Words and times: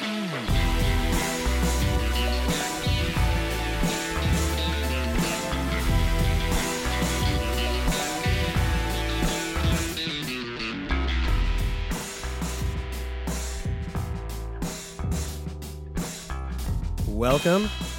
Welcome 0.00 0.16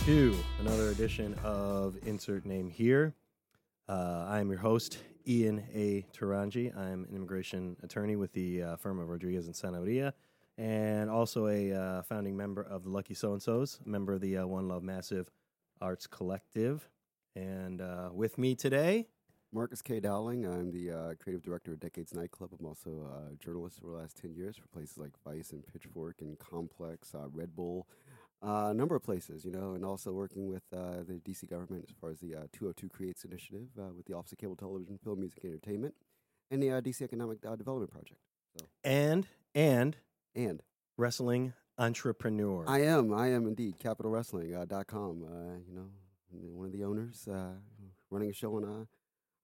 to 0.05 0.35
another 0.59 0.89
edition 0.89 1.35
of 1.43 1.95
Insert 2.07 2.47
Name 2.47 2.71
Here. 2.71 3.13
Uh, 3.87 4.25
I 4.27 4.39
am 4.39 4.49
your 4.49 4.57
host, 4.57 4.97
Ian 5.27 5.63
A. 5.75 6.07
Taranji. 6.11 6.75
I'm 6.75 7.03
an 7.03 7.15
immigration 7.15 7.77
attorney 7.83 8.15
with 8.15 8.33
the 8.33 8.63
uh, 8.63 8.75
firm 8.77 8.99
of 8.99 9.07
Rodriguez 9.07 9.45
and 9.45 9.53
Sanabria, 9.53 10.13
and 10.57 11.09
also 11.09 11.47
a 11.47 11.73
uh, 11.73 12.01
founding 12.03 12.35
member 12.35 12.61
of 12.61 12.83
the 12.83 12.89
Lucky 12.89 13.13
So 13.13 13.33
and 13.33 13.41
So's, 13.41 13.79
member 13.85 14.13
of 14.13 14.21
the 14.21 14.37
uh, 14.37 14.47
One 14.47 14.67
Love 14.67 14.83
Massive 14.83 15.29
Arts 15.81 16.07
Collective. 16.07 16.89
And 17.35 17.81
uh, 17.81 18.09
with 18.11 18.37
me 18.37 18.55
today, 18.55 19.07
Marcus 19.53 19.81
K. 19.81 19.99
Dowling. 19.99 20.45
I'm 20.45 20.71
the 20.71 20.91
uh, 20.91 21.13
creative 21.21 21.43
director 21.43 21.73
of 21.73 21.79
Decades 21.79 22.13
Nightclub. 22.13 22.51
I'm 22.57 22.65
also 22.65 23.07
a 23.31 23.35
journalist 23.43 23.79
for 23.79 23.87
the 23.87 23.93
last 23.93 24.15
10 24.21 24.33
years 24.33 24.55
for 24.55 24.67
places 24.67 24.97
like 24.97 25.11
Vice 25.25 25.51
and 25.51 25.65
Pitchfork 25.65 26.21
and 26.21 26.39
Complex, 26.39 27.13
uh, 27.13 27.27
Red 27.29 27.55
Bull, 27.55 27.87
uh, 28.41 28.69
a 28.69 28.73
number 28.73 28.95
of 28.95 29.03
places, 29.03 29.43
you 29.43 29.51
know, 29.51 29.73
and 29.73 29.85
also 29.85 30.11
working 30.11 30.47
with 30.47 30.63
uh, 30.73 31.03
the 31.07 31.19
DC 31.25 31.49
government 31.49 31.85
as 31.87 31.95
far 31.99 32.09
as 32.09 32.19
the 32.19 32.33
uh, 32.33 32.47
202 32.53 32.89
Creates 32.89 33.23
initiative 33.25 33.67
uh, 33.77 33.93
with 33.95 34.05
the 34.05 34.13
Office 34.13 34.31
of 34.31 34.37
Cable 34.37 34.55
Television, 34.55 34.97
Film, 35.03 35.19
Music, 35.19 35.43
and 35.43 35.53
Entertainment, 35.53 35.95
and 36.49 36.63
the 36.63 36.71
uh, 36.71 36.81
DC 36.81 37.01
Economic 37.01 37.39
uh, 37.45 37.55
Development 37.55 37.91
Project. 37.91 38.19
and 38.83 39.27
and 39.53 39.97
And 40.35 40.61
wrestling 40.97 41.53
entrepreneur. 41.77 42.65
I 42.67 42.81
am, 42.83 43.13
I 43.13 43.27
am 43.31 43.47
indeed, 43.47 43.75
CapitalWrestling.com. 43.79 44.61
Uh, 44.61 44.65
dot 44.65 44.87
com, 44.87 45.23
uh, 45.23 45.57
you 45.67 45.75
know, 45.75 45.87
one 46.31 46.67
of 46.67 46.71
the 46.71 46.83
owners, 46.83 47.27
uh, 47.27 47.53
running 48.09 48.29
a 48.29 48.33
show 48.33 48.55
on 48.55 48.63
uh, 48.63 48.85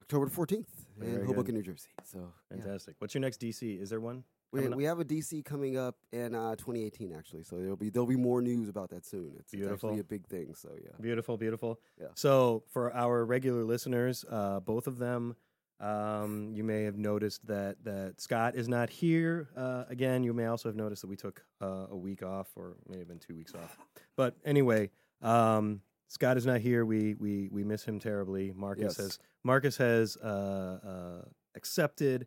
October 0.01 0.27
14th 0.27 0.65
Very 0.97 1.11
in 1.11 1.17
good. 1.19 1.27
Hoboken, 1.27 1.55
New 1.55 1.61
Jersey. 1.63 1.89
So, 2.03 2.19
yeah. 2.49 2.57
Fantastic. 2.57 2.95
What's 2.99 3.13
your 3.13 3.21
next 3.21 3.41
DC? 3.41 3.81
Is 3.81 3.89
there 3.89 3.99
one? 3.99 4.23
We, 4.53 4.65
we 4.69 4.85
have 4.85 5.01
a 5.01 5.05
DC 5.05 5.43
coming 5.43 5.77
up 5.77 5.95
in 6.13 6.33
uh, 6.33 6.55
2018, 6.55 7.11
actually. 7.13 7.43
So 7.43 7.57
there'll 7.57 7.75
be 7.75 7.89
there'll 7.89 8.07
be 8.07 8.15
more 8.15 8.41
news 8.41 8.69
about 8.69 8.89
that 8.91 9.05
soon. 9.05 9.33
It's, 9.37 9.53
it's 9.53 9.67
actually 9.67 9.99
a 9.99 10.05
big 10.05 10.25
thing. 10.25 10.53
So 10.55 10.69
yeah, 10.81 10.91
Beautiful, 11.01 11.35
beautiful. 11.35 11.81
Yeah. 11.99 12.07
So 12.15 12.63
for 12.71 12.93
our 12.95 13.25
regular 13.25 13.65
listeners, 13.65 14.23
uh, 14.31 14.61
both 14.61 14.87
of 14.87 14.99
them, 14.99 15.35
um, 15.79 16.51
you 16.53 16.63
may 16.63 16.83
have 16.83 16.97
noticed 16.97 17.45
that 17.47 17.77
that 17.83 18.19
Scott 18.19 18.55
is 18.55 18.67
not 18.67 18.89
here 18.89 19.49
uh, 19.55 19.83
again. 19.89 20.23
You 20.23 20.33
may 20.33 20.45
also 20.47 20.69
have 20.69 20.75
noticed 20.75 21.01
that 21.01 21.07
we 21.07 21.15
took 21.15 21.43
uh, 21.61 21.87
a 21.91 21.95
week 21.95 22.23
off, 22.23 22.47
or 22.55 22.75
may 22.89 22.97
have 22.99 23.07
been 23.07 23.19
two 23.19 23.35
weeks 23.35 23.53
off. 23.55 23.77
But 24.15 24.35
anyway, 24.43 24.89
um, 25.21 25.81
Scott 26.07 26.37
is 26.37 26.45
not 26.47 26.59
here. 26.61 26.85
We 26.85 27.13
we 27.13 27.49
we 27.51 27.63
miss 27.63 27.83
him 27.83 27.99
terribly. 27.99 28.51
Marcus 28.55 28.83
Yes. 28.83 28.97
has 28.97 29.19
Marcus 29.43 29.77
has 29.77 30.17
uh, 30.17 30.79
uh, 30.83 31.25
accepted 31.55 32.25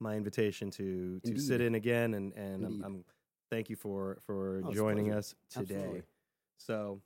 my 0.00 0.16
invitation 0.16 0.70
to 0.72 1.20
to 1.20 1.38
sit 1.38 1.62
in 1.62 1.74
again, 1.76 2.12
and 2.12 2.32
and 2.34 2.66
I'm, 2.66 2.82
I'm 2.84 3.04
thank 3.50 3.70
you 3.70 3.76
for 3.76 4.18
for 4.26 4.60
Oh, 4.66 4.72
joining 4.72 5.12
us 5.12 5.34
today. 5.48 5.74
Absolutely. 5.76 6.02
So, 6.58 7.00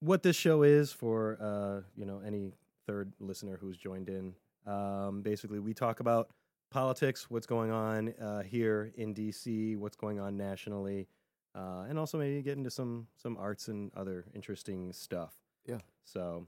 what 0.00 0.22
this 0.22 0.36
show 0.36 0.62
is 0.62 0.92
for 0.92 1.38
uh, 1.40 1.80
you 1.96 2.04
know 2.04 2.20
any 2.26 2.52
third 2.86 3.12
listener 3.20 3.56
who's 3.58 3.78
joined 3.78 4.10
in, 4.10 4.34
um, 4.66 5.22
basically 5.22 5.58
we 5.58 5.74
talk 5.74 6.00
about 6.00 6.30
politics, 6.70 7.28
what's 7.28 7.46
going 7.46 7.70
on 7.70 8.14
uh, 8.20 8.42
here 8.42 8.92
in 8.96 9.14
DC, 9.14 9.76
what's 9.76 9.96
going 9.96 10.20
on 10.20 10.36
nationally, 10.36 11.08
uh, 11.54 11.84
and 11.88 11.98
also 11.98 12.18
maybe 12.18 12.40
get 12.42 12.56
into 12.56 12.70
some 12.70 13.06
some 13.16 13.36
arts 13.36 13.68
and 13.68 13.90
other 13.96 14.24
interesting 14.34 14.92
stuff. 14.92 15.34
Yeah. 15.66 15.78
So 16.04 16.46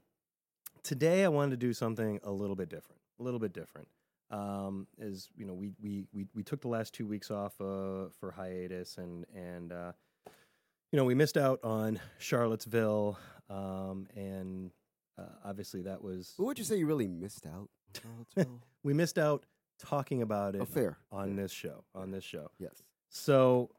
today 0.83 1.25
I 1.25 1.29
wanted 1.29 1.53
to 1.53 1.57
do 1.57 1.73
something 1.73 2.21
a 2.23 2.31
little 2.31 2.57
bit 2.57 2.69
different, 2.69 3.01
a 3.21 3.23
little 3.23 3.41
bit 3.41 3.53
different. 3.53 3.89
Um, 4.31 4.87
is 4.99 5.29
you 5.37 5.45
know 5.45 5.53
we 5.53 5.73
we 5.83 6.07
we 6.13 6.27
we 6.35 6.43
took 6.43 6.63
the 6.63 6.69
last 6.69 6.95
two 6.95 7.07
weeks 7.07 7.31
off 7.31 7.61
uh, 7.61 8.09
for 8.19 8.33
hiatus 8.35 8.97
and 8.97 9.27
and 9.35 9.73
uh, 9.73 9.93
you 10.91 10.97
know 10.97 11.05
we 11.05 11.15
missed 11.15 11.37
out 11.37 11.61
on 11.63 12.01
Charlottesville 12.19 13.19
um, 13.51 14.07
and 14.17 14.71
uh, 15.19 15.25
obviously 15.45 15.83
that 15.83 16.03
was 16.03 16.35
But 16.39 16.45
would 16.45 16.59
you 16.59 16.65
say 16.65 16.77
you 16.79 16.87
really 16.87 17.09
missed 17.09 17.47
out? 17.47 17.69
we 18.83 18.95
missed 18.95 19.19
out 19.19 19.45
talking 19.79 20.23
about 20.23 20.55
it 20.55 20.63
oh, 20.63 20.65
fair. 20.65 20.99
on 21.11 21.37
this 21.37 21.53
show 21.53 21.85
on 21.95 22.11
this 22.11 22.25
show. 22.25 22.51
Yes. 22.59 22.83
So, 23.09 23.71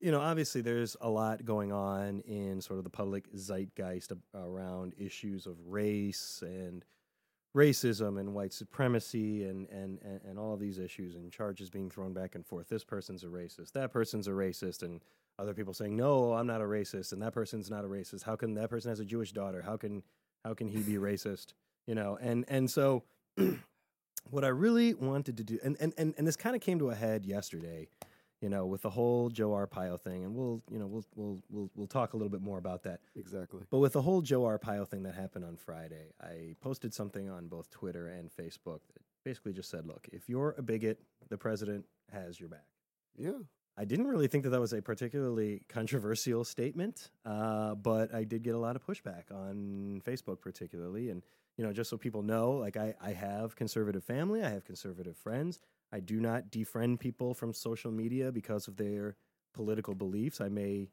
you 0.00 0.10
know, 0.10 0.20
obviously 0.20 0.60
there's 0.60 0.96
a 1.00 1.08
lot 1.08 1.44
going 1.44 1.72
on 1.72 2.20
in 2.20 2.60
sort 2.60 2.78
of 2.78 2.84
the 2.84 2.90
public 2.90 3.32
zeitgeist 3.34 4.12
around 4.34 4.94
issues 4.98 5.46
of 5.46 5.56
race 5.66 6.42
and 6.42 6.84
racism 7.56 8.18
and 8.18 8.34
white 8.34 8.52
supremacy 8.52 9.44
and, 9.44 9.68
and, 9.68 10.00
and, 10.02 10.20
and 10.28 10.38
all 10.38 10.52
of 10.52 10.60
these 10.60 10.78
issues 10.78 11.14
and 11.14 11.30
charges 11.30 11.70
being 11.70 11.88
thrown 11.88 12.12
back 12.12 12.34
and 12.34 12.44
forth. 12.44 12.68
This 12.68 12.84
person's 12.84 13.22
a 13.22 13.28
racist, 13.28 13.72
that 13.72 13.92
person's 13.92 14.26
a 14.26 14.32
racist, 14.32 14.82
and 14.82 15.00
other 15.38 15.54
people 15.54 15.72
saying, 15.72 15.96
No, 15.96 16.32
I'm 16.32 16.46
not 16.46 16.60
a 16.60 16.64
racist, 16.64 17.12
and 17.12 17.22
that 17.22 17.32
person's 17.32 17.70
not 17.70 17.84
a 17.84 17.88
racist. 17.88 18.24
How 18.24 18.36
can 18.36 18.54
that 18.54 18.70
person 18.70 18.90
has 18.90 19.00
a 19.00 19.04
Jewish 19.04 19.32
daughter? 19.32 19.62
How 19.62 19.76
can 19.76 20.02
how 20.44 20.54
can 20.54 20.68
he 20.68 20.80
be 20.80 20.94
racist? 20.94 21.54
You 21.86 21.94
know, 21.94 22.18
and 22.20 22.44
and 22.48 22.70
so 22.70 23.04
what 24.30 24.44
I 24.44 24.48
really 24.48 24.94
wanted 24.94 25.36
to 25.36 25.44
do 25.44 25.58
and 25.62 25.76
and, 25.80 25.92
and, 25.96 26.14
and 26.16 26.26
this 26.26 26.36
kind 26.36 26.54
of 26.56 26.62
came 26.62 26.78
to 26.78 26.90
a 26.90 26.94
head 26.94 27.26
yesterday 27.26 27.88
you 28.44 28.50
know, 28.50 28.66
with 28.66 28.82
the 28.82 28.90
whole 28.90 29.30
Joe 29.30 29.52
Arpaio 29.52 29.98
thing, 29.98 30.22
and 30.22 30.34
we'll, 30.34 30.62
you 30.70 30.78
know, 30.78 30.86
we'll, 30.86 31.04
we'll, 31.14 31.42
we'll, 31.48 31.70
we'll 31.74 31.86
talk 31.86 32.12
a 32.12 32.16
little 32.18 32.28
bit 32.28 32.42
more 32.42 32.58
about 32.58 32.82
that. 32.82 33.00
Exactly. 33.16 33.62
But 33.70 33.78
with 33.78 33.94
the 33.94 34.02
whole 34.02 34.20
Joe 34.20 34.42
Arpaio 34.42 34.86
thing 34.86 35.02
that 35.04 35.14
happened 35.14 35.46
on 35.46 35.56
Friday, 35.56 36.12
I 36.22 36.54
posted 36.60 36.92
something 36.92 37.30
on 37.30 37.48
both 37.48 37.70
Twitter 37.70 38.08
and 38.08 38.30
Facebook 38.30 38.80
that 38.92 39.02
basically 39.24 39.54
just 39.54 39.70
said, 39.70 39.86
"Look, 39.86 40.10
if 40.12 40.28
you're 40.28 40.54
a 40.58 40.62
bigot, 40.62 41.00
the 41.30 41.38
president 41.38 41.86
has 42.12 42.38
your 42.38 42.50
back." 42.50 42.66
Yeah. 43.16 43.38
I 43.78 43.86
didn't 43.86 44.08
really 44.08 44.28
think 44.28 44.44
that 44.44 44.50
that 44.50 44.60
was 44.60 44.74
a 44.74 44.82
particularly 44.82 45.62
controversial 45.70 46.44
statement, 46.44 47.10
uh, 47.24 47.74
but 47.74 48.14
I 48.14 48.24
did 48.24 48.42
get 48.42 48.54
a 48.54 48.58
lot 48.58 48.76
of 48.76 48.86
pushback 48.86 49.32
on 49.32 50.02
Facebook, 50.06 50.42
particularly. 50.42 51.08
And 51.08 51.22
you 51.56 51.64
know, 51.64 51.72
just 51.72 51.90
so 51.90 51.96
people 51.96 52.22
know, 52.22 52.52
like 52.52 52.76
I, 52.76 52.94
I 53.00 53.12
have 53.12 53.56
conservative 53.56 54.04
family, 54.04 54.42
I 54.42 54.50
have 54.50 54.64
conservative 54.64 55.16
friends. 55.16 55.58
I 55.92 56.00
do 56.00 56.20
not 56.20 56.50
defriend 56.50 56.98
people 56.98 57.34
from 57.34 57.52
social 57.54 57.92
media 57.92 58.32
because 58.32 58.66
of 58.66 58.76
their 58.76 59.16
political 59.52 59.94
beliefs. 59.94 60.40
I 60.40 60.48
may 60.48 60.90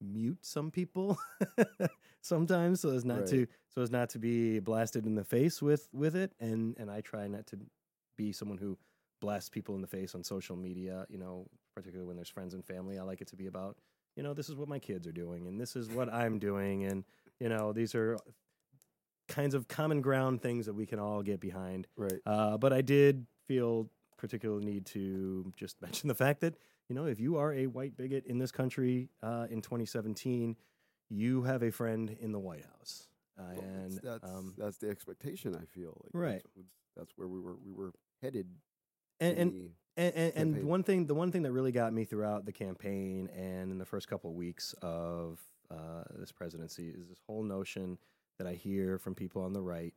mute 0.00 0.38
some 0.44 0.70
people 0.70 1.18
sometimes, 2.20 2.80
so 2.80 2.90
as 2.90 3.04
not 3.04 3.20
Right. 3.20 3.28
to 3.28 3.46
so 3.68 3.82
as 3.82 3.90
not 3.90 4.10
to 4.10 4.18
be 4.18 4.58
blasted 4.60 5.06
in 5.06 5.14
the 5.14 5.24
face 5.24 5.62
with 5.62 5.88
with 5.92 6.14
it. 6.16 6.32
And 6.40 6.76
and 6.78 6.90
I 6.90 7.00
try 7.00 7.26
not 7.28 7.46
to 7.48 7.58
be 8.16 8.32
someone 8.32 8.58
who 8.58 8.76
blasts 9.20 9.48
people 9.48 9.74
in 9.74 9.80
the 9.80 9.86
face 9.86 10.14
on 10.14 10.22
social 10.24 10.56
media. 10.56 11.06
You 11.08 11.18
know, 11.18 11.46
particularly 11.74 12.06
when 12.06 12.16
there's 12.16 12.28
friends 12.28 12.54
and 12.54 12.64
family. 12.64 12.98
I 12.98 13.02
like 13.02 13.20
it 13.20 13.28
to 13.28 13.36
be 13.36 13.46
about 13.46 13.78
you 14.16 14.22
know 14.22 14.34
this 14.34 14.48
is 14.50 14.56
what 14.56 14.68
my 14.68 14.78
kids 14.78 15.06
are 15.06 15.12
doing 15.12 15.46
and 15.46 15.58
this 15.58 15.74
is 15.76 15.88
what 15.88 16.12
I'm 16.12 16.38
doing 16.38 16.84
and 16.84 17.04
you 17.40 17.48
know 17.48 17.72
these 17.72 17.94
are 17.94 18.18
kinds 19.32 19.54
of 19.54 19.66
common 19.66 20.00
ground 20.00 20.42
things 20.42 20.66
that 20.66 20.74
we 20.74 20.86
can 20.86 20.98
all 20.98 21.22
get 21.22 21.40
behind. 21.40 21.88
Right. 21.96 22.20
Uh, 22.26 22.58
but 22.58 22.72
I 22.72 22.82
did 22.82 23.26
feel 23.46 23.88
particular 24.18 24.60
need 24.60 24.86
to 24.86 25.52
just 25.56 25.80
mention 25.82 26.08
the 26.08 26.14
fact 26.14 26.40
that 26.42 26.54
you 26.88 26.94
know 26.94 27.06
if 27.06 27.18
you 27.18 27.36
are 27.38 27.52
a 27.52 27.66
white 27.66 27.96
bigot 27.96 28.24
in 28.26 28.38
this 28.38 28.52
country 28.52 29.08
uh, 29.22 29.46
in 29.50 29.62
2017, 29.62 30.56
you 31.08 31.42
have 31.42 31.62
a 31.62 31.70
friend 31.70 32.16
in 32.20 32.30
the 32.32 32.38
White 32.38 32.64
House, 32.64 33.08
uh, 33.38 33.42
Well, 33.54 33.64
and 33.64 34.00
that's 34.02 34.24
um, 34.24 34.54
that's 34.56 34.76
the 34.78 34.88
expectation. 34.90 35.56
I 35.56 35.64
feel 35.64 36.00
like 36.04 36.10
Right. 36.12 36.42
That's, 36.54 36.68
that's 36.96 37.12
where 37.16 37.28
we 37.28 37.40
were 37.40 37.56
we 37.64 37.72
were 37.72 37.92
headed. 38.22 38.46
and, 39.18 39.38
and 39.38 39.70
And, 39.94 40.32
and, 40.36 40.64
one 40.64 40.82
thing, 40.82 41.04
the 41.04 41.14
one 41.14 41.30
thing 41.30 41.42
that 41.42 41.52
really 41.52 41.72
got 41.72 41.92
me 41.92 42.04
throughout 42.04 42.46
the 42.46 42.52
campaign 42.52 43.28
and 43.36 43.70
in 43.70 43.76
the 43.76 43.84
first 43.84 44.08
couple 44.08 44.30
of 44.30 44.36
weeks 44.36 44.74
of 44.80 45.38
uh, 45.70 46.04
this 46.18 46.32
presidency 46.32 46.88
is 46.88 47.08
this 47.08 47.18
whole 47.26 47.42
notion 47.42 47.98
that 48.38 48.46
I 48.46 48.54
hear 48.54 48.98
from 48.98 49.14
people 49.14 49.42
on 49.42 49.52
the 49.52 49.60
right, 49.62 49.94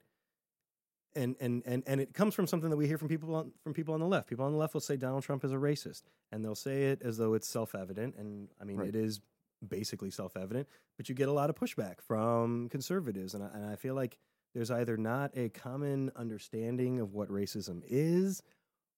and 1.16 1.36
and 1.40 1.64
and 1.66 1.84
and 1.88 2.02
it 2.02 2.14
comes 2.14 2.34
from 2.34 2.48
something 2.48 2.70
that 2.70 2.78
we 2.78 2.88
hear 2.88 2.98
from 2.98 3.08
people 3.08 3.34
on 3.36 3.52
from 3.64 3.74
people 3.74 3.94
on 3.94 4.00
the 4.00 4.08
left. 4.08 4.28
People 4.30 4.46
on 4.46 4.52
the 4.52 4.58
left 4.58 4.74
will 4.74 4.82
say 4.82 4.98
Donald 4.98 5.24
Trump 5.24 5.44
is 5.46 5.52
a 5.52 5.56
racist, 5.58 6.04
and 6.32 6.44
they'll 6.44 6.56
say 6.56 6.86
it 6.86 7.02
as 7.02 7.18
though 7.18 7.34
it's 7.34 7.48
self 7.48 7.74
evident, 7.76 8.16
and 8.18 8.50
I 8.60 8.66
mean 8.66 8.78
Right. 8.78 8.90
it 8.90 8.96
is 8.96 9.22
basically 9.68 10.12
self 10.12 10.36
evident. 10.38 10.68
But 10.98 11.10
you 11.10 11.16
get 11.16 11.30
a 11.30 11.34
lot 11.34 11.50
of 11.50 11.56
pushback 11.56 12.02
from 12.02 12.70
conservatives, 12.70 13.34
and 13.34 13.44
I, 13.44 13.48
and 13.54 13.66
I 13.66 13.76
feel 13.76 13.96
like 13.96 14.18
there's 14.54 14.72
either 14.72 14.96
not 14.98 15.32
a 15.38 15.50
common 15.50 16.12
understanding 16.16 17.00
of 17.00 17.14
what 17.14 17.30
racism 17.30 17.82
is 17.86 18.42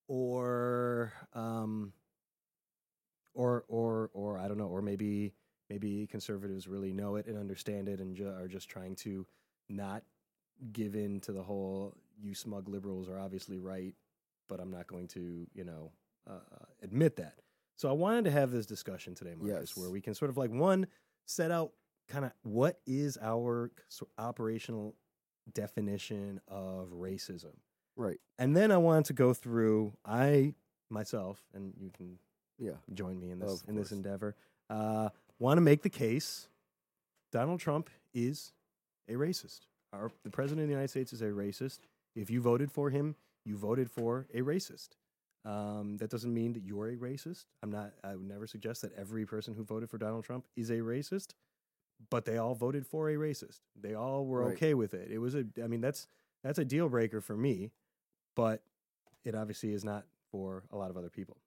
or 0.07 1.12
um 1.34 1.94
or 3.34 3.66
or 3.68 4.10
or 4.13 4.38
I 4.39 4.48
don't 4.48 4.57
know 4.57 4.68
or 4.68 4.81
maybe 4.81 5.34
maybe 5.69 6.07
conservatives 6.07 6.67
really 6.67 6.93
know 6.93 7.15
it 7.15 7.25
and 7.27 7.37
understand 7.37 7.87
it 7.89 7.99
and 7.99 8.15
ju- 8.15 8.27
are 8.29 8.47
just 8.47 8.69
trying 8.69 8.95
to 8.95 9.25
not 9.69 10.03
give 10.71 10.95
in 10.95 11.19
to 11.21 11.31
the 11.31 11.43
whole 11.43 11.93
you 12.19 12.33
smug 12.33 12.67
liberals 12.67 13.07
are 13.09 13.19
obviously 13.19 13.57
right 13.59 13.93
but 14.49 14.59
I'm 14.59 14.71
not 14.71 14.87
going 14.87 15.07
to 15.09 15.45
you 15.53 15.63
know 15.63 15.91
uh, 16.27 16.33
uh, 16.33 16.65
admit 16.81 17.15
that 17.17 17.35
So 17.75 17.89
I 17.89 17.91
wanted 17.93 18.25
to 18.25 18.31
have 18.31 18.49
this 18.51 18.65
discussion 18.65 19.13
today, 19.15 19.35
Marcus, 19.35 19.71
Yes. 19.71 19.77
where 19.77 19.89
we 19.91 20.01
can 20.01 20.13
sort 20.15 20.29
of 20.31 20.37
like 20.37 20.49
one 20.51 20.87
set 21.25 21.51
out 21.51 21.73
kind 22.07 22.25
of 22.25 22.31
what 22.43 22.79
is 22.87 23.17
our 23.21 23.71
operational 24.17 24.95
definition 25.53 26.41
of 26.47 26.89
racism, 26.89 27.55
Right. 27.95 28.19
and 28.39 28.55
then 28.55 28.71
I 28.71 28.77
wanted 28.77 29.05
to 29.05 29.13
go 29.13 29.33
through 29.33 29.93
I 30.05 30.55
myself, 30.89 31.43
and 31.53 31.73
you 31.79 31.89
can 31.91 32.17
Yeah. 32.57 32.77
join 32.93 33.19
me 33.19 33.29
in 33.31 33.39
this 33.39 33.63
in 33.67 33.75
this 33.75 33.91
endeavor. 33.91 34.35
Uh, 34.69 35.09
want 35.39 35.57
to 35.57 35.62
make 35.62 35.81
the 35.84 35.89
case 35.89 36.48
Donald 37.31 37.60
Trump 37.60 37.89
is 38.13 38.54
a 39.10 39.13
racist. 39.13 39.62
Our, 39.94 40.12
the 40.24 40.30
president 40.30 40.63
of 40.63 40.68
the 40.68 40.74
United 40.74 40.89
States 40.89 41.13
is 41.13 41.22
a 41.22 41.25
racist. 41.28 41.80
If 42.16 42.30
you 42.30 42.42
voted 42.42 42.72
for 42.72 42.89
him, 42.89 43.16
you 43.45 43.57
voted 43.57 43.89
for 43.89 44.25
a 44.34 44.42
racist. 44.42 44.89
Um, 45.45 45.98
that 45.98 46.10
doesn't 46.10 46.34
mean 46.34 46.54
that 46.54 46.63
you're 46.63 46.89
a 46.89 46.95
racist. 46.98 47.45
I'm 47.63 47.72
not. 47.72 47.94
I 48.04 48.16
would 48.16 48.28
never 48.28 48.48
suggest 48.48 48.81
that 48.81 48.92
every 48.98 49.25
person 49.25 49.54
who 49.54 49.63
voted 49.63 49.89
for 49.89 49.98
Donald 49.98 50.25
Trump 50.25 50.45
is 50.57 50.69
a 50.72 50.78
racist, 50.80 51.30
but 52.10 52.25
they 52.25 52.38
all 52.38 52.54
voted 52.54 52.86
for 52.86 53.10
a 53.10 53.16
racist. 53.16 53.60
They 53.80 53.94
all 53.94 54.25
were 54.25 54.44
Right. 54.45 54.54
okay 54.56 54.74
with 54.74 54.94
it. 54.94 55.10
It 55.10 55.19
was 55.19 55.36
a. 55.36 55.45
I 55.63 55.68
mean, 55.68 55.80
that's 55.80 56.07
that's 56.44 56.60
a 56.60 56.66
deal 56.66 56.89
breaker 56.89 57.22
for 57.22 57.38
me, 57.38 57.72
but 58.36 58.62
it 59.24 59.36
obviously 59.36 59.72
is 59.74 59.86
not 59.86 60.04
for 60.31 60.63
a 60.72 60.75
lot 60.78 60.89
of 60.89 60.98
other 60.98 61.10
people. 61.10 61.38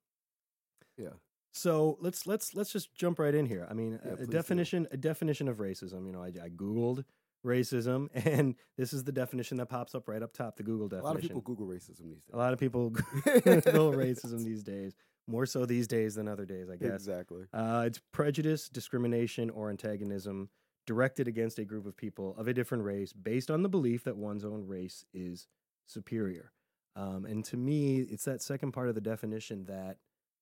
Yeah. 0.97 1.11
So 1.53 1.99
let's 2.01 2.27
let's 2.27 2.55
let's 2.55 2.73
just 2.73 2.95
jump 2.95 3.19
right 3.19 3.35
in 3.35 3.47
here. 3.47 3.67
I 3.71 3.75
mean, 3.75 3.99
Yeah, 4.05 4.11
a- 4.13 4.15
a 4.15 4.17
do. 4.19 4.27
definition 4.27 4.87
a 4.93 4.97
definition 4.97 5.49
of 5.49 5.59
racism. 5.59 6.07
You 6.07 6.13
know, 6.13 6.23
I, 6.23 6.29
I 6.29 6.49
googled 6.51 7.05
racism, 7.45 8.09
and 8.15 8.55
this 8.77 8.93
is 8.93 9.05
the 9.05 9.13
definition 9.13 9.57
that 9.59 9.67
pops 9.67 9.95
up 9.95 10.07
right 10.09 10.23
up 10.23 10.33
top. 10.33 10.57
The 10.57 10.63
Google 10.63 10.89
definition. 10.89 11.07
A 11.07 11.09
lot 11.09 11.17
of 11.17 11.23
people 11.23 11.41
Google 11.41 11.67
racism 11.67 12.05
these 12.09 12.23
days. 12.23 12.33
A 12.33 12.37
lot 12.37 12.53
of 12.53 12.59
people 12.61 12.91
Google 13.25 13.93
racism 13.93 14.45
these 14.45 14.63
days, 14.63 14.95
more 15.27 15.47
so 15.47 15.67
these 15.67 15.87
days 15.89 16.15
than 16.15 16.29
other 16.29 16.45
days, 16.45 16.69
I 16.71 16.77
guess. 16.77 16.93
Exactly. 16.93 17.45
Uh, 17.53 17.85
it's 17.87 18.01
prejudice, 18.13 18.69
discrimination, 18.69 19.51
or 19.51 19.71
antagonism 19.71 20.51
directed 20.87 21.29
against 21.29 21.59
a 21.59 21.65
group 21.65 21.87
of 21.87 21.97
people 21.97 22.35
of 22.39 22.49
a 22.49 22.55
different 22.55 22.85
race 22.85 23.13
based 23.13 23.51
on 23.51 23.63
the 23.63 23.69
belief 23.69 24.05
that 24.05 24.17
one's 24.17 24.45
own 24.45 24.67
race 24.67 25.05
is 25.13 25.47
superior. 25.87 26.53
Um, 26.97 27.25
and 27.25 27.45
to 27.47 27.57
me, 27.57 28.01
it's 28.01 28.25
that 28.25 28.43
second 28.43 28.73
part 28.73 28.89
of 28.89 28.95
the 28.95 29.01
definition 29.01 29.65
that 29.67 29.99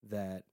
that 0.08 0.44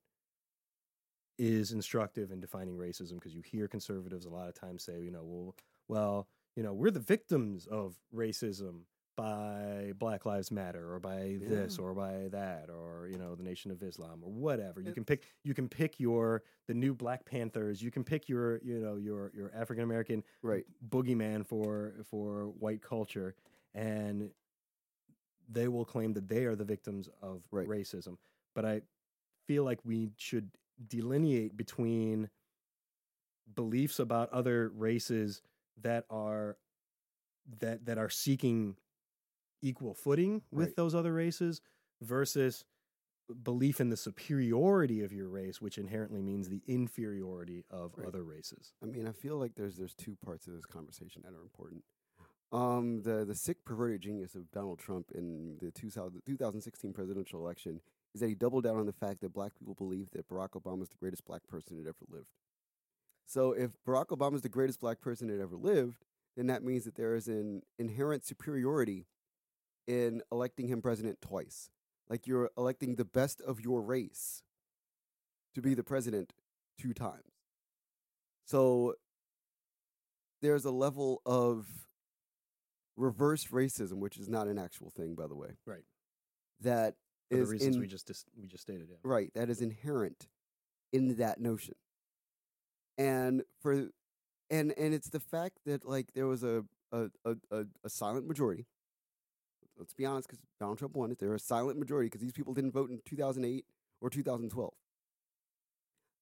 is 1.37 1.71
instructive 1.71 2.31
in 2.31 2.39
defining 2.39 2.77
racism 2.77 3.15
because 3.15 3.35
you 3.35 3.41
hear 3.41 3.67
conservatives 3.67 4.25
a 4.25 4.29
lot 4.29 4.47
of 4.47 4.53
times 4.55 4.83
say, 4.83 5.01
you 5.01 5.11
know, 5.11 5.23
well, 5.23 5.55
well, 5.87 6.27
you 6.55 6.63
know, 6.63 6.73
we're 6.73 6.91
the 6.91 6.99
victims 6.99 7.67
of 7.67 7.95
racism 8.13 8.81
by 9.17 9.93
Black 9.97 10.25
Lives 10.25 10.51
Matter 10.51 10.93
or 10.93 10.99
by 10.99 11.37
this 11.41 11.79
or 11.79 11.93
by 11.93 12.27
that 12.31 12.69
or 12.69 13.07
you 13.09 13.17
know 13.17 13.33
the 13.35 13.43
Nation 13.43 13.71
of 13.71 13.81
Islam 13.81 14.21
or 14.21 14.29
whatever. 14.29 14.81
You 14.81 14.91
can 14.93 15.05
pick 15.05 15.23
you 15.43 15.53
can 15.53 15.69
pick 15.69 15.99
your 15.99 16.43
the 16.67 16.73
new 16.73 16.93
Black 16.93 17.25
Panthers. 17.25 17.81
You 17.81 17.91
can 17.91 18.03
pick 18.03 18.27
your 18.27 18.59
you 18.61 18.79
know 18.79 18.97
your 18.97 19.31
your 19.33 19.51
African 19.55 19.83
American 19.85 20.23
Right. 20.41 20.65
boogeyman 20.89 21.45
for 21.45 21.93
for 22.09 22.47
white 22.59 22.81
culture 22.81 23.35
and 23.73 24.31
they 25.49 25.67
will 25.67 25.85
claim 25.85 26.13
that 26.13 26.27
they 26.27 26.45
are 26.45 26.55
the 26.55 26.65
victims 26.65 27.07
of 27.21 27.43
Right. 27.51 27.67
racism. 27.67 28.17
But 28.53 28.65
I 28.65 28.81
feel 29.47 29.63
like 29.63 29.79
we 29.85 30.11
should 30.17 30.49
delineate 30.87 31.55
between 31.55 32.29
beliefs 33.53 33.99
about 33.99 34.29
other 34.31 34.69
races 34.69 35.41
that 35.81 36.05
are 36.09 36.57
that 37.59 37.85
that 37.85 37.97
are 37.97 38.09
seeking 38.09 38.75
equal 39.61 39.93
footing 39.93 40.41
with 40.51 40.67
Right. 40.69 40.75
those 40.75 40.95
other 40.95 41.13
races 41.13 41.61
versus 42.01 42.65
belief 43.43 43.79
in 43.79 43.89
the 43.89 43.97
superiority 43.97 45.01
of 45.01 45.11
your 45.13 45.29
race 45.29 45.61
which 45.61 45.77
inherently 45.77 46.21
means 46.21 46.49
the 46.49 46.61
inferiority 46.67 47.65
of 47.69 47.93
Right. 47.97 48.07
other 48.07 48.23
races. 48.23 48.73
I 48.81 48.85
mean, 48.87 49.07
I 49.07 49.11
feel 49.11 49.37
like 49.37 49.55
there's 49.55 49.77
there's 49.77 49.95
two 49.95 50.15
parts 50.17 50.47
of 50.47 50.53
this 50.53 50.65
conversation 50.65 51.21
that 51.23 51.33
are 51.33 51.41
important. 51.41 51.83
Um, 52.51 53.01
the 53.01 53.25
the 53.25 53.35
sick 53.35 53.63
perverted 53.65 54.01
genius 54.01 54.35
of 54.35 54.49
Donald 54.51 54.79
Trump 54.79 55.11
in 55.11 55.57
the 55.59 55.71
2000, 55.71 56.21
2016 56.25 56.93
presidential 56.93 57.39
election 57.39 57.81
is 58.15 58.21
that 58.21 58.29
he 58.29 58.33
doubled 58.33 58.63
down 58.63 58.77
on 58.77 58.85
the 58.85 58.93
fact 58.93 59.19
that 59.21 59.33
black 59.33 59.51
people 59.59 59.75
believe 59.75 60.09
that 60.11 60.27
Barack 60.29 60.51
Obama 60.51 60.81
is 60.81 60.89
the 60.89 60.95
greatest 60.95 61.25
black 61.25 61.45
person 61.47 61.75
that 61.75 61.87
ever 61.87 62.05
lived. 62.09 62.29
So 63.27 63.51
if 63.51 63.71
Barack 63.85 64.07
Obama 64.07 64.35
is 64.35 64.41
the 64.41 64.49
greatest 64.49 64.79
black 64.79 65.01
person 65.01 65.27
that 65.27 65.41
ever 65.41 65.57
lived, 65.57 66.05
then 66.37 66.47
that 66.47 66.63
means 66.63 66.85
that 66.85 66.95
there 66.95 67.13
is 67.13 67.27
an 67.27 67.63
inherent 67.77 68.25
superiority 68.25 69.05
in 69.85 70.21
electing 70.31 70.69
him 70.69 70.81
president 70.81 71.21
twice. 71.21 71.69
Like 72.09 72.25
you're 72.25 72.51
electing 72.57 72.95
the 72.95 73.05
best 73.05 73.41
of 73.41 73.59
your 73.59 73.81
race 73.81 74.43
to 75.53 75.61
be 75.61 75.73
the 75.73 75.83
president 75.83 76.33
two 76.79 76.93
times. 76.93 77.33
So 78.45 78.95
there's 80.41 80.63
a 80.63 80.71
level 80.71 81.21
of 81.25 81.67
reverse 82.95 83.47
racism, 83.47 83.97
which 83.97 84.17
is 84.17 84.29
not 84.29 84.47
an 84.47 84.57
actual 84.57 84.89
thing, 84.89 85.15
by 85.15 85.27
the 85.27 85.35
way. 85.35 85.57
Right. 85.65 85.83
That 86.61 86.95
For 87.29 87.37
the 87.37 87.45
reasons 87.45 87.75
in- 87.75 87.81
we 87.81 87.87
just 87.87 88.07
dis- 88.07 88.25
we 88.39 88.47
just 88.47 88.63
stated. 88.63 88.87
Yeah. 88.89 88.97
right. 89.03 89.31
That 89.33 89.49
is 89.49 89.61
inherent 89.61 90.27
in 90.93 91.15
that 91.17 91.39
notion, 91.39 91.75
and 92.97 93.43
for 93.61 93.89
and 94.49 94.73
and 94.77 94.93
it's 94.93 95.09
the 95.09 95.19
fact 95.19 95.59
that 95.65 95.85
like 95.85 96.13
there 96.13 96.27
was 96.27 96.43
a 96.43 96.63
a 96.91 97.09
a, 97.25 97.35
a, 97.51 97.65
a 97.83 97.89
silent 97.89 98.27
majority. 98.27 98.65
Let's 99.77 99.93
be 99.93 100.05
honest, 100.05 100.27
because 100.29 100.41
Donald 100.59 100.77
Trump 100.77 100.95
won 100.95 101.11
it. 101.11 101.19
There 101.19 101.29
was 101.31 101.41
a 101.41 101.45
silent 101.45 101.77
majority 101.77 102.07
because 102.07 102.21
these 102.21 102.31
people 102.31 102.53
didn't 102.53 102.71
vote 102.71 102.89
in 102.89 103.01
2008 103.05 103.65
or 104.01 104.09
2012. 104.09 104.73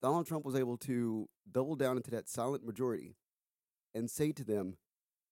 Donald 0.01 0.27
Trump 0.27 0.44
was 0.44 0.55
able 0.55 0.77
to 0.77 1.29
double 1.51 1.75
down 1.75 1.97
into 1.97 2.11
that 2.11 2.27
silent 2.27 2.65
majority 2.65 3.15
and 3.94 4.09
say 4.09 4.31
to 4.31 4.44
them, 4.44 4.77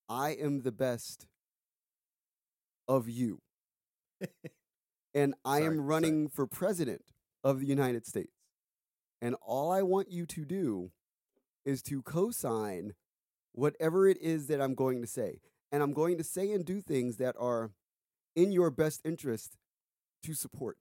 I 0.07 0.31
am 0.31 0.61
the 0.61 0.71
best 0.71 1.27
of 2.87 3.09
you. 3.09 3.39
and 5.13 5.33
I 5.45 5.59
Sorry, 5.59 5.65
am 5.67 5.73
sorry. 5.75 5.85
running 5.87 6.29
for 6.29 6.47
president 6.47 7.01
of 7.43 7.59
the 7.59 7.65
United 7.67 8.05
States. 8.05 8.33
And 9.21 9.35
all 9.41 9.71
I 9.71 9.81
want 9.81 10.11
you 10.11 10.25
to 10.27 10.45
do 10.45 10.91
is 11.65 11.81
to 11.83 12.01
co 12.01 12.31
sign 12.31 12.93
whatever 13.53 14.07
it 14.07 14.17
is 14.21 14.47
that 14.47 14.61
I'm 14.61 14.75
going 14.75 15.01
to 15.01 15.07
say. 15.07 15.41
And 15.71 15.81
I'm 15.83 15.93
going 15.93 16.17
to 16.17 16.23
say 16.23 16.51
and 16.51 16.65
do 16.65 16.81
things 16.81 17.17
that 17.17 17.35
are 17.39 17.71
in 18.35 18.51
your 18.51 18.69
best 18.71 19.01
interest 19.05 19.57
to 20.23 20.33
support. 20.33 20.77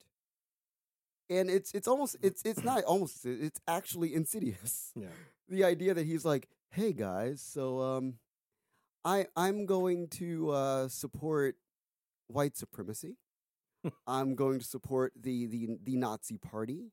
And 1.29 1.49
it's 1.49 1.73
it's 1.73 1.87
almost 1.87 2.17
it's 2.23 2.43
it's 2.45 2.65
not 2.65 2.83
almost 2.85 3.25
it's 3.25 3.61
actually 3.69 4.15
insidious 4.15 4.93
Yeah. 4.97 5.09
the 5.49 5.65
idea 5.65 5.95
that 5.95 6.07
he's 6.07 6.25
like, 6.25 6.49
"Hey 6.71 6.93
guys, 6.93 7.41
so 7.41 7.81
um, 7.81 8.15
I 9.05 9.27
I'm 9.37 9.67
going 9.67 10.09
to 10.19 10.51
uh, 10.51 10.89
support 10.89 11.57
white 12.29 12.57
supremacy. 12.57 13.17
I'm 14.07 14.35
going 14.35 14.59
to 14.59 14.65
support 14.65 15.13
the 15.21 15.47
the 15.47 15.79
the 15.83 15.97
Nazi 15.97 16.39
Party. 16.39 16.93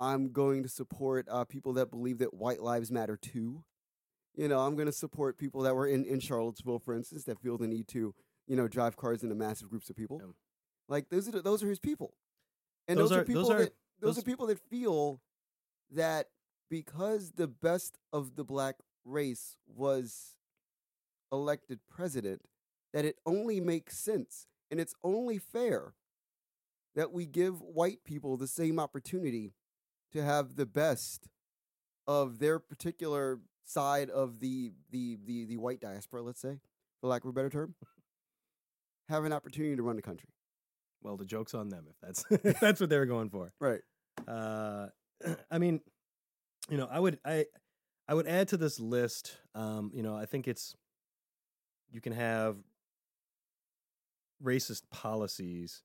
I'm 0.00 0.32
going 0.32 0.62
to 0.62 0.68
support 0.68 1.26
uh, 1.30 1.44
people 1.44 1.72
that 1.74 1.90
believe 1.90 2.18
that 2.18 2.34
white 2.34 2.60
lives 2.60 2.90
matter 2.90 3.16
too. 3.16 3.64
You 4.34 4.48
know, 4.48 4.60
I'm 4.60 4.74
going 4.76 4.86
to 4.86 4.92
support 4.92 5.38
people 5.38 5.62
that 5.62 5.74
were 5.74 5.86
in 5.86 6.04
in 6.04 6.20
Charlottesville, 6.20 6.78
for 6.80 6.94
instance, 6.94 7.24
that 7.24 7.38
feel 7.40 7.56
the 7.58 7.66
need 7.66 7.88
to 7.88 8.14
you 8.46 8.56
know 8.56 8.68
drive 8.68 8.96
cars 8.96 9.22
into 9.22 9.34
massive 9.34 9.68
groups 9.70 9.88
of 9.90 9.96
people. 9.96 10.20
Yeah. 10.22 10.32
Like 10.88 11.08
those 11.10 11.32
are 11.34 11.40
those 11.42 11.62
are 11.62 11.68
his 11.68 11.78
people, 11.80 12.14
and 12.88 12.98
Those 12.98 13.10
those, 13.10 13.18
are- 13.18 13.24
people 13.24 13.42
those 13.42 13.50
are- 13.50 13.58
that 13.60 13.72
those, 14.00 14.16
those- 14.16 14.18
are 14.22 14.26
people 14.26 14.46
that 14.48 14.58
feel 14.58 15.20
that 15.92 16.28
because 16.68 17.32
the 17.32 17.46
best 17.48 17.96
of 18.12 18.34
the 18.36 18.44
black 18.44 18.76
race 19.04 19.56
was 19.66 20.36
elected 21.32 21.78
president, 21.88 22.42
that 22.92 23.04
it 23.04 23.16
only 23.24 23.60
makes 23.60 23.96
sense 23.98 24.46
and 24.70 24.80
it's 24.80 24.94
only 25.04 25.38
fair 25.38 25.94
that 26.96 27.12
we 27.12 27.26
give 27.26 27.60
white 27.60 28.02
people 28.04 28.36
the 28.36 28.48
same 28.48 28.80
opportunity 28.80 29.52
to 30.12 30.22
have 30.22 30.56
the 30.56 30.66
best 30.66 31.28
of 32.06 32.38
their 32.38 32.58
particular 32.58 33.40
side 33.64 34.10
of 34.10 34.40
the 34.40 34.72
the 34.90 35.18
the, 35.24 35.44
the 35.44 35.56
white 35.56 35.80
diaspora, 35.80 36.22
let's 36.22 36.40
say, 36.40 36.58
for 37.00 37.08
lack 37.08 37.22
of 37.22 37.30
a 37.30 37.32
better 37.32 37.50
term, 37.50 37.74
have 39.08 39.24
an 39.24 39.32
opportunity 39.32 39.76
to 39.76 39.82
run 39.82 39.96
the 39.96 40.02
country. 40.02 40.30
Well, 41.02 41.16
the 41.16 41.24
joke's 41.24 41.54
on 41.54 41.68
them 41.68 41.86
if 41.88 41.96
that's 42.02 42.24
if 42.44 42.60
that's 42.60 42.80
what 42.80 42.90
they 42.90 42.98
were 42.98 43.06
going 43.06 43.30
for. 43.30 43.52
Right. 43.60 43.80
Uh, 44.26 44.88
I 45.50 45.58
mean, 45.58 45.80
you 46.70 46.78
know, 46.78 46.88
I 46.90 46.98
would 46.98 47.18
I 47.24 47.46
I 48.08 48.14
would 48.14 48.26
add 48.26 48.48
to 48.48 48.56
this 48.56 48.80
list. 48.80 49.36
Um, 49.54 49.90
you 49.94 50.02
know, 50.02 50.16
I 50.16 50.26
think 50.26 50.48
it's 50.48 50.74
you 51.90 52.00
can 52.00 52.12
have 52.12 52.56
racist 54.42 54.82
policies, 54.90 55.82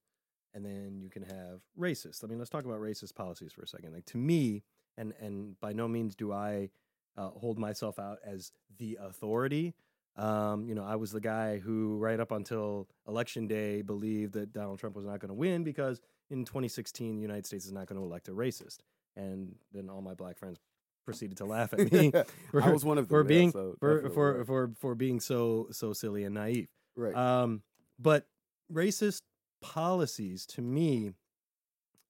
and 0.54 0.66
then 0.66 1.00
you 1.02 1.10
can 1.10 1.24
have 1.24 1.62
racist. 1.80 2.24
I 2.24 2.28
mean, 2.28 2.38
let's 2.38 2.50
talk 2.50 2.66
about 2.66 2.80
racist 2.80 3.16
policies 3.16 3.54
for 3.54 3.62
a 3.62 3.68
second. 3.68 3.94
Like 3.94 4.06
to 4.08 4.18
me, 4.18 4.64
and 4.98 5.14
and 5.20 5.60
by 5.60 5.74
no 5.74 5.88
means 5.88 6.16
do 6.16 6.32
I 6.32 6.70
uh, 7.18 7.30
hold 7.30 7.60
myself 7.60 8.00
out 8.00 8.20
as 8.26 8.52
the 8.78 8.98
authority. 9.02 9.74
Um, 10.18 10.66
you 10.68 10.76
know, 10.76 10.84
I 10.84 10.98
was 10.98 11.12
the 11.12 11.22
guy 11.22 11.58
who, 11.60 11.98
right 11.98 12.20
up 12.20 12.32
until 12.32 12.90
election 13.08 13.48
day, 13.48 13.82
believed 13.82 14.34
that 14.34 14.52
Donald 14.52 14.78
Trump 14.80 14.96
was 14.96 15.06
not 15.06 15.20
going 15.20 15.30
to 15.30 15.34
win 15.34 15.64
because 15.64 16.02
in 16.30 16.44
2016, 16.44 17.16
the 17.16 17.22
United 17.22 17.46
States 17.46 17.66
is 17.66 17.72
not 17.72 17.88
going 17.88 18.00
to 18.00 18.06
elect 18.06 18.28
a 18.28 18.32
racist. 18.32 18.80
and 19.16 19.56
then 19.74 19.90
all 19.90 20.02
my 20.02 20.14
black 20.14 20.38
friends 20.38 20.60
proceeded 21.06 21.38
to 21.38 21.46
laugh 21.46 21.74
at 21.74 21.92
me 21.92 22.12
for, 22.52 22.62
I 22.62 22.70
was 22.72 22.86
one 22.86 22.98
of 22.98 23.08
them. 23.08 23.16
for 23.18 23.24
yeah, 23.24 23.38
being 23.38 23.52
so 23.52 23.76
for 23.80 24.10
for, 24.10 24.46
for 24.46 24.72
for 24.80 24.96
being 24.96 25.20
so 25.20 25.68
so 25.72 25.94
silly 25.94 26.24
and 26.24 26.36
naive. 26.36 26.68
right. 26.96 27.16
Um, 27.16 27.64
but 28.00 28.26
racist 28.72 29.22
policies, 29.62 30.46
to 30.48 30.62
me, 30.62 31.12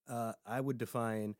uh, 0.09 0.33
I 0.45 0.59
would 0.59 0.77
define 0.77 1.35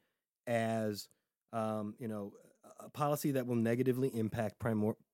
as 0.48 1.08
um, 1.54 1.96
you 2.00 2.08
know 2.08 2.34
a 2.80 2.90
policy 2.90 3.32
that 3.32 3.46
will 3.48 3.56
negatively 3.56 4.10
impact 4.10 4.56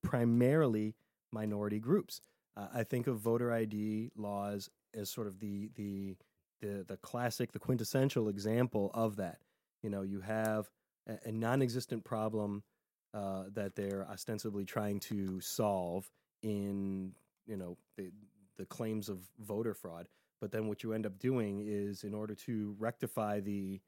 primarily 0.03 0.95
minority 1.31 1.79
groups. 1.79 2.21
Uh, 2.55 2.67
I 2.73 2.83
think 2.83 3.07
of 3.07 3.19
voter 3.19 3.51
ID 3.51 4.11
laws 4.15 4.69
as 4.93 5.09
sort 5.09 5.27
of 5.27 5.39
the 5.39 5.69
the 5.75 6.17
the 6.61 6.85
the 6.87 6.97
classic, 6.97 7.51
the 7.51 7.59
quintessential 7.59 8.29
example 8.29 8.91
of 8.93 9.17
that. 9.17 9.39
You 9.83 9.89
know, 9.89 10.01
you 10.01 10.21
have 10.21 10.69
a, 11.07 11.17
a 11.25 11.31
non-existent 11.31 12.03
problem 12.03 12.63
uh, 13.13 13.43
that 13.53 13.75
they're 13.75 14.07
ostensibly 14.09 14.65
trying 14.65 14.99
to 15.01 15.39
solve 15.41 16.09
in 16.41 17.13
you 17.45 17.57
know 17.57 17.77
the 17.97 18.11
the 18.57 18.65
claims 18.65 19.09
of 19.09 19.19
voter 19.39 19.73
fraud. 19.73 20.07
But 20.39 20.51
then 20.51 20.67
what 20.67 20.83
you 20.83 20.93
end 20.93 21.05
up 21.05 21.17
doing 21.19 21.63
is, 21.65 22.03
in 22.03 22.13
order 22.13 22.35
to 22.35 22.75
rectify 22.79 23.39
the 23.39 23.81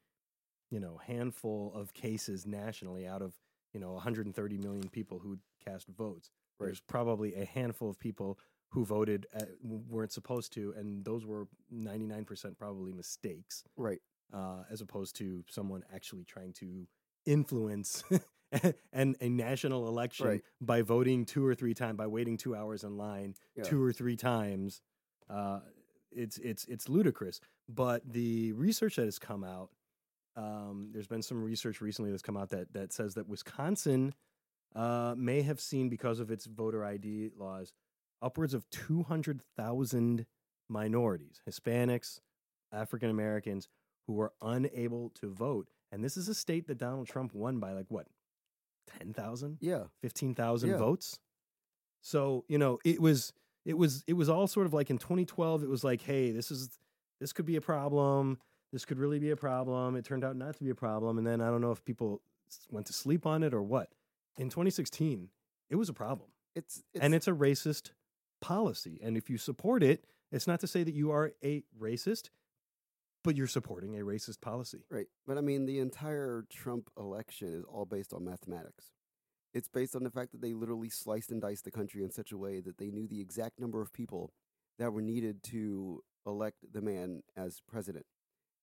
you 0.70 0.80
know 0.80 1.00
handful 1.04 1.72
of 1.74 1.92
cases 1.94 2.46
nationally 2.46 3.06
out 3.06 3.22
of 3.22 3.34
you 3.72 3.80
know 3.80 3.92
130 3.92 4.58
million 4.58 4.88
people 4.88 5.18
who 5.18 5.38
cast 5.64 5.86
votes, 5.88 6.30
Right. 6.58 6.66
there's 6.66 6.80
probably 6.80 7.34
a 7.34 7.44
handful 7.44 7.88
of 7.88 7.98
people 7.98 8.38
who 8.72 8.84
voted 8.84 9.26
uh, 9.34 9.44
weren't 9.62 10.12
supposed 10.12 10.52
to, 10.54 10.72
and 10.76 11.04
those 11.04 11.26
were 11.26 11.48
99% 11.74 12.56
probably 12.56 12.92
mistakes 12.92 13.64
right. 13.76 13.98
uh, 14.32 14.62
as 14.70 14.80
opposed 14.80 15.16
to 15.16 15.42
someone 15.48 15.82
actually 15.92 16.24
trying 16.24 16.52
to 16.54 16.86
influence 17.26 18.04
and 18.92 19.16
a 19.20 19.28
national 19.28 19.88
election 19.88 20.26
Right. 20.26 20.42
by 20.60 20.82
voting 20.82 21.24
two 21.24 21.44
or 21.44 21.54
three 21.54 21.74
times 21.74 21.96
by 21.96 22.06
waiting 22.06 22.36
two 22.36 22.54
hours 22.54 22.84
in 22.84 22.96
line 22.96 23.34
Yeah. 23.56 23.64
two 23.64 23.82
or 23.82 23.92
three 23.92 24.16
times. 24.16 24.80
Uh, 25.28 25.60
it's 26.12 26.38
it's 26.38 26.64
it's 26.66 26.88
ludicrous. 26.88 27.40
But 27.68 28.02
the 28.10 28.52
research 28.52 28.96
that 28.96 29.04
has 29.04 29.18
come 29.18 29.44
out, 29.44 29.70
um, 30.36 30.90
there's 30.92 31.06
been 31.06 31.22
some 31.22 31.42
research 31.42 31.80
recently 31.80 32.10
that's 32.10 32.22
come 32.22 32.36
out 32.36 32.50
that 32.50 32.72
that 32.72 32.92
says 32.92 33.14
that 33.14 33.28
Wisconsin 33.28 34.14
uh, 34.74 35.14
may 35.16 35.42
have 35.42 35.60
seen 35.60 35.88
because 35.88 36.20
of 36.20 36.30
its 36.30 36.46
voter 36.46 36.84
ID 36.84 37.30
laws 37.36 37.72
upwards 38.22 38.54
of 38.54 38.68
two 38.70 39.02
hundred 39.04 39.42
thousand 39.56 40.26
minorities, 40.68 41.42
Hispanics, 41.48 42.20
African 42.72 43.10
Americans 43.10 43.68
who 44.06 44.12
were 44.14 44.32
unable 44.42 45.10
to 45.10 45.28
vote. 45.30 45.68
And 45.92 46.04
this 46.04 46.16
is 46.16 46.28
a 46.28 46.34
state 46.34 46.66
that 46.68 46.78
Donald 46.78 47.06
Trump 47.08 47.34
won 47.34 47.58
by 47.58 47.72
like 47.72 47.86
what, 47.88 48.06
10,000, 48.98 49.58
Yeah. 49.60 49.84
15,000 50.00 50.70
Yeah. 50.70 50.76
votes? 50.78 51.18
So, 52.00 52.44
you 52.48 52.58
know, 52.58 52.78
it 52.84 53.00
was 53.00 53.32
it 53.64 53.76
was 53.76 54.04
it 54.06 54.14
was 54.14 54.28
all 54.28 54.46
sort 54.46 54.66
of 54.66 54.72
like 54.72 54.90
in 54.90 54.98
2012 54.98 55.62
it 55.62 55.68
was 55.68 55.84
like, 55.84 56.02
hey, 56.02 56.30
this 56.30 56.50
is 56.50 56.78
this 57.20 57.32
could 57.32 57.46
be 57.46 57.56
a 57.56 57.60
problem. 57.60 58.38
This 58.72 58.84
could 58.84 58.98
really 58.98 59.18
be 59.18 59.30
a 59.30 59.36
problem. 59.36 59.96
It 59.96 60.04
turned 60.04 60.24
out 60.24 60.36
not 60.36 60.56
to 60.56 60.64
be 60.64 60.70
a 60.70 60.74
problem 60.74 61.18
and 61.18 61.26
then 61.26 61.40
I 61.40 61.46
don't 61.46 61.60
know 61.60 61.72
if 61.72 61.84
people 61.84 62.22
went 62.70 62.86
to 62.86 62.92
sleep 62.92 63.26
on 63.26 63.42
it 63.42 63.54
or 63.54 63.62
what. 63.62 63.90
In 64.36 64.48
2016, 64.48 65.28
it 65.68 65.76
was 65.76 65.88
a 65.88 65.92
problem 65.92 66.28
It's, 66.54 66.82
it's 66.94 67.04
and 67.04 67.14
it's 67.14 67.28
a 67.28 67.32
racist 67.32 67.90
policy. 68.40 68.98
And 69.02 69.16
if 69.16 69.28
you 69.28 69.38
support 69.38 69.82
it, 69.82 70.04
it's 70.32 70.46
not 70.46 70.60
to 70.60 70.66
say 70.66 70.82
that 70.82 70.94
you 70.94 71.10
are 71.10 71.32
a 71.44 71.64
racist, 71.78 72.30
but 73.22 73.36
you're 73.36 73.46
supporting 73.46 73.98
a 73.98 74.04
racist 74.04 74.40
policy. 74.40 74.84
Right. 74.90 75.06
But 75.26 75.36
I 75.38 75.40
mean, 75.42 75.66
the 75.66 75.78
entire 75.78 76.46
Trump 76.48 76.90
election 76.96 77.52
is 77.52 77.64
all 77.64 77.84
based 77.84 78.12
on 78.12 78.24
mathematics. 78.24 78.92
It's 79.52 79.68
based 79.68 79.96
on 79.96 80.04
the 80.04 80.10
fact 80.10 80.32
that 80.32 80.40
they 80.40 80.52
literally 80.54 80.88
sliced 80.90 81.30
and 81.30 81.40
diced 81.40 81.64
the 81.64 81.70
country 81.70 82.02
in 82.04 82.10
such 82.10 82.32
a 82.32 82.38
way 82.38 82.60
that 82.60 82.78
they 82.78 82.90
knew 82.90 83.06
the 83.08 83.20
exact 83.20 83.58
number 83.58 83.80
of 83.82 83.92
people 83.92 84.32
that 84.78 84.92
were 84.92 85.02
needed 85.02 85.42
to 85.44 86.02
elect 86.26 86.58
the 86.72 86.80
man 86.80 87.22
as 87.36 87.60
president. 87.66 88.06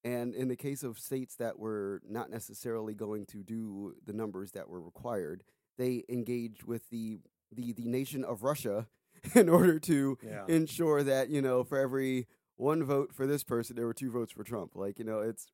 And 0.03 0.33
in 0.33 0.47
the 0.47 0.55
case 0.55 0.83
of 0.83 0.97
states 0.99 1.35
that 1.35 1.59
were 1.59 2.01
not 2.07 2.29
necessarily 2.29 2.93
going 2.93 3.25
to 3.27 3.43
do 3.43 3.95
the 4.05 4.13
numbers 4.13 4.51
that 4.51 4.69
were 4.69 4.81
required, 4.81 5.43
they 5.77 6.03
engaged 6.09 6.63
with 6.63 6.89
the 6.89 7.19
the, 7.51 7.71
the 7.73 7.87
nation 7.87 8.23
of 8.25 8.43
Russia 8.43 8.87
in 9.35 9.47
order 9.49 9.79
to 9.79 10.17
Yeah. 10.21 10.45
ensure 10.47 11.01
that 11.03 11.29
you 11.29 11.41
know 11.41 11.63
for 11.63 11.77
every 11.77 12.27
one 12.55 12.83
vote 12.83 13.13
for 13.13 13.25
this 13.27 13.43
person 13.43 13.75
there 13.75 13.85
were 13.85 13.93
two 13.93 14.11
votes 14.11 14.31
for 14.31 14.43
Trump. 14.43 14.71
Like 14.75 14.99
you 14.99 15.05
know 15.05 15.19
it's 15.19 15.47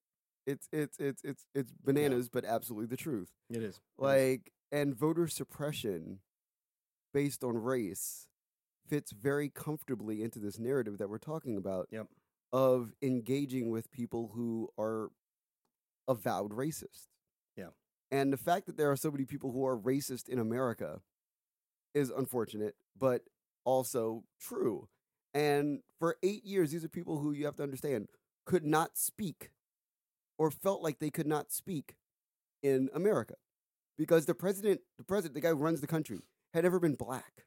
it's 0.46 0.68
it's 0.72 0.98
it's 1.00 1.22
it's 1.24 1.46
it's 1.56 1.72
bananas, 1.84 2.30
but 2.30 2.46
absolutely 2.46 2.88
the 2.88 2.98
truth. 2.98 3.32
It 3.50 3.64
is. 3.64 3.80
Like 3.98 4.52
and 4.74 4.96
voter 4.96 5.28
suppression 5.28 6.18
based 7.14 7.44
on 7.44 7.56
race 7.56 8.28
fits 8.90 9.12
very 9.12 9.48
comfortably 9.48 10.24
into 10.24 10.40
this 10.40 10.58
narrative 10.60 10.98
that 10.98 11.10
we're 11.10 11.20
talking 11.20 11.56
about. 11.56 11.88
Yep. 11.92 12.08
Of 12.52 12.92
engaging 13.02 13.70
with 13.70 13.92
people 13.92 14.32
who 14.36 14.70
are 14.78 15.10
avowed 16.08 16.52
racist. 16.52 17.08
Yeah. 17.56 17.70
And 18.12 18.34
the 18.34 18.38
fact 18.38 18.66
that 18.66 18.78
there 18.78 18.92
are 18.92 18.96
so 18.96 19.10
many 19.10 19.26
people 19.26 19.52
who 19.52 19.66
are 19.66 19.78
racist 19.78 20.28
in 20.28 20.38
America 20.38 21.02
is 21.96 22.10
unfortunate, 22.10 22.76
but 23.00 23.22
also 23.66 24.24
true. 24.40 24.88
And 25.34 25.80
for 26.00 26.18
eight 26.22 26.46
years, 26.46 26.72
these 26.72 26.84
are 26.84 26.90
people 26.90 27.20
who 27.20 27.32
you 27.32 27.46
have 27.46 27.56
to 27.56 27.64
understand 27.64 28.08
could 28.46 28.66
not 28.66 28.98
speak 28.98 29.50
or 30.38 30.52
felt 30.52 30.84
like 30.84 31.00
they 31.00 31.10
could 31.10 31.28
not 31.28 31.52
speak 31.52 31.96
in 32.62 32.90
America 32.94 33.36
because 33.98 34.26
the 34.26 34.36
president, 34.36 34.82
the 34.98 35.04
president, 35.04 35.36
the 35.36 35.42
guy 35.42 35.50
who 35.50 35.56
runs 35.56 35.82
the 35.82 35.88
country, 35.88 36.20
had 36.54 36.66
ever 36.66 36.80
been 36.80 36.96
black. 36.96 37.46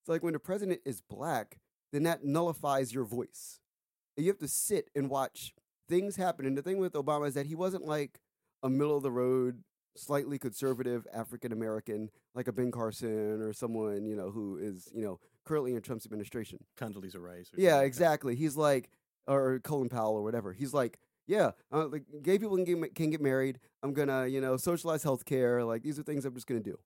It's 0.00 0.08
like 0.08 0.22
when 0.22 0.32
the 0.32 0.38
president 0.38 0.80
is 0.84 1.00
black, 1.00 1.58
then 1.92 2.04
that 2.04 2.24
nullifies 2.24 2.92
your 2.92 3.04
voice. 3.04 3.60
And 4.16 4.24
you 4.24 4.32
have 4.32 4.38
to 4.38 4.48
sit 4.48 4.90
and 4.94 5.10
watch 5.10 5.54
things 5.88 6.16
happen. 6.16 6.46
And 6.46 6.56
the 6.56 6.62
thing 6.62 6.78
with 6.78 6.92
Obama 6.92 7.28
is 7.28 7.34
that 7.34 7.46
he 7.46 7.54
wasn't 7.54 7.84
like 7.84 8.20
a 8.62 8.68
middle 8.68 8.96
of 8.96 9.02
the 9.02 9.10
road, 9.10 9.62
slightly 9.96 10.38
conservative 10.38 11.06
African 11.12 11.52
American, 11.52 12.10
like 12.34 12.48
a 12.48 12.52
Ben 12.52 12.70
Carson 12.70 13.42
or 13.42 13.52
someone, 13.52 14.06
you 14.06 14.16
know, 14.16 14.30
who 14.30 14.58
is, 14.58 14.88
you 14.94 15.02
know, 15.02 15.18
currently 15.44 15.74
in 15.74 15.82
Trump's 15.82 16.06
administration. 16.06 16.58
Condoleezza 16.78 17.20
Rice. 17.20 17.50
Or 17.52 17.60
Yeah, 17.60 17.80
exactly. 17.80 18.34
He's 18.34 18.56
like, 18.56 18.90
or 19.26 19.60
Colin 19.60 19.88
Powell 19.88 20.14
or 20.14 20.22
whatever. 20.22 20.52
He's 20.52 20.74
like, 20.74 20.98
yeah, 21.28 21.52
uh, 21.72 21.86
like 21.88 22.04
gay 22.22 22.38
people 22.38 22.56
can 22.56 22.64
get, 22.64 22.96
can 22.96 23.10
get 23.10 23.20
married. 23.22 23.60
I'm 23.84 23.94
gonna, 23.94 24.26
you 24.26 24.40
know, 24.40 24.56
socialize 24.56 25.04
healthcare. 25.04 25.66
Like 25.66 25.84
these 25.84 25.98
are 26.00 26.02
things 26.02 26.24
I'm 26.26 26.34
just 26.34 26.48
gonna 26.48 26.60
do. 26.60 26.78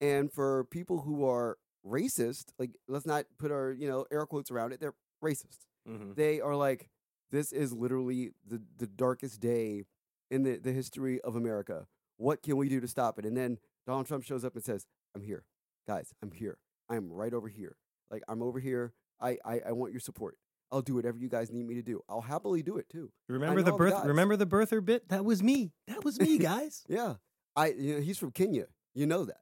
And 0.00 0.32
for 0.32 0.64
people 0.66 1.00
who 1.02 1.24
are 1.26 1.58
racist, 1.86 2.46
like 2.58 2.70
let's 2.88 3.06
not 3.06 3.24
put 3.38 3.50
our, 3.52 3.72
you 3.72 3.88
know, 3.88 4.06
air 4.12 4.26
quotes 4.26 4.50
around 4.50 4.72
it. 4.72 4.80
They're 4.80 4.94
racist. 5.24 5.66
Mhm. 5.88 6.14
They 6.16 6.40
are 6.40 6.56
like, 6.56 6.88
this 7.30 7.52
is 7.52 7.72
literally 7.72 8.32
the 8.46 8.62
the 8.78 8.86
darkest 8.86 9.40
day 9.40 9.86
in 10.30 10.42
the 10.44 10.58
the 10.58 10.72
history 10.72 11.20
of 11.22 11.36
America. 11.36 11.86
What 12.18 12.42
can 12.42 12.56
we 12.56 12.68
do 12.68 12.80
to 12.80 12.88
stop 12.88 13.18
it? 13.18 13.24
And 13.26 13.36
then 13.36 13.58
Donald 13.86 14.06
Trump 14.06 14.24
shows 14.24 14.44
up 14.44 14.54
and 14.54 14.64
says, 14.64 14.86
I'm 15.14 15.22
here, 15.22 15.44
guys. 15.86 16.12
I'm 16.22 16.32
here. 16.32 16.58
I'm 16.88 17.12
right 17.12 17.34
over 17.34 17.48
here. 17.48 17.76
Like 18.10 18.22
I'm 18.28 18.42
over 18.42 18.60
here. 18.60 18.92
I 19.20 19.38
I, 19.44 19.60
I 19.68 19.72
want 19.72 19.92
your 19.92 20.00
support. 20.00 20.36
I'll 20.72 20.82
do 20.82 20.94
whatever 20.94 21.18
you 21.18 21.28
guys 21.28 21.52
need 21.52 21.66
me 21.66 21.74
to 21.74 21.82
do. 21.82 22.02
I'll 22.08 22.22
happily 22.22 22.62
do 22.62 22.78
it 22.78 22.88
too. 22.88 23.10
Remember 23.28 23.62
the 23.62 23.72
birth? 23.72 24.04
remember 24.04 24.36
the 24.36 24.46
birther 24.46 24.82
bit? 24.82 25.08
That 25.10 25.24
was 25.24 25.42
me. 25.42 25.72
That 25.86 26.02
was 26.02 26.18
me, 26.18 26.38
guys. 26.50 26.82
Yeah. 26.88 27.14
I 27.54 27.68
you 27.68 27.94
know, 27.94 28.00
he's 28.00 28.18
from 28.18 28.30
Kenya. 28.30 28.66
You 28.94 29.06
know 29.06 29.26
that. 29.26 29.36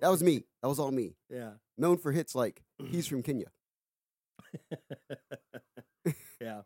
That 0.00 0.10
was 0.10 0.22
me. 0.22 0.44
That 0.60 0.68
was 0.68 0.78
all 0.78 0.90
me. 0.90 1.14
yeah. 1.30 1.52
Known 1.78 1.96
for 1.98 2.12
hits 2.12 2.34
like 2.34 2.62
he's 2.90 3.06
from 3.06 3.22
Kenya. 3.22 3.46
yeah. 6.40 6.62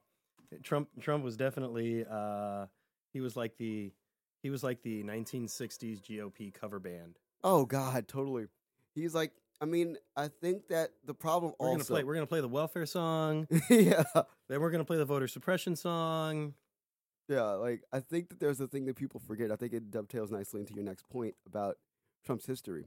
Trump 0.63 0.89
Trump 1.01 1.23
was 1.23 1.37
definitely 1.37 2.05
uh 2.11 2.67
he 3.13 3.21
was 3.21 3.37
like 3.37 3.59
the 3.59 3.93
he 4.43 4.51
was 4.51 4.65
like 4.65 4.83
the 4.83 5.03
1960s 5.05 6.01
GOP 6.01 6.53
cover 6.53 6.79
band. 6.79 7.19
Oh 7.45 7.67
God, 7.67 8.09
totally. 8.09 8.47
He's 8.95 9.15
like, 9.15 9.33
I 9.61 9.65
mean, 9.65 9.97
I 10.17 10.29
think 10.29 10.69
that 10.69 10.91
the 11.05 11.15
problem 11.15 11.55
We're 11.59 11.69
also 11.69 11.79
gonna 11.79 11.85
play 11.85 12.05
we're 12.05 12.15
gonna 12.15 12.27
play 12.27 12.41
the 12.41 12.49
welfare 12.49 12.87
song, 12.87 13.47
yeah. 13.71 14.03
then 14.49 14.61
we're 14.61 14.71
gonna 14.71 14.85
play 14.85 14.99
the 14.99 15.05
voter 15.05 15.29
suppression 15.29 15.77
song. 15.77 16.55
Yeah, 17.29 17.43
like 17.43 17.83
I 17.93 18.01
think 18.01 18.29
that 18.29 18.39
there's 18.39 18.61
a 18.61 18.69
thing 18.69 18.87
that 18.87 18.97
people 18.97 19.21
forget. 19.21 19.51
I 19.51 19.57
think 19.57 19.73
it 19.73 19.91
dovetails 19.91 20.31
nicely 20.31 20.61
into 20.61 20.75
your 20.75 20.85
next 20.85 21.09
point 21.09 21.35
about 21.47 21.77
Trump's 22.25 22.47
history. 22.47 22.87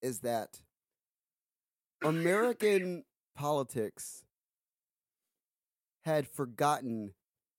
Is 0.00 0.20
that 0.20 0.62
American 2.02 3.04
politics 3.36 4.24
had 6.04 6.26
forgotten 6.26 7.12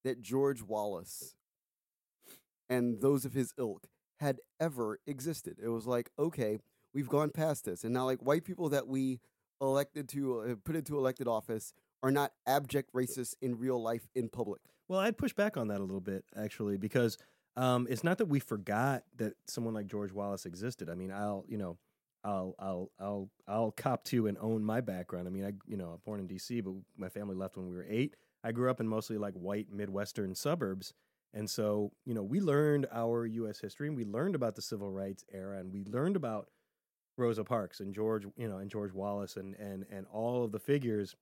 that 0.04 0.22
George 0.22 0.62
Wallace 0.64 1.36
and 2.70 3.02
those 3.02 3.26
of 3.26 3.34
his 3.34 3.54
ilk 3.58 3.88
had 4.20 4.40
ever 4.60 5.00
existed. 5.08 5.58
It 5.62 5.70
was 5.70 5.88
like, 5.88 6.10
okay, 6.18 6.60
we've 6.94 7.10
gone 7.10 7.30
past 7.30 7.66
this, 7.66 7.84
and 7.84 7.94
now 7.94 8.06
like 8.06 8.20
white 8.20 8.44
people 8.44 8.70
that 8.70 8.88
we 8.88 9.20
elected 9.62 10.08
to 10.10 10.42
uh, 10.42 10.56
put 10.64 10.76
into 10.76 10.98
elected 10.98 11.28
office 11.28 11.74
are 12.02 12.12
not 12.12 12.32
abject 12.48 12.94
racists 12.94 13.36
in 13.42 13.58
real 13.58 13.82
life 13.82 14.08
in 14.16 14.30
public. 14.30 14.62
Well, 14.88 15.00
I'd 15.00 15.18
push 15.18 15.34
back 15.34 15.58
on 15.58 15.68
that 15.68 15.80
a 15.80 15.84
little 15.84 16.02
bit 16.02 16.24
actually 16.36 16.78
because 16.78 17.18
um, 17.56 17.88
it's 17.90 18.04
not 18.04 18.18
that 18.20 18.28
we 18.28 18.40
forgot 18.40 19.04
that 19.18 19.34
someone 19.48 19.74
like 19.74 19.88
George 19.88 20.12
Wallace 20.12 20.46
existed. 20.46 20.90
I 20.90 20.96
mean, 20.96 21.12
I'll 21.12 21.46
you 21.48 21.58
know, 21.58 21.78
I'll 22.24 22.56
I'll 22.58 22.92
I'll 23.00 23.30
I'll 23.48 23.72
cop 23.72 24.04
to 24.06 24.28
and 24.28 24.38
own 24.40 24.64
my 24.64 24.82
background. 24.82 25.28
I 25.28 25.32
mean, 25.32 25.46
I 25.46 25.54
you 25.68 25.78
know, 25.78 25.90
I'm 25.90 26.00
born 26.06 26.20
in 26.20 26.28
D.C., 26.28 26.62
but 26.62 26.74
my 26.98 27.10
family 27.10 27.36
left 27.36 27.58
when 27.58 27.70
we 27.70 27.76
were 27.76 27.86
eight. 27.88 28.16
I 28.44 28.52
grew 28.54 28.70
up 28.70 28.80
in 28.80 28.88
mostly 28.88 29.18
like 29.18 29.34
white 29.34 29.68
Midwestern 29.72 30.34
suburbs, 30.36 30.94
and 31.34 31.50
so 31.50 31.92
you 32.06 32.14
know, 32.14 32.24
we 32.24 32.40
learned 32.40 32.88
our 32.92 33.26
U.S. 33.26 33.60
history 33.60 33.88
and 33.88 33.98
we 33.98 34.06
learned 34.06 34.36
about 34.36 34.56
the 34.56 34.62
civil 34.62 34.90
rights 34.90 35.26
era 35.32 35.60
and 35.60 35.72
we 35.72 35.84
learned 35.84 36.16
about 36.16 36.48
Rosa 37.20 37.44
Parks 37.44 37.80
and 37.80 37.94
George, 37.94 38.26
you 38.38 38.48
know, 38.48 38.58
and 38.58 38.70
George 38.72 38.94
Wallace 38.94 39.36
and 39.38 39.56
and 39.56 39.86
and 39.92 40.06
all 40.12 40.44
of 40.44 40.52
the 40.52 40.60
figures 40.60 41.16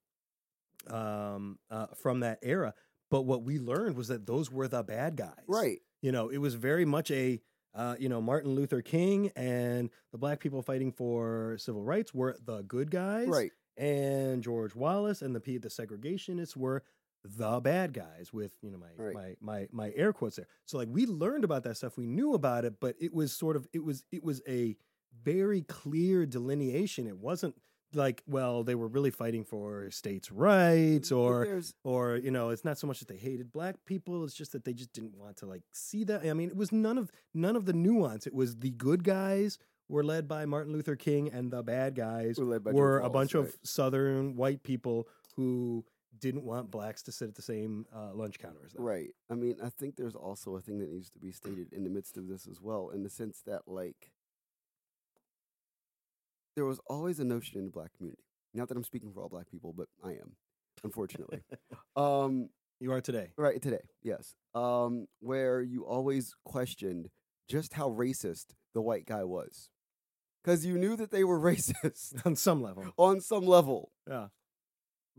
um, 0.87 1.57
uh, 1.69 1.87
from 2.01 2.21
that 2.21 2.39
era. 2.41 2.73
But 3.09 3.23
what 3.23 3.43
we 3.43 3.59
learned 3.59 3.95
was 3.95 4.09
that 4.09 4.25
those 4.25 4.51
were 4.51 4.67
the 4.67 4.83
bad 4.83 5.15
guys. 5.15 5.43
Right. 5.47 5.79
You 6.01 6.11
know, 6.11 6.29
it 6.29 6.37
was 6.37 6.55
very 6.55 6.85
much 6.85 7.09
a, 7.11 7.41
uh, 7.73 7.95
you 7.99 8.09
know, 8.09 8.21
Martin 8.21 8.51
Luther 8.53 8.81
King 8.81 9.31
and 9.35 9.89
the 10.11 10.17
black 10.17 10.39
people 10.39 10.61
fighting 10.61 10.91
for 10.91 11.55
civil 11.57 11.83
rights 11.83 12.13
were 12.13 12.37
the 12.45 12.61
good 12.63 12.91
guys. 12.91 13.27
Right. 13.27 13.51
And 13.77 14.43
George 14.43 14.75
Wallace 14.75 15.21
and 15.21 15.33
the 15.35 15.39
P- 15.39 15.57
the 15.57 15.69
segregationists 15.69 16.55
were 16.55 16.83
the 17.23 17.59
bad 17.59 17.93
guys 17.93 18.31
with 18.31 18.53
you 18.61 18.71
know 18.71 18.77
my 18.77 18.87
Right. 18.97 19.13
my 19.13 19.35
my 19.41 19.67
my 19.71 19.93
air 19.95 20.13
quotes 20.13 20.35
there. 20.37 20.47
So 20.65 20.77
like 20.77 20.87
we 20.91 21.05
learned 21.05 21.43
about 21.43 21.63
that 21.63 21.77
stuff, 21.77 21.97
we 21.97 22.07
knew 22.07 22.33
about 22.33 22.65
it, 22.65 22.75
but 22.79 22.95
it 22.99 23.13
was 23.13 23.31
sort 23.33 23.55
of 23.55 23.67
it 23.73 23.83
was 23.83 24.03
it 24.11 24.23
was 24.23 24.41
a 24.47 24.75
very 25.23 25.61
clear 25.61 26.25
delineation. 26.25 27.07
It 27.07 27.17
wasn't 27.17 27.55
like 27.93 28.21
well 28.27 28.63
they 28.63 28.75
were 28.75 28.87
really 28.87 29.11
fighting 29.11 29.45
for 29.45 29.89
states' 29.91 30.31
rights 30.31 31.11
or 31.11 31.45
there's 31.45 31.73
or 31.83 32.17
you 32.17 32.31
know 32.31 32.49
it's 32.49 32.65
not 32.65 32.77
so 32.77 32.85
much 32.85 32.99
that 32.99 33.07
they 33.07 33.15
hated 33.15 33.51
black 33.51 33.75
people 33.85 34.25
it's 34.25 34.33
just 34.33 34.51
that 34.51 34.65
they 34.65 34.73
just 34.73 34.91
didn't 34.91 35.15
want 35.15 35.37
to 35.37 35.45
like 35.45 35.61
see 35.71 36.03
that 36.03 36.25
i 36.25 36.33
mean 36.33 36.49
it 36.49 36.57
was 36.57 36.71
none 36.71 36.97
of 36.97 37.11
none 37.33 37.55
of 37.55 37.65
the 37.65 37.73
nuance 37.73 38.27
it 38.27 38.33
was 38.33 38.57
the 38.57 38.71
good 38.71 39.03
guys 39.05 39.57
were 39.87 40.03
led 40.03 40.27
by 40.27 40.45
martin 40.45 40.73
luther 40.73 40.97
king 40.97 41.29
and 41.29 41.49
the 41.49 41.63
bad 41.63 41.95
guys 41.95 42.37
were 42.37 42.45
led 42.45 42.63
by 42.63 42.71
were 42.71 42.99
a 42.99 43.09
bunch 43.09 43.33
Wallace, 43.33 43.53
of 43.53 43.59
southern 43.63 44.35
white 44.35 44.63
people 44.63 45.07
who 45.37 45.85
didn't 46.19 46.43
want 46.43 46.71
blacks 46.71 47.03
to 47.03 47.11
sit 47.11 47.27
at 47.27 47.35
the 47.35 47.41
same 47.41 47.85
uh, 47.95 48.13
lunch 48.13 48.39
counter 48.39 48.59
as 48.65 48.73
them 48.73 48.83
right. 48.83 48.95
right. 48.95 49.09
I 49.29 49.35
mean, 49.35 49.57
I 49.63 49.69
think 49.69 49.95
there's 49.95 50.15
also 50.15 50.55
a 50.55 50.61
thing 50.61 50.79
that 50.79 50.89
needs 50.89 51.09
to 51.11 51.19
be 51.19 51.31
stated 51.31 51.73
in 51.73 51.83
the 51.83 51.89
midst 51.89 52.17
of 52.17 52.27
this 52.27 52.47
as 52.47 52.59
well, 52.59 52.89
in 52.89 53.03
the 53.03 53.09
sense 53.09 53.41
that 53.45 53.67
like 53.67 54.11
there 56.57 56.65
was 56.65 56.79
always 56.87 57.19
a 57.19 57.23
notion 57.23 57.59
in 57.59 57.65
the 57.65 57.71
black 57.71 57.93
community. 57.95 58.23
Not 58.55 58.67
that 58.69 58.75
I'm 58.77 58.83
speaking 58.83 59.11
for 59.13 59.21
all 59.21 59.29
black 59.29 59.47
people, 59.49 59.73
but 59.77 59.87
I 60.03 60.13
am, 60.13 60.35
unfortunately. 60.83 61.43
um, 61.95 62.49
you 62.79 62.91
are 62.91 62.99
today 62.99 63.29
Right, 63.37 63.61
today, 63.61 63.81
yes. 64.01 64.33
Um, 64.55 65.05
where 65.19 65.61
you 65.61 65.85
always 65.85 66.33
questioned 66.45 67.09
just 67.47 67.73
how 67.73 67.91
racist 67.91 68.47
the 68.73 68.81
white 68.81 69.05
guy 69.05 69.23
was. 69.23 69.69
Because 70.43 70.65
you 70.65 70.79
knew 70.79 70.95
that 70.95 71.11
they 71.11 71.23
were 71.23 71.39
racist 71.51 72.25
on 72.25 72.35
some 72.35 72.63
level 72.63 72.85
on 72.97 73.21
some 73.21 73.45
level. 73.45 73.91
yeah 74.09 74.27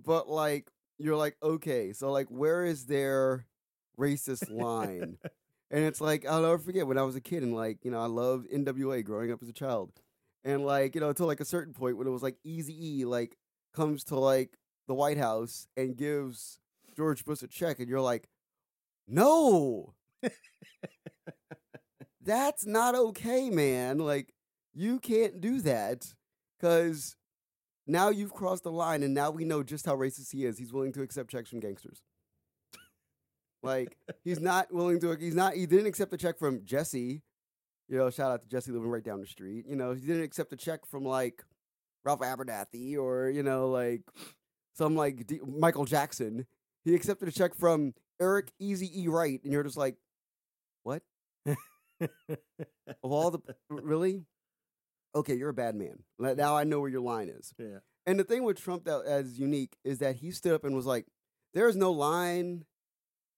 But, 0.04 0.28
like, 0.28 0.72
you're 0.98 1.16
like, 1.16 1.36
okay, 1.40 1.92
so, 1.92 2.10
like, 2.10 2.26
where 2.28 2.64
is 2.64 2.86
their 2.86 3.46
racist 3.96 4.50
line? 4.50 5.18
and 5.70 5.84
it's 5.84 6.00
like, 6.00 6.26
I'll 6.26 6.42
never 6.42 6.58
forget 6.58 6.88
when 6.88 6.98
I 6.98 7.02
was 7.02 7.14
a 7.14 7.20
kid 7.20 7.44
and, 7.44 7.54
like, 7.54 7.84
you 7.84 7.92
know, 7.92 8.00
I 8.00 8.06
loved 8.06 8.50
NWA 8.50 9.04
growing 9.04 9.30
up 9.30 9.40
as 9.42 9.48
a 9.48 9.52
child. 9.52 9.92
And, 10.44 10.64
like, 10.64 10.94
you 10.94 11.00
know, 11.00 11.08
until, 11.10 11.26
like, 11.26 11.40
a 11.40 11.44
certain 11.44 11.74
point 11.74 11.96
when 11.96 12.06
it 12.06 12.10
was, 12.10 12.22
like, 12.22 12.36
Easy 12.44 13.00
E, 13.00 13.04
like, 13.04 13.36
comes 13.74 14.04
to, 14.04 14.16
like, 14.16 14.56
the 14.86 14.94
White 14.94 15.18
House 15.18 15.66
and 15.76 15.96
gives 15.96 16.58
George 16.96 17.24
Bush 17.24 17.42
a 17.42 17.48
check, 17.48 17.80
and 17.80 17.88
you're 17.88 18.00
like, 18.00 18.28
no, 19.06 19.94
that's 22.24 22.66
not 22.66 22.94
okay, 22.94 23.50
man. 23.50 23.98
Like, 23.98 24.32
you 24.74 24.98
can't 25.00 25.40
do 25.40 25.60
that 25.62 26.12
because 26.58 27.16
now 27.86 28.10
you've 28.10 28.34
crossed 28.34 28.64
the 28.64 28.72
line, 28.72 29.02
and 29.02 29.14
now 29.14 29.30
we 29.30 29.44
know 29.44 29.62
just 29.62 29.86
how 29.86 29.96
racist 29.96 30.32
he 30.32 30.44
is. 30.44 30.58
He's 30.58 30.72
willing 30.72 30.92
to 30.92 31.02
accept 31.02 31.30
checks 31.30 31.50
from 31.50 31.60
gangsters. 31.60 32.02
Like, 33.62 33.96
he's 34.24 34.40
not 34.40 34.72
willing 34.72 35.00
to, 35.00 35.16
he's 35.16 35.34
not, 35.34 35.54
he 35.54 35.66
didn't 35.66 35.86
accept 35.86 36.12
a 36.12 36.16
check 36.16 36.38
from 36.38 36.64
Jesse. 36.64 37.22
You 37.88 37.98
know, 37.98 38.10
shout 38.10 38.32
out 38.32 38.42
to 38.42 38.48
Jesse 38.48 38.70
living 38.70 38.88
right 38.90 39.02
down 39.04 39.20
the 39.20 39.26
street. 39.26 39.64
You 39.68 39.76
know, 39.76 39.92
he 39.94 40.06
didn't 40.06 40.22
accept 40.24 40.52
a 40.52 40.56
check 40.56 40.84
from 40.86 41.04
like 41.04 41.42
Ralph 42.04 42.20
Abernathy 42.20 42.96
or, 42.98 43.30
you 43.30 43.42
know, 43.42 43.68
like 43.70 44.02
some 44.74 44.94
like 44.96 45.26
D- 45.26 45.40
Michael 45.46 45.84
Jackson. 45.86 46.46
He 46.84 46.94
accepted 46.94 47.28
a 47.28 47.32
check 47.32 47.54
from 47.54 47.94
Eric 48.20 48.52
Easy 48.58 48.90
E. 49.02 49.08
Wright, 49.08 49.40
and 49.42 49.52
you're 49.52 49.62
just 49.64 49.76
like, 49.76 49.96
what? 50.82 51.02
Of 53.02 53.12
all 53.12 53.30
the 53.30 53.40
really? 53.70 54.24
Okay, 55.14 55.34
you're 55.34 55.50
a 55.50 55.54
bad 55.54 55.74
man. 55.74 56.04
Now 56.18 56.56
I 56.56 56.64
know 56.64 56.80
where 56.80 56.90
your 56.90 57.00
line 57.00 57.28
is. 57.28 57.54
yeah 57.58 57.78
And 58.06 58.18
the 58.18 58.24
thing 58.24 58.44
with 58.44 58.62
Trump 58.62 58.84
that 58.84 59.04
as 59.06 59.38
unique 59.38 59.76
is 59.84 59.98
that 59.98 60.16
he 60.16 60.30
stood 60.30 60.52
up 60.52 60.64
and 60.64 60.74
was 60.76 60.86
like, 60.86 61.06
"There 61.54 61.68
is 61.68 61.76
no 61.76 61.92
line 61.92 62.64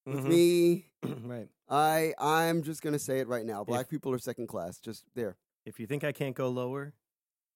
with 0.05 0.23
Mhm. 0.25 0.29
me. 0.29 0.85
right 1.25 1.49
I 1.69 2.13
I'm 2.19 2.63
just 2.63 2.81
gonna 2.81 2.99
say 2.99 3.19
it 3.19 3.27
right 3.27 3.45
now. 3.45 3.63
Black 3.63 3.89
people 3.89 4.11
are 4.13 4.19
second 4.19 4.47
class. 4.47 4.79
Just 4.79 5.05
there. 5.15 5.37
if 5.65 5.79
you 5.79 5.85
think 5.87 6.03
i 6.03 6.11
can't 6.11 6.35
go 6.35 6.49
lower 6.49 6.93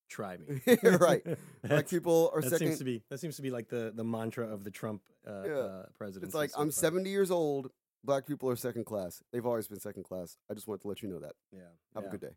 try 0.09 0.37
me 0.37 0.61
right. 0.99 1.23
Black 1.67 1.89
people 1.89 2.29
are 2.35 2.41
that 2.41 2.49
second. 2.51 2.67
seems 2.67 2.77
to 2.77 2.83
be 2.85 3.01
that 3.09 3.19
seems 3.19 3.35
to 3.37 3.41
be 3.41 3.49
like 3.49 3.67
the 3.69 3.91
the 3.95 4.03
mantra 4.03 4.45
of 4.47 4.63
the 4.63 4.69
Trump 4.71 5.01
uh, 5.27 5.43
Yeah. 5.45 5.53
uh, 5.55 5.85
presidency. 5.97 6.27
it's 6.27 6.35
like 6.35 6.51
so 6.51 6.59
I'm 6.61 6.67
far. 6.67 6.71
70 6.89 7.09
years 7.09 7.31
old. 7.31 7.71
Black 8.03 8.27
people 8.27 8.47
are 8.51 8.55
second 8.55 8.85
class. 8.85 9.23
They've 9.33 9.45
always 9.45 9.67
been 9.67 9.79
second 9.79 10.03
class. 10.03 10.37
I 10.49 10.53
just 10.53 10.67
want 10.67 10.81
to 10.81 10.87
let 10.87 11.01
you 11.01 11.09
know 11.09 11.19
that. 11.21 11.33
Yeah. 11.51 11.61
Have 11.95 12.03
yeah. 12.03 12.09
a 12.09 12.11
good 12.11 12.21
day. 12.21 12.35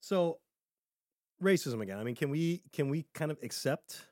So, 0.00 0.38
racism 1.42 1.80
again. 1.80 1.96
I 1.98 2.04
mean, 2.04 2.14
can 2.14 2.28
we 2.28 2.62
can 2.74 2.90
we 2.90 3.06
kind 3.14 3.30
of 3.30 3.38
accept 3.42 4.04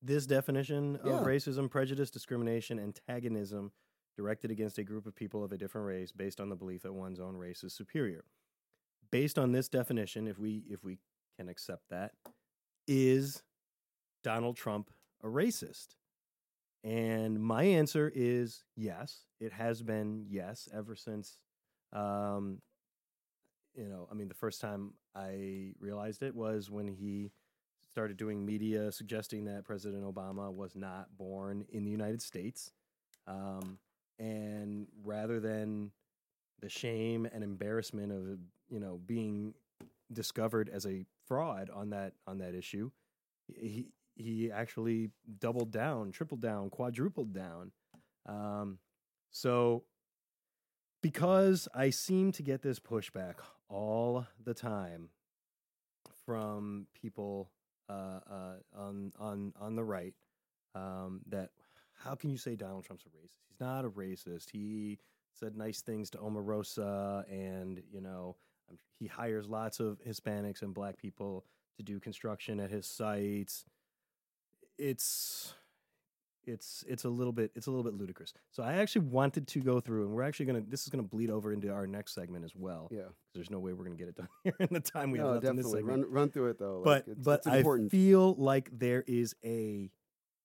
this 0.00 0.24
definition 0.26 0.96
of 0.96 1.26
racism, 1.26 1.70
prejudice, 1.70 2.10
discrimination, 2.10 2.78
antagonism 2.78 3.70
directed 4.16 4.50
against 4.50 4.78
a 4.78 4.84
group 4.84 5.06
of 5.06 5.14
people 5.14 5.44
of 5.44 5.52
a 5.52 5.58
different 5.58 5.86
race 5.86 6.12
based 6.12 6.40
on 6.40 6.48
the 6.48 6.56
belief 6.56 6.82
that 6.82 6.92
one's 6.92 7.20
own 7.20 7.36
race 7.36 7.64
is 7.64 7.72
superior? 7.72 8.24
Based 9.10 9.38
on 9.38 9.52
this 9.52 9.68
definition, 9.68 10.26
if 10.26 10.38
we 10.38 10.64
if 10.68 10.84
we 10.84 10.98
can 11.38 11.48
accept 11.48 11.88
that, 11.90 12.12
is 12.86 13.42
Donald 14.22 14.56
Trump 14.56 14.90
a 15.22 15.26
racist? 15.26 15.96
And 16.84 17.40
my 17.40 17.64
answer 17.64 18.10
is 18.14 18.64
yes. 18.76 19.26
It 19.40 19.52
has 19.52 19.82
been 19.82 20.24
yes 20.28 20.68
ever 20.74 20.96
since 20.96 21.38
um, 21.92 22.60
you 23.74 23.88
know, 23.88 24.08
I 24.10 24.14
mean, 24.14 24.28
the 24.28 24.34
first 24.34 24.60
time 24.60 24.94
I 25.14 25.72
realized 25.78 26.22
it 26.22 26.34
was 26.34 26.70
when 26.70 26.88
he 26.88 27.32
started 27.90 28.16
doing 28.16 28.44
media 28.44 28.90
suggesting 28.92 29.44
that 29.44 29.64
President 29.64 30.04
Obama 30.04 30.52
was 30.52 30.74
not 30.74 31.16
born 31.16 31.64
in 31.70 31.84
the 31.84 31.90
United 31.90 32.22
States. 32.22 32.72
Um, 33.26 33.78
and 34.18 34.86
rather 35.04 35.40
than 35.40 35.90
the 36.60 36.68
shame 36.68 37.26
and 37.32 37.42
embarrassment 37.42 38.12
of, 38.12 38.38
you 38.68 38.80
know, 38.80 39.00
being 39.04 39.54
discovered 40.12 40.68
as 40.68 40.86
a 40.86 41.04
fraud 41.26 41.70
on 41.70 41.90
that 41.90 42.12
on 42.26 42.38
that 42.38 42.54
issue, 42.54 42.90
he 43.48 43.88
he 44.14 44.50
actually 44.52 45.10
doubled 45.38 45.70
down, 45.70 46.12
tripled 46.12 46.40
down, 46.40 46.70
quadrupled 46.70 47.32
down. 47.32 47.72
Um, 48.26 48.78
so 49.30 49.84
because 51.02 51.68
I 51.74 51.90
seem 51.90 52.32
to 52.32 52.42
get 52.42 52.62
this 52.62 52.78
pushback 52.78 53.36
all 53.68 54.26
the 54.42 54.54
time 54.54 55.08
from 56.24 56.86
people 56.94 57.50
uh, 57.88 58.20
uh, 58.30 58.54
on 58.76 59.12
on 59.18 59.52
on 59.60 59.74
the 59.74 59.84
right 59.84 60.14
um, 60.74 61.20
that 61.28 61.50
how 62.02 62.14
can 62.14 62.30
you 62.30 62.36
say 62.36 62.56
Donald 62.56 62.84
Trump's 62.84 63.04
a 63.04 63.08
racist? 63.08 63.46
He's 63.48 63.60
not 63.60 63.84
a 63.84 63.90
racist. 63.90 64.50
He 64.50 64.98
said 65.32 65.56
nice 65.56 65.80
things 65.80 66.10
to 66.10 66.18
Omarosa, 66.18 67.24
and 67.30 67.82
you 67.90 68.00
know 68.00 68.36
he 68.98 69.06
hires 69.06 69.48
lots 69.48 69.80
of 69.80 70.00
Hispanics 70.06 70.62
and 70.62 70.74
Black 70.74 70.96
people 70.96 71.44
to 71.76 71.82
do 71.82 72.00
construction 72.00 72.60
at 72.60 72.70
his 72.70 72.86
sites. 72.86 73.64
It's 74.78 75.54
it's 76.44 76.84
it's 76.88 77.04
a 77.04 77.08
little 77.08 77.32
bit 77.32 77.52
it's 77.54 77.66
a 77.66 77.70
little 77.70 77.84
bit 77.84 77.94
ludicrous. 77.94 78.34
So 78.50 78.62
I 78.62 78.74
actually 78.74 79.06
wanted 79.06 79.46
to 79.48 79.60
go 79.60 79.80
through, 79.80 80.06
and 80.06 80.14
we're 80.14 80.24
actually 80.24 80.46
gonna 80.46 80.62
this 80.66 80.82
is 80.82 80.88
gonna 80.88 81.02
bleed 81.02 81.30
over 81.30 81.52
into 81.52 81.70
our 81.70 81.86
next 81.86 82.14
segment 82.14 82.44
as 82.44 82.54
well. 82.56 82.88
Yeah. 82.90 83.02
There's 83.34 83.50
no 83.50 83.58
way 83.60 83.72
we're 83.72 83.84
gonna 83.84 83.96
get 83.96 84.08
it 84.08 84.16
done 84.16 84.28
here 84.44 84.56
in 84.58 84.68
the 84.70 84.80
time 84.80 85.10
we 85.10 85.18
have 85.18 85.26
no, 85.28 85.32
left 85.34 85.44
in 85.46 85.56
this 85.56 85.66
definitely. 85.66 85.80
segment. 85.80 86.02
Run 86.06 86.12
run 86.12 86.30
through 86.30 86.50
it 86.50 86.58
though. 86.58 86.82
but 86.84 87.06
like, 87.06 87.16
it's, 87.16 87.24
but 87.24 87.42
it's 87.46 87.46
I 87.46 87.88
feel 87.88 88.34
like 88.34 88.70
there 88.76 89.04
is 89.06 89.36
a 89.44 89.90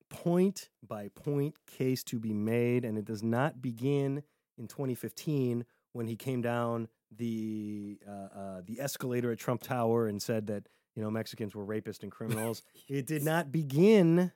point 0.10 0.70
by 0.88 1.10
point 1.10 1.56
case 1.68 2.04
to 2.06 2.20
be 2.20 2.34
made, 2.34 2.86
and 2.86 2.98
it 2.98 3.06
does 3.06 3.24
not 3.24 3.62
begin 3.62 4.24
in 4.58 4.68
2015 4.68 5.66
when 5.94 6.08
he 6.08 6.16
came 6.16 6.42
down 6.42 6.88
the 7.16 8.00
uh, 8.08 8.12
uh, 8.38 8.62
the 8.66 8.80
escalator 8.80 9.32
at 9.32 9.38
Trump 9.40 9.62
Tower 9.64 10.08
and 10.08 10.22
said 10.22 10.48
that 10.48 10.68
you 10.96 11.02
know 11.02 11.10
Mexicans 11.12 11.56
were 11.56 11.66
rapists 11.66 12.04
and 12.04 12.12
criminals. 12.12 12.64
it 12.88 13.06
did 13.08 13.24
not 13.24 13.52
begin 13.52 14.32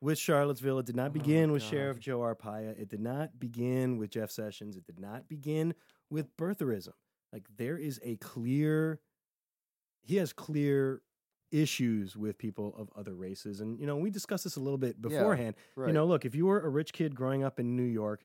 with 0.00 0.18
Charlottesville. 0.18 0.78
It 0.78 0.86
did 0.86 0.96
not 0.96 1.08
Oh, 1.08 1.12
begin 1.12 1.52
with 1.52 1.62
God. 1.62 1.70
Sheriff 1.70 1.98
Joe 2.00 2.20
Arpaio. 2.20 2.78
It 2.80 2.88
did 2.88 3.00
not 3.00 3.38
begin 3.38 3.98
with 3.98 4.10
Jeff 4.10 4.30
Sessions. 4.30 4.76
It 4.76 4.84
did 4.84 4.98
not 4.98 5.28
begin 5.28 5.74
with 6.10 6.36
birtherism. 6.36 6.92
Like 7.32 7.46
there 7.56 7.76
is 7.78 8.00
a 8.02 8.16
clear, 8.16 9.00
he 10.02 10.16
has 10.16 10.32
clear 10.32 11.02
issues 11.50 12.16
with 12.16 12.38
people 12.38 12.74
of 12.78 12.88
other 12.96 13.14
races, 13.14 13.60
and 13.60 13.78
you 13.78 13.86
know 13.86 13.96
we 13.96 14.10
discussed 14.10 14.44
this 14.44 14.56
a 14.56 14.60
little 14.60 14.78
bit 14.78 14.96
Yeah, 15.02 15.08
beforehand. 15.08 15.56
Right. 15.76 15.88
You 15.88 15.92
know, 15.94 16.06
look, 16.06 16.24
if 16.24 16.34
you 16.34 16.46
were 16.46 16.60
a 16.60 16.68
rich 16.68 16.92
kid 16.92 17.14
growing 17.14 17.42
up 17.44 17.58
in 17.60 17.76
New 17.76 17.82
York, 17.82 18.24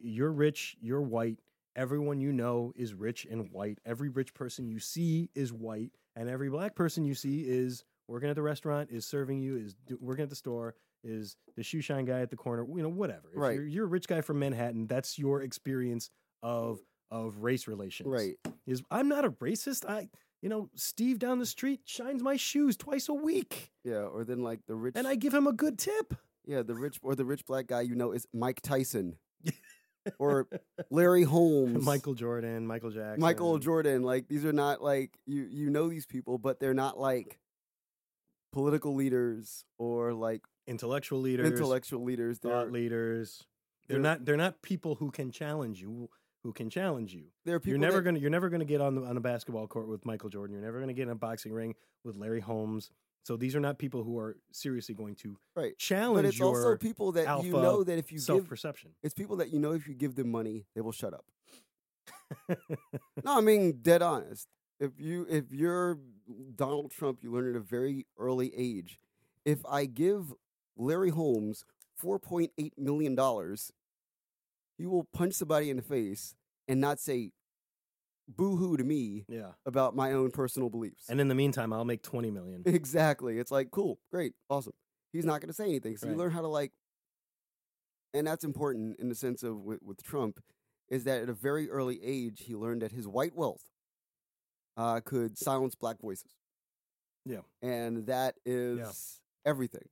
you're 0.00 0.32
rich, 0.32 0.76
you're 0.80 1.02
white. 1.02 1.38
Everyone 1.76 2.20
you 2.20 2.32
know 2.32 2.72
is 2.76 2.92
rich 2.94 3.26
and 3.30 3.50
white. 3.52 3.78
Every 3.86 4.08
rich 4.08 4.34
person 4.34 4.66
you 4.68 4.78
see 4.80 5.30
is 5.34 5.52
white, 5.52 5.92
and 6.16 6.28
every 6.28 6.50
black 6.50 6.74
person 6.74 7.04
you 7.04 7.14
see 7.14 7.42
is 7.42 7.84
working 8.08 8.28
at 8.28 8.36
the 8.36 8.42
restaurant, 8.42 8.90
is 8.90 9.06
serving 9.06 9.38
you, 9.38 9.56
is 9.56 9.74
do, 9.86 9.96
working 10.00 10.22
at 10.24 10.30
the 10.30 10.36
store, 10.36 10.74
is 11.04 11.36
the 11.56 11.62
shoe 11.62 11.80
shine 11.80 12.04
guy 12.04 12.20
at 12.20 12.30
the 12.30 12.36
corner. 12.36 12.66
You 12.66 12.82
know, 12.82 12.88
whatever. 12.88 13.28
If 13.32 13.38
Right. 13.38 13.54
You're, 13.54 13.66
you're 13.66 13.84
a 13.84 13.88
rich 13.88 14.08
guy 14.08 14.20
from 14.22 14.38
Manhattan. 14.40 14.86
That's 14.86 15.18
your 15.18 15.42
experience 15.42 16.10
of 16.42 16.80
of 17.10 17.38
race 17.38 17.66
relations. 17.66 18.08
right. 18.08 18.34
Is 18.66 18.82
I'm 18.90 19.08
not 19.08 19.24
a 19.24 19.30
racist. 19.30 19.88
I, 19.88 20.08
you 20.42 20.48
know, 20.48 20.70
Steve 20.74 21.18
down 21.18 21.38
the 21.38 21.46
street 21.46 21.80
shines 21.84 22.22
my 22.22 22.36
shoes 22.36 22.76
twice 22.76 23.08
a 23.08 23.14
week, 23.14 23.72
Yeah. 23.84 24.02
Or 24.06 24.24
then 24.24 24.42
like 24.42 24.60
the 24.66 24.74
rich. 24.74 24.94
and 24.96 25.06
I 25.06 25.14
give 25.16 25.34
him 25.34 25.46
a 25.46 25.52
good 25.52 25.78
tip. 25.78 26.14
yeah, 26.46 26.62
the 26.62 26.74
rich 26.74 26.98
or 27.02 27.14
the 27.14 27.24
rich 27.24 27.44
black 27.46 27.66
guy 27.66 27.80
you 27.82 27.94
know 27.94 28.12
is 28.12 28.26
Mike 28.32 28.60
Tyson, 28.62 29.16
or 30.18 30.46
Larry 30.90 31.24
Holmes, 31.24 31.84
Michael 31.92 32.14
Jordan, 32.14 32.66
Michael 32.66 32.90
Jackson, 32.90 33.20
Michael 33.20 33.58
Jordan. 33.58 34.02
Like 34.02 34.28
these 34.28 34.44
are 34.44 34.52
not 34.52 34.82
like 34.82 35.18
you 35.26 35.46
you 35.50 35.70
know 35.70 35.88
these 35.88 36.06
people, 36.06 36.38
but 36.38 36.60
they're 36.60 36.72
not 36.74 36.98
like 36.98 37.38
political 38.52 38.94
leaders 38.94 39.64
or 39.78 40.12
like 40.14 40.42
intellectual 40.66 41.20
leaders, 41.20 41.46
intellectual 41.50 42.02
leaders. 42.04 42.38
They're 42.38 42.52
thought 42.52 42.72
leaders. 42.72 43.44
They're, 43.88 43.96
they're- 43.96 44.02
not. 44.02 44.24
They're 44.24 44.36
not 44.36 44.62
people 44.62 44.94
who 44.96 45.10
can 45.10 45.30
challenge 45.30 45.80
you. 45.80 46.08
Who 46.44 46.52
can 46.52 46.70
challenge 46.70 47.12
you? 47.14 47.24
they're 47.44 47.58
people 47.60 47.70
you're 47.70 47.78
never 47.78 47.96
that- 47.98 48.02
gonna. 48.04 48.18
You're 48.20 48.30
never 48.30 48.48
gonna 48.48 48.64
get 48.64 48.80
on 48.80 48.94
the 48.94 49.02
on 49.02 49.16
a 49.16 49.20
basketball 49.20 49.66
court 49.66 49.88
with 49.88 50.04
Michael 50.06 50.28
Jordan. 50.30 50.54
You're 50.54 50.64
never 50.64 50.80
gonna 50.80 50.92
get 50.92 51.02
in 51.04 51.10
a 51.10 51.14
boxing 51.16 51.52
ring 51.52 51.74
with 52.04 52.16
Larry 52.16 52.40
Holmes. 52.40 52.90
So 53.24 53.36
these 53.36 53.54
are 53.56 53.60
not 53.60 53.78
people 53.78 54.04
who 54.04 54.18
are 54.18 54.38
seriously 54.52 54.94
going 54.94 55.14
to 55.16 55.36
right. 55.54 55.76
challenge 55.76 56.16
But 56.16 56.24
it's 56.26 56.40
also 56.40 56.76
people 56.76 57.12
that 57.12 57.44
you 57.44 57.52
know 57.52 57.82
that 57.84 57.98
if 57.98 58.10
you 58.12 58.18
self 58.18 58.40
give 58.40 58.48
perception. 58.48 58.92
it's 59.02 59.12
people 59.12 59.36
that 59.36 59.52
you 59.52 59.58
know 59.58 59.72
if 59.72 59.86
you 59.86 59.94
give 59.94 60.14
them 60.14 60.30
money 60.30 60.64
they 60.74 60.80
will 60.80 60.92
shut 60.92 61.12
up. 61.12 61.24
No, 63.24 63.36
I 63.36 63.40
mean 63.40 63.80
dead 63.82 64.00
honest. 64.02 64.46
If 64.80 64.92
you 64.98 65.26
if 65.28 65.50
you're 65.50 65.98
Donald 66.54 66.90
Trump, 66.92 67.18
you 67.22 67.32
learn 67.32 67.50
at 67.50 67.56
a 67.56 67.60
very 67.60 68.06
early 68.18 68.52
age. 68.56 68.98
If 69.44 69.58
I 69.68 69.86
give 69.86 70.32
Larry 70.76 71.10
Holmes 71.10 71.64
four 71.96 72.18
point 72.18 72.52
eight 72.58 72.74
million 72.78 73.14
dollars, 73.14 73.72
he 74.78 74.86
will 74.86 75.04
punch 75.12 75.34
somebody 75.34 75.68
in 75.70 75.76
the 75.76 75.82
face 75.82 76.34
and 76.68 76.80
not 76.80 76.98
say 77.00 77.32
boo 78.28 78.56
hoo 78.56 78.76
to 78.76 78.84
me 78.84 79.24
yeah. 79.28 79.52
about 79.66 79.96
my 79.96 80.12
own 80.12 80.30
personal 80.30 80.70
beliefs. 80.70 81.08
And 81.08 81.20
in 81.20 81.28
the 81.28 81.34
meantime, 81.34 81.72
I'll 81.72 81.84
make 81.84 82.02
twenty 82.02 82.30
million. 82.30 82.62
exactly. 82.66 83.38
It's 83.38 83.50
like, 83.50 83.70
cool, 83.70 83.98
great, 84.10 84.34
awesome. 84.48 84.74
He's 85.12 85.24
not 85.24 85.40
gonna 85.40 85.52
say 85.52 85.64
anything. 85.64 85.96
So 85.96 86.06
Right. 86.06 86.12
you 86.12 86.18
learn 86.18 86.30
how 86.30 86.42
to 86.42 86.48
like 86.48 86.72
and 88.14 88.26
that's 88.26 88.44
important 88.44 88.98
in 88.98 89.08
the 89.10 89.14
sense 89.14 89.42
of 89.42 89.60
with, 89.60 89.82
with 89.82 90.02
Trump, 90.02 90.40
is 90.88 91.04
that 91.04 91.22
at 91.22 91.28
a 91.28 91.34
very 91.34 91.68
early 91.68 92.00
age 92.02 92.44
he 92.46 92.54
learned 92.54 92.82
that 92.82 92.92
his 92.92 93.06
white 93.06 93.34
wealth 93.34 93.64
uh, 94.76 95.00
could 95.04 95.36
silence 95.36 95.74
black 95.74 96.00
voices. 96.00 96.32
Yeah. 97.24 97.40
and 97.60 98.06
that 98.06 98.36
is 98.46 99.20
everything. 99.44 99.86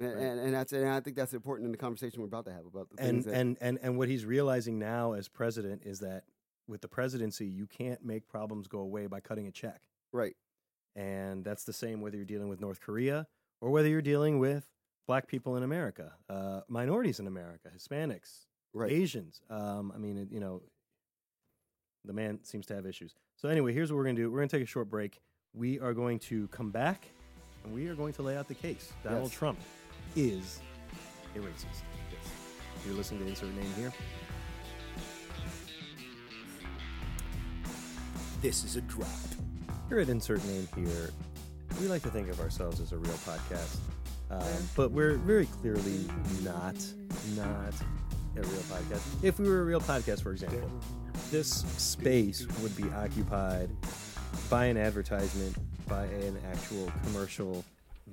And, 0.00 0.14
Right. 0.14 0.22
and 0.22 0.40
and 0.40 0.54
that's 0.54 0.72
and 0.72 0.88
I 0.88 1.00
think 1.00 1.16
that's 1.16 1.34
important 1.34 1.66
in 1.66 1.72
the 1.72 1.78
conversation 1.78 2.20
we're 2.20 2.26
about 2.28 2.44
to 2.46 2.52
have 2.52 2.66
about 2.66 2.88
the 2.90 3.00
and 3.02 3.10
things 3.10 3.24
that 3.24 3.34
and 3.34 3.58
and 3.60 3.78
and 3.82 3.98
what 3.98 4.08
he's 4.08 4.24
realizing 4.24 4.78
now 4.78 5.12
as 5.12 5.26
president 5.28 5.82
is 5.84 5.98
that 6.00 6.22
with 6.68 6.82
the 6.82 6.88
presidency, 6.88 7.46
you 7.46 7.66
can't 7.66 8.04
make 8.04 8.28
problems 8.28 8.68
go 8.68 8.78
away 8.80 9.06
by 9.06 9.20
cutting 9.20 9.46
a 9.48 9.50
check. 9.50 9.80
right, 10.12 10.36
And 10.94 11.42
that's 11.44 11.64
the 11.64 11.72
same 11.72 12.00
whether 12.02 12.16
you're 12.16 12.26
dealing 12.26 12.48
with 12.48 12.60
North 12.60 12.80
Korea 12.80 13.26
or 13.60 13.70
whether 13.70 13.88
you're 13.88 14.02
dealing 14.02 14.38
with 14.38 14.66
black 15.06 15.26
people 15.26 15.56
in 15.56 15.62
America, 15.62 16.12
uh, 16.28 16.60
minorities 16.68 17.18
in 17.20 17.26
America, 17.26 17.70
Hispanics, 17.74 18.44
right. 18.74 18.92
Asians. 18.92 19.40
Um, 19.48 19.90
I 19.94 19.98
mean, 19.98 20.28
you 20.30 20.40
know, 20.40 20.60
the 22.04 22.12
man 22.12 22.40
seems 22.44 22.66
to 22.66 22.74
have 22.74 22.84
issues. 22.86 23.14
So 23.36 23.48
anyway, 23.48 23.72
here's 23.72 23.90
what 23.90 23.96
we're 23.96 24.04
going 24.04 24.16
to 24.16 24.22
do. 24.22 24.30
We're 24.30 24.38
going 24.40 24.48
to 24.50 24.56
take 24.58 24.64
a 24.64 24.70
short 24.70 24.90
break. 24.90 25.20
We 25.54 25.80
are 25.80 25.94
going 25.94 26.18
to 26.20 26.48
come 26.48 26.70
back 26.70 27.08
and 27.64 27.72
we 27.74 27.88
are 27.88 27.94
going 27.94 28.12
to 28.14 28.22
lay 28.22 28.36
out 28.36 28.46
the 28.46 28.54
case. 28.54 28.92
Donald 29.02 29.24
Yes. 29.24 29.32
Trump 29.32 29.58
is 30.16 30.60
a 31.34 31.38
racist. 31.38 31.82
Yes. 32.10 32.30
You're 32.86 32.94
listening 32.94 33.20
to 33.22 33.28
Insert 33.28 33.54
Name 33.54 33.72
here. 33.76 33.92
This 38.40 38.64
is 38.64 38.76
a 38.76 38.80
drop. 38.82 39.08
Here 39.88 39.98
at 40.00 40.08
Insert 40.08 40.44
Name 40.44 40.68
Here, 40.76 41.10
we 41.80 41.88
like 41.88 42.02
to 42.02 42.10
think 42.10 42.28
of 42.28 42.40
ourselves 42.40 42.80
as 42.80 42.92
a 42.92 42.96
real 42.96 43.14
podcast, 43.14 43.78
um, 44.30 44.68
but 44.76 44.90
we're 44.90 45.14
very 45.14 45.46
clearly 45.46 46.04
not 46.44 46.76
not 47.36 47.74
a 48.36 48.40
real 48.40 48.62
podcast. 48.68 49.02
If 49.24 49.38
we 49.38 49.48
were 49.48 49.62
a 49.62 49.64
real 49.64 49.80
podcast, 49.80 50.22
for 50.22 50.32
example, 50.32 50.70
this 51.30 51.48
space 51.76 52.46
would 52.60 52.76
be 52.76 52.84
occupied 52.90 53.70
by 54.48 54.66
an 54.66 54.76
advertisement, 54.76 55.56
by 55.88 56.04
an 56.04 56.38
actual 56.52 56.92
commercial 57.04 57.64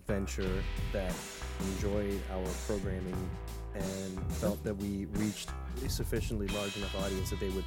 venture 0.07 0.63
that 0.91 1.13
enjoyed 1.61 2.21
our 2.31 2.47
programming 2.67 3.29
and 3.73 4.31
felt 4.33 4.63
that 4.63 4.75
we 4.75 5.05
reached 5.13 5.49
a 5.85 5.89
sufficiently 5.89 6.47
large 6.49 6.75
enough 6.77 6.95
audience 7.03 7.29
that 7.29 7.39
they 7.39 7.49
would 7.49 7.65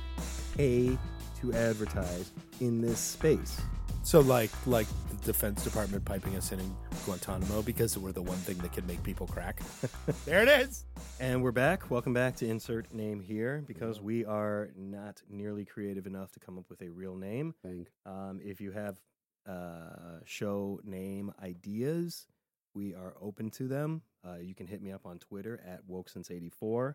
pay 0.56 0.96
to 1.40 1.52
advertise 1.52 2.32
in 2.60 2.80
this 2.80 2.98
space. 2.98 3.60
So 4.02 4.20
like 4.20 4.50
like 4.66 4.86
the 5.10 5.16
Defense 5.26 5.62
Department 5.62 6.04
piping 6.04 6.34
us 6.36 6.52
in 6.52 6.60
in 6.60 6.76
Guantanamo 7.04 7.62
because 7.62 7.98
we're 7.98 8.12
the 8.12 8.22
one 8.22 8.38
thing 8.38 8.56
that 8.58 8.72
can 8.72 8.86
make 8.86 9.02
people 9.02 9.26
crack. 9.26 9.60
there 10.24 10.42
it 10.42 10.48
is. 10.48 10.84
And 11.20 11.42
we're 11.42 11.52
back. 11.52 11.90
Welcome 11.90 12.14
back 12.14 12.36
to 12.36 12.48
Insert 12.48 12.92
Name 12.94 13.20
Here 13.20 13.62
because 13.66 14.00
we 14.00 14.24
are 14.24 14.70
not 14.76 15.20
nearly 15.28 15.64
creative 15.64 16.06
enough 16.06 16.32
to 16.32 16.40
come 16.40 16.58
up 16.58 16.64
with 16.70 16.80
a 16.80 16.88
real 16.88 17.16
name. 17.16 17.54
Bang. 17.62 17.86
Um, 18.06 18.40
if 18.42 18.60
you 18.60 18.72
have 18.72 18.98
uh, 19.46 20.20
show 20.24 20.80
name 20.84 21.32
ideas, 21.42 22.26
we 22.74 22.94
are 22.94 23.14
open 23.20 23.50
to 23.52 23.68
them. 23.68 24.02
Uh, 24.26 24.36
you 24.36 24.54
can 24.54 24.66
hit 24.66 24.82
me 24.82 24.92
up 24.92 25.06
on 25.06 25.18
Twitter 25.18 25.60
at 25.66 25.86
WokeSense84. 25.88 26.94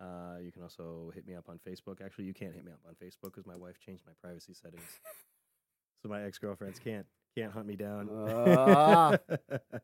Uh, 0.00 0.38
you 0.42 0.50
can 0.50 0.62
also 0.62 1.10
hit 1.14 1.26
me 1.26 1.34
up 1.34 1.48
on 1.48 1.58
Facebook. 1.58 2.00
Actually, 2.02 2.24
you 2.24 2.34
can't 2.34 2.54
hit 2.54 2.64
me 2.64 2.72
up 2.72 2.80
on 2.88 2.94
Facebook 2.94 3.32
because 3.32 3.46
my 3.46 3.56
wife 3.56 3.78
changed 3.78 4.02
my 4.06 4.12
privacy 4.22 4.54
settings, 4.54 4.82
so 6.02 6.08
my 6.08 6.22
ex 6.22 6.38
girlfriends 6.38 6.78
can't 6.78 7.06
can't 7.36 7.52
hunt 7.52 7.66
me 7.66 7.76
down. 7.76 8.08
Ah, 8.10 9.10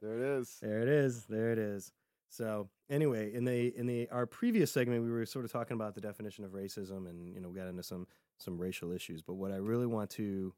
There 0.00 0.18
it 0.18 0.38
is. 0.38 0.58
There 0.62 0.80
it 0.80 0.88
is. 0.88 1.24
There 1.24 1.52
it 1.52 1.58
is. 1.58 1.92
So 2.30 2.68
anyway, 2.90 3.32
in 3.34 3.44
the 3.44 3.76
in 3.76 3.86
the 3.86 4.08
our 4.10 4.26
previous 4.26 4.72
segment, 4.72 5.04
we 5.04 5.10
were 5.10 5.26
sort 5.26 5.44
of 5.44 5.52
talking 5.52 5.74
about 5.74 5.94
the 5.94 6.00
definition 6.00 6.44
of 6.44 6.52
racism, 6.52 7.08
and 7.08 7.34
you 7.34 7.40
know, 7.40 7.48
we 7.50 7.56
got 7.58 7.68
into 7.68 7.82
some 7.82 8.06
some 8.38 8.58
racial 8.58 8.92
issues. 8.92 9.22
But 9.22 9.34
what 9.34 9.52
I 9.52 9.56
really 9.56 9.86
want 9.86 10.10
to 10.10 10.54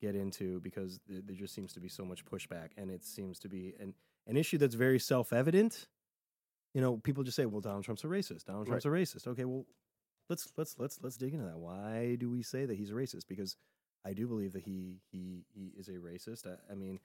get 0.00 0.14
into, 0.14 0.60
because 0.60 0.98
th- 1.08 1.22
there 1.26 1.36
just 1.36 1.54
seems 1.54 1.72
to 1.74 1.80
be 1.80 1.88
so 1.88 2.04
much 2.04 2.24
pushback, 2.24 2.70
and 2.76 2.90
it 2.90 3.04
seems 3.04 3.38
to 3.40 3.48
be 3.48 3.74
an 3.80 3.92
an 4.30 4.36
issue 4.36 4.56
that's 4.56 4.76
very 4.76 4.98
self 4.98 5.32
evident. 5.32 5.88
You 6.72 6.80
know, 6.80 6.96
people 6.98 7.24
just 7.24 7.36
say, 7.36 7.46
"Well, 7.46 7.60
Donald 7.60 7.84
Trump's 7.84 8.04
a 8.04 8.06
racist. 8.06 8.44
Donald 8.44 8.66
Trump's 8.66 8.86
a 8.86 8.88
racist." 8.88 9.26
Okay, 9.26 9.44
well, 9.44 9.66
let's 10.28 10.50
let's 10.56 10.76
let's 10.78 10.98
let's 11.02 11.16
dig 11.16 11.34
into 11.34 11.44
that. 11.46 11.58
Why 11.58 12.14
do 12.14 12.30
we 12.30 12.42
say 12.42 12.64
that 12.64 12.76
he's 12.76 12.90
a 12.90 12.94
racist? 12.94 13.26
Because 13.28 13.56
I 14.04 14.12
do 14.12 14.26
believe 14.26 14.52
that 14.52 14.62
he 14.62 15.00
he 15.10 15.44
he 15.52 15.72
is 15.76 15.88
a 15.88 15.94
racist. 15.94 16.46
I, 16.46 16.72
I 16.72 16.76
mean, 16.76 17.00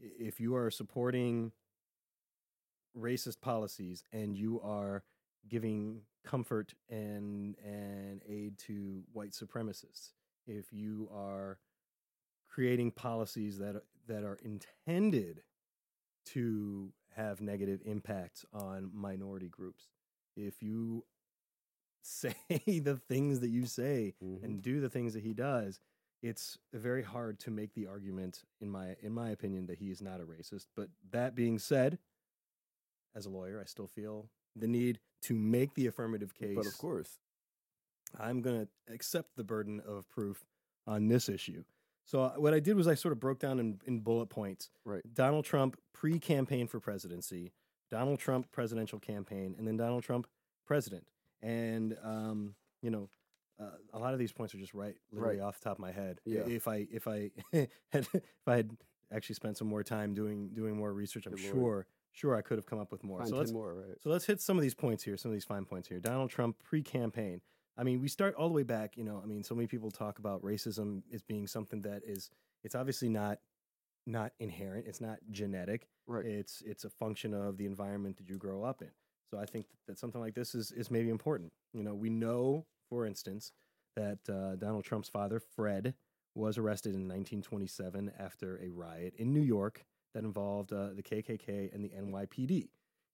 if 0.00 0.40
you 0.40 0.56
are 0.56 0.70
supporting 0.70 1.52
racist 2.98 3.40
policies 3.40 4.02
and 4.12 4.36
you 4.36 4.60
are 4.62 5.04
giving 5.48 6.00
comfort 6.24 6.74
and 6.88 7.54
and 7.64 8.22
aid 8.26 8.58
to 8.58 9.02
white 9.12 9.32
supremacists, 9.32 10.12
if 10.46 10.72
you 10.72 11.10
are 11.12 11.58
creating 12.48 12.92
policies 12.92 13.58
that 13.58 13.82
that 14.06 14.24
are 14.24 14.38
intended 14.42 15.42
to 16.26 16.92
have 17.16 17.40
negative 17.40 17.80
impacts 17.84 18.44
on 18.52 18.90
minority 18.92 19.48
groups, 19.48 19.88
if 20.36 20.62
you 20.62 21.04
say 22.02 22.34
the 22.66 23.00
things 23.08 23.40
that 23.40 23.48
you 23.50 23.66
say 23.66 24.14
Mhm. 24.22 24.42
and 24.42 24.62
do 24.62 24.80
the 24.80 24.88
things 24.90 25.12
that 25.14 25.22
he 25.22 25.32
does, 25.34 25.80
it's 26.22 26.58
very 26.72 27.02
hard 27.02 27.38
to 27.40 27.50
make 27.50 27.74
the 27.74 27.86
argument, 27.86 28.44
in 28.60 28.70
my 28.70 28.96
in 29.00 29.12
my 29.12 29.30
opinion, 29.30 29.66
that 29.66 29.78
he 29.78 29.90
is 29.90 30.00
not 30.00 30.20
a 30.20 30.24
racist. 30.24 30.66
But 30.74 30.88
that 31.10 31.34
being 31.34 31.58
said, 31.58 31.98
as 33.14 33.26
a 33.26 33.30
lawyer, 33.30 33.60
I 33.60 33.64
still 33.64 33.88
feel 33.88 34.30
the 34.56 34.68
need 34.68 35.00
to 35.22 35.34
make 35.34 35.74
the 35.74 35.86
affirmative 35.86 36.34
case. 36.34 36.56
But 36.56 36.66
of 36.66 36.78
course, 36.78 37.18
I'm 38.18 38.40
going 38.42 38.66
to 38.66 38.92
accept 38.92 39.36
the 39.36 39.44
burden 39.44 39.80
of 39.80 40.08
proof 40.08 40.44
on 40.86 41.08
this 41.08 41.28
issue. 41.28 41.64
So 42.12 42.24
uh, 42.24 42.32
what 42.36 42.52
I 42.52 42.60
did 42.60 42.76
was 42.76 42.86
I 42.86 42.94
sort 42.94 43.12
of 43.12 43.20
broke 43.20 43.38
down 43.38 43.58
in, 43.58 43.80
in 43.86 44.00
bullet 44.00 44.26
points. 44.26 44.68
Right. 44.84 45.00
Donald 45.14 45.46
Trump 45.46 45.78
pre-campaign 45.94 46.68
for 46.68 46.78
presidency, 46.78 47.52
Donald 47.90 48.18
Trump 48.18 48.52
presidential 48.52 48.98
campaign, 48.98 49.54
and 49.56 49.66
then 49.66 49.78
Donald 49.78 50.02
Trump 50.02 50.26
president. 50.66 51.06
And 51.40 51.96
um, 52.04 52.54
you 52.82 52.90
know, 52.90 53.08
uh, 53.58 53.70
a 53.94 53.98
lot 53.98 54.12
of 54.12 54.18
these 54.18 54.30
points 54.30 54.54
are 54.54 54.58
just 54.58 54.74
right, 54.74 54.94
literally 55.10 55.38
Right. 55.38 55.42
off 55.44 55.58
the 55.58 55.64
top 55.64 55.78
of 55.78 55.80
my 55.80 55.90
head. 55.90 56.20
Yeah. 56.26 56.40
If 56.40 56.68
I 56.68 56.86
if 56.92 57.08
I 57.08 57.30
had 57.88 58.06
if 58.12 58.46
I 58.46 58.56
had 58.56 58.76
actually 59.10 59.36
spent 59.36 59.56
some 59.56 59.68
more 59.68 59.82
time 59.82 60.12
doing 60.12 60.50
doing 60.52 60.76
more 60.76 60.92
research, 60.92 61.24
I'm 61.24 61.32
Good 61.32 61.40
sure 61.40 61.54
lord. 61.54 61.86
sure 62.12 62.36
I 62.36 62.42
could 62.42 62.58
have 62.58 62.66
come 62.66 62.78
up 62.78 62.92
with 62.92 63.02
more. 63.04 63.20
Find 63.20 63.30
so 63.30 63.36
10 63.36 63.40
let's 63.40 63.52
more, 63.52 63.72
right? 63.72 63.96
so 64.02 64.10
let's 64.10 64.26
hit 64.26 64.42
some 64.42 64.58
of 64.58 64.62
these 64.62 64.74
points 64.74 65.02
here, 65.02 65.16
some 65.16 65.30
of 65.30 65.34
these 65.34 65.46
fine 65.46 65.64
points 65.64 65.88
here. 65.88 65.98
Donald 65.98 66.28
Trump 66.28 66.56
pre-campaign. 66.62 67.40
I 67.76 67.84
mean, 67.84 68.00
we 68.00 68.08
start 68.08 68.34
all 68.34 68.48
the 68.48 68.54
way 68.54 68.62
back. 68.62 68.96
You 68.96 69.04
know, 69.04 69.20
I 69.22 69.26
mean, 69.26 69.42
so 69.42 69.54
many 69.54 69.66
people 69.66 69.90
talk 69.90 70.18
about 70.18 70.42
racism 70.42 71.02
as 71.12 71.22
being 71.22 71.46
something 71.46 71.82
that 71.82 72.02
is 72.06 72.30
it's 72.64 72.74
obviously 72.74 73.08
not 73.08 73.38
not 74.06 74.32
inherent. 74.40 74.86
It's 74.86 75.00
not 75.00 75.18
genetic. 75.30 75.88
Right. 76.06 76.24
It's 76.26 76.62
it's 76.66 76.84
a 76.84 76.90
function 76.90 77.34
of 77.34 77.56
the 77.56 77.66
environment 77.66 78.16
that 78.18 78.28
you 78.28 78.36
grow 78.36 78.62
up 78.62 78.82
in. 78.82 78.90
So 79.30 79.38
I 79.38 79.46
think 79.46 79.66
that 79.86 79.98
something 79.98 80.20
like 80.20 80.34
this 80.34 80.54
is 80.54 80.72
is 80.72 80.90
maybe 80.90 81.08
important. 81.08 81.52
You 81.72 81.82
know, 81.82 81.94
we 81.94 82.10
know, 82.10 82.66
for 82.88 83.06
instance, 83.06 83.52
that 83.96 84.18
uh, 84.28 84.56
Donald 84.56 84.84
Trump's 84.84 85.08
father, 85.08 85.40
Fred, 85.40 85.94
was 86.34 86.58
arrested 86.58 86.90
in 86.90 87.08
1927 87.08 88.12
after 88.18 88.60
a 88.62 88.68
riot 88.68 89.14
in 89.16 89.32
New 89.32 89.40
York 89.40 89.84
that 90.14 90.24
involved 90.24 90.72
uh, 90.72 90.88
the 90.94 91.02
KKK 91.02 91.74
and 91.74 91.84
the 91.84 91.90
NYPD. 91.90 92.68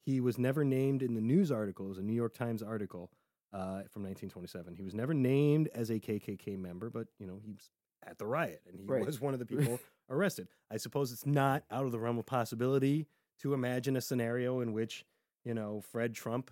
He 0.04 0.20
was 0.20 0.38
never 0.38 0.64
named 0.64 1.02
in 1.02 1.14
the 1.14 1.20
news 1.20 1.52
article. 1.52 1.86
It 1.86 1.90
was 1.90 1.98
a 1.98 2.02
New 2.02 2.14
York 2.14 2.34
Times 2.34 2.62
article 2.62 3.10
uh, 3.52 3.82
from 3.90 4.02
1927. 4.04 4.74
He 4.74 4.82
was 4.82 4.94
never 4.94 5.14
named 5.14 5.68
as 5.74 5.90
a 5.90 5.98
KKK 6.00 6.58
member, 6.58 6.90
but 6.90 7.08
you 7.18 7.26
know 7.26 7.38
he 7.44 7.50
was 7.52 7.70
at 8.06 8.18
the 8.18 8.26
riot 8.26 8.62
and 8.68 8.78
he 8.80 8.87
Right. 8.87 9.04
was 9.04 9.20
one 9.20 9.34
of 9.34 9.40
the 9.40 9.46
people 9.56 9.80
arrested. 10.11 10.48
I 10.70 10.76
suppose 10.76 11.12
it's 11.12 11.26
not 11.26 11.64
out 11.70 11.84
of 11.84 11.92
the 11.92 11.98
realm 11.98 12.18
of 12.18 12.26
possibility 12.26 13.06
to 13.40 13.54
imagine 13.54 13.96
a 13.96 14.00
scenario 14.00 14.61
in 14.61 14.72
which 14.72 15.04
you 15.44 15.54
know 15.54 15.80
Fred 15.80 16.14
Trump 16.14 16.50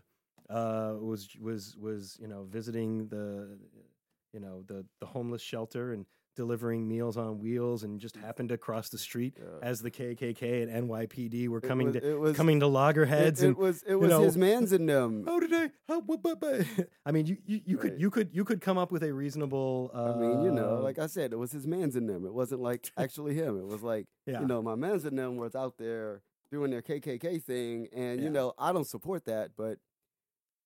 uh, 0.51 0.95
was 1.01 1.29
was 1.41 1.77
was 1.77 2.17
you 2.21 2.29
know 2.29 2.45
visiting 2.45 3.09
the 3.09 3.59
you 4.33 4.41
know 4.41 4.63
the 4.67 4.85
the 5.01 5.07
homeless 5.07 5.43
shelter 5.43 5.93
and 5.93 6.07
delivering 6.37 6.87
meals 6.87 7.17
on 7.17 7.41
wheels 7.41 7.83
and 7.83 7.99
just 7.99 8.15
happened 8.17 8.51
to 8.51 8.59
cross 8.59 8.89
the 8.91 8.99
street 8.99 9.37
Yeah. 9.39 9.45
as 9.63 9.81
the 9.81 9.91
KKK 9.91 10.63
and 10.63 10.89
NYPD 10.89 11.49
were 11.49 11.59
It 11.59 11.63
coming 11.65 11.87
was- 11.89 11.97
to 11.97 12.11
it 12.11 12.21
was, 12.21 12.37
coming 12.37 12.61
to 12.61 12.67
loggerheads 12.67 13.43
it 13.43 13.49
and 13.49 13.57
was 13.57 13.83
it 13.83 13.97
was 13.97 14.11
know, 14.11 14.23
his 14.23 14.37
man's 14.37 14.73
in 14.73 14.87
them. 14.87 15.25
how 15.27 15.41
did 15.41 15.53
I 15.53 15.71
how 15.89 16.01
what, 16.03 16.23
what, 16.23 16.41
what? 16.41 16.67
I 17.07 17.11
mean 17.11 17.27
you 17.27 17.39
you, 17.47 17.61
you 17.65 17.77
could 17.79 18.01
you 18.01 18.11
could 18.11 18.31
you 18.33 18.45
could 18.45 18.61
come 18.61 18.79
up 18.79 18.93
with 18.93 19.03
a 19.03 19.13
reasonable 19.13 19.91
uh, 19.95 20.13
I 20.15 20.17
mean, 20.19 20.43
you 20.43 20.53
know, 20.53 20.81
like 20.83 20.99
I 20.99 21.07
said, 21.07 21.33
it 21.33 21.37
was 21.37 21.51
his 21.53 21.67
man's 21.67 21.97
in 21.97 22.07
them. 22.07 22.25
It 22.27 22.35
wasn't 22.35 22.61
like 22.61 22.91
actually 22.97 23.35
him. 23.35 23.59
It 23.59 23.67
was 23.67 23.83
like, 23.83 24.07
yeah 24.27 24.41
you 24.41 24.47
know, 24.47 24.63
my 24.63 24.75
man's 24.77 25.05
in 25.05 25.17
them 25.17 25.37
was 25.37 25.55
out 25.57 25.79
there 25.79 26.23
doing 26.53 26.71
their 26.71 26.83
KKK 26.83 27.43
thing, 27.43 27.89
and 27.93 28.21
Yeah. 28.21 28.25
you 28.25 28.31
know, 28.31 28.53
I 28.59 28.73
don't 28.73 28.87
support 28.87 29.25
that, 29.25 29.51
but 29.57 29.79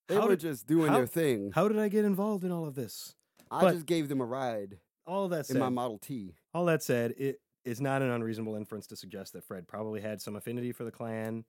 they 0.09 0.17
How 0.17 0.23
were 0.23 0.31
did- 0.31 0.41
just 0.41 0.67
doing 0.67 0.89
how- 0.89 0.97
their 0.99 1.07
thing. 1.07 1.53
how 1.55 1.69
did 1.69 1.79
I 1.79 1.89
get 1.89 2.05
involved 2.05 2.45
in 2.45 2.51
all 2.53 2.67
of 2.67 2.75
this? 2.75 3.15
I 3.51 3.63
but- 3.63 3.73
just 3.75 3.87
gave 3.87 4.09
them 4.09 4.21
a 4.21 4.25
ride 4.27 4.79
All 5.07 5.29
that 5.29 5.47
said, 5.47 5.57
in 5.57 5.61
my 5.61 5.69
Model 5.69 5.99
T. 5.99 6.35
all 6.55 6.65
that 6.67 6.83
said, 6.83 7.15
it 7.19 7.41
is 7.65 7.81
not 7.81 8.03
an 8.03 8.11
unreasonable 8.11 8.55
inference 8.57 8.87
to 8.89 8.97
suggest 8.97 9.33
that 9.33 9.45
Fred 9.45 9.67
probably 9.69 10.01
had 10.01 10.21
some 10.21 10.37
affinity 10.37 10.73
for 10.73 10.85
the 10.85 10.91
Klan, 10.91 11.45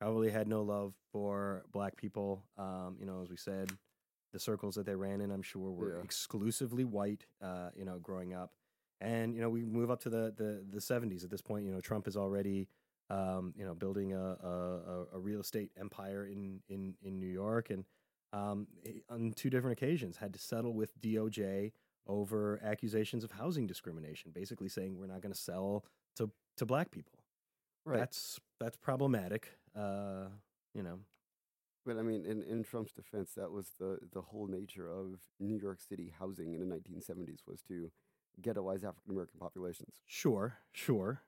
probably 0.00 0.30
had 0.30 0.48
no 0.48 0.62
love 0.62 0.94
for 1.12 1.64
black 1.72 1.96
people. 1.96 2.44
Um, 2.56 2.96
you 2.98 3.06
know, 3.06 3.20
as 3.22 3.30
we 3.30 3.36
said, 3.36 3.70
the 4.32 4.38
circles 4.38 4.74
that 4.76 4.86
they 4.86 4.94
ran 4.94 5.20
in, 5.20 5.30
I'm 5.30 5.42
sure, 5.42 5.70
were 5.70 5.96
Yeah. 5.98 6.02
exclusively 6.04 6.84
white. 6.84 7.26
Uh, 7.40 7.70
you 7.76 7.84
know, 7.84 7.98
growing 7.98 8.32
up, 8.34 8.52
and 9.00 9.34
you 9.34 9.40
know, 9.40 9.50
we 9.50 9.64
move 9.64 9.90
up 9.90 10.00
to 10.02 10.10
the 10.10 10.32
the 10.36 10.64
the 10.70 10.80
70s. 10.80 11.24
At 11.24 11.30
this 11.30 11.42
point, 11.42 11.64
you 11.66 11.72
know, 11.72 11.80
Trump 11.80 12.06
is 12.08 12.16
already. 12.16 12.68
Um, 13.10 13.52
you 13.54 13.66
know, 13.66 13.74
building 13.74 14.14
a, 14.14 14.18
a, 14.18 14.48
a- 14.48 15.06
a 15.16 15.18
real 15.18 15.38
estate 15.40 15.70
empire 15.78 16.24
in, 16.26 16.62
in, 16.70 16.94
in 17.02 17.20
New 17.20 17.28
York, 17.28 17.68
and 17.68 17.84
um, 18.32 18.66
on 19.10 19.34
two 19.36 19.50
different 19.50 19.78
occasions 19.78 20.16
had 20.16 20.32
to 20.32 20.38
settle 20.38 20.72
with 20.72 20.98
DOJ 21.02 21.72
over 22.06 22.60
accusations 22.62 23.24
of 23.24 23.32
housing 23.32 23.66
discrimination, 23.66 24.30
basically 24.34 24.68
saying 24.68 24.98
we're 24.98 25.06
not 25.06 25.20
going 25.20 25.32
to 25.32 25.38
sell 25.38 25.84
to 26.16 26.30
to 26.56 26.66
black 26.66 26.90
people. 26.90 27.18
Right. 27.84 27.98
That's 27.98 28.38
that's 28.60 28.76
problematic. 28.76 29.50
Uh, 29.76 30.26
you 30.74 30.82
know, 30.82 31.00
But 31.84 31.98
I 31.98 32.02
mean, 32.02 32.24
in, 32.24 32.42
in 32.42 32.64
Trump's 32.64 32.92
defense, 32.92 33.32
that 33.36 33.50
was 33.50 33.72
the, 33.78 33.98
the 34.12 34.22
whole 34.22 34.46
nature 34.46 34.88
of 34.88 35.20
New 35.40 35.56
York 35.56 35.80
City 35.80 36.12
housing 36.18 36.54
in 36.54 36.60
the 36.60 36.66
1970s 36.66 37.40
was 37.46 37.60
to 37.68 37.90
ghettoize 38.40 38.84
African 38.84 39.10
American 39.12 39.38
populations. 39.38 39.96
sure, 40.06 40.58
sure, 40.72 41.22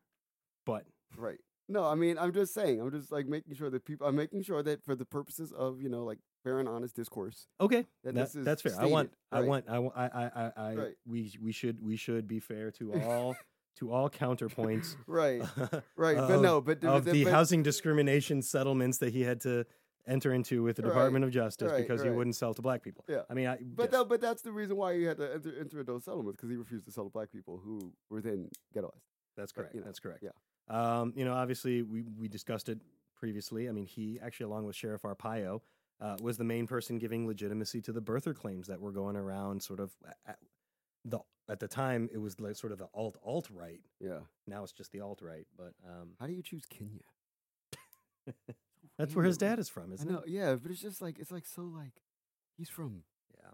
but 0.65 0.85
Right. 1.17 1.39
No, 1.69 1.85
I 1.85 1.97
mean, 1.97 2.17
I'm 2.17 2.33
just 2.33 2.55
saying. 2.55 2.81
I'm 2.81 2.91
just 2.93 3.11
like 3.11 3.27
making 3.27 3.55
sure 3.55 3.71
that 3.71 3.85
people. 3.85 4.07
I'm 4.07 4.15
making 4.17 4.43
sure 4.43 4.62
that 4.62 4.85
for 4.85 4.95
the 4.95 5.05
purposes 5.05 5.53
of 5.53 5.81
you 5.83 5.89
know 5.89 6.05
like 6.05 6.19
fair 6.46 6.61
and 6.61 6.68
honest 6.68 6.94
discourse. 6.94 7.48
okay, 7.61 7.87
That 8.04 8.14
that- 8.14 8.20
this 8.20 8.35
is 8.37 8.44
that's 8.44 8.62
fair. 8.62 8.72
I 8.80 8.87
want, 8.87 9.11
stated, 9.11 9.16
I 9.32 9.40
want, 9.48 9.64
I 9.68 9.78
want, 9.80 9.94
I, 9.96 10.06
I, 10.06 10.24
I, 10.24 10.52
I 10.70 10.74
Right. 10.76 10.94
we 11.06 11.32
we 11.42 11.52
should 11.52 11.82
we 11.82 11.96
should 11.96 12.28
be 12.28 12.38
fair 12.40 12.70
to 12.72 12.92
all 13.02 13.35
to 13.78 13.92
all 13.92 14.09
counterpoints. 14.09 14.96
Right. 15.06 15.42
Right. 15.96 16.16
but 16.16 16.40
no. 16.40 16.61
But 16.61 16.85
of 16.85 17.04
but- 17.04 17.12
the 17.12 17.24
but- 17.24 17.32
housing 17.32 17.62
discrimination 17.64 18.42
settlements 18.42 18.98
that 18.98 19.12
he 19.12 19.22
had 19.22 19.40
to 19.42 19.66
enter 20.06 20.32
into 20.32 20.62
with 20.62 20.76
the 20.76 20.82
Right, 20.82 20.90
Department 20.90 21.24
of 21.24 21.32
Justice 21.32 21.72
right, 21.72 21.78
because 21.82 22.00
he 22.00 22.09
wouldn't 22.11 22.37
sell 22.37 22.54
to 22.54 22.62
black 22.62 22.80
people. 22.80 23.04
Yeah. 23.09 23.22
I 23.28 23.35
mean, 23.35 23.48
I, 23.48 23.56
But 23.61 23.90
yes. 23.92 24.04
but 24.09 24.20
that's 24.20 24.40
the 24.42 24.52
reason 24.52 24.76
why 24.76 24.96
he 24.96 25.02
had 25.02 25.16
to 25.16 25.35
enter, 25.35 25.52
enter 25.59 25.82
those 25.82 26.04
settlements 26.04 26.37
because 26.37 26.48
he 26.48 26.56
refused 26.56 26.85
to 26.85 26.92
sell 26.92 27.02
to 27.04 27.11
black 27.11 27.32
people 27.32 27.61
who 27.64 27.92
were 28.09 28.20
then 28.20 28.48
ghettoized. 28.72 29.02
That's 29.37 29.50
correct. 29.50 29.74
you 29.74 29.80
know, 29.80 29.87
That's 29.87 29.98
correct. 29.98 30.22
yeah. 30.22 30.30
Um, 30.68 31.12
you 31.16 31.24
know, 31.24 31.35
obviously, 31.35 31.82
we 31.82 32.04
we 32.20 32.28
discussed 32.28 32.68
it 32.68 32.78
previously. 33.16 33.68
I 33.68 33.72
mean, 33.72 33.87
he 33.87 34.18
actually, 34.22 34.44
along 34.44 34.66
with 34.66 34.76
Sheriff 34.76 35.02
Arpaio, 35.02 35.61
uh, 36.00 36.16
was 36.20 36.37
the 36.37 36.44
main 36.44 36.66
person 36.66 36.98
giving 36.98 37.26
legitimacy 37.26 37.80
to 37.82 37.92
the 37.92 38.02
birther 38.02 38.35
claims 38.35 38.66
that 38.68 38.80
were 38.80 38.92
going 38.92 39.16
around. 39.16 39.62
Sort 39.62 39.80
of 39.80 39.92
at 40.26 40.38
the 41.04 41.20
at 41.48 41.61
the 41.61 41.68
time, 41.68 42.09
it 42.12 42.18
was 42.18 42.40
like 42.40 42.56
sort 42.56 42.72
of 42.72 42.78
the 42.78 42.88
alt 42.94 43.16
alt 43.24 43.48
right. 43.52 43.80
Yeah. 44.00 44.20
Now 44.46 44.62
it's 44.62 44.72
just 44.72 44.92
the 44.92 45.00
alt 45.00 45.20
right. 45.22 45.46
But 45.56 45.72
um, 45.87 46.11
How 46.20 46.26
do 46.26 46.32
you 46.32 46.42
choose 46.42 46.64
Kenya? 46.68 47.00
that's 48.98 49.14
where 49.14 49.24
his 49.24 49.38
dad 49.38 49.59
is 49.59 49.68
from, 49.68 49.90
I 49.90 49.94
isn't 49.94 50.11
know. 50.11 50.18
it? 50.18 50.28
Yeah, 50.28 50.54
but 50.56 50.70
it's 50.70 50.80
just 50.80 51.00
like 51.00 51.18
it's 51.18 51.30
like 51.30 51.46
so 51.46 51.62
like 51.62 51.92
he's 52.56 52.68
from. 52.68 53.02
Yeah. 53.35 53.50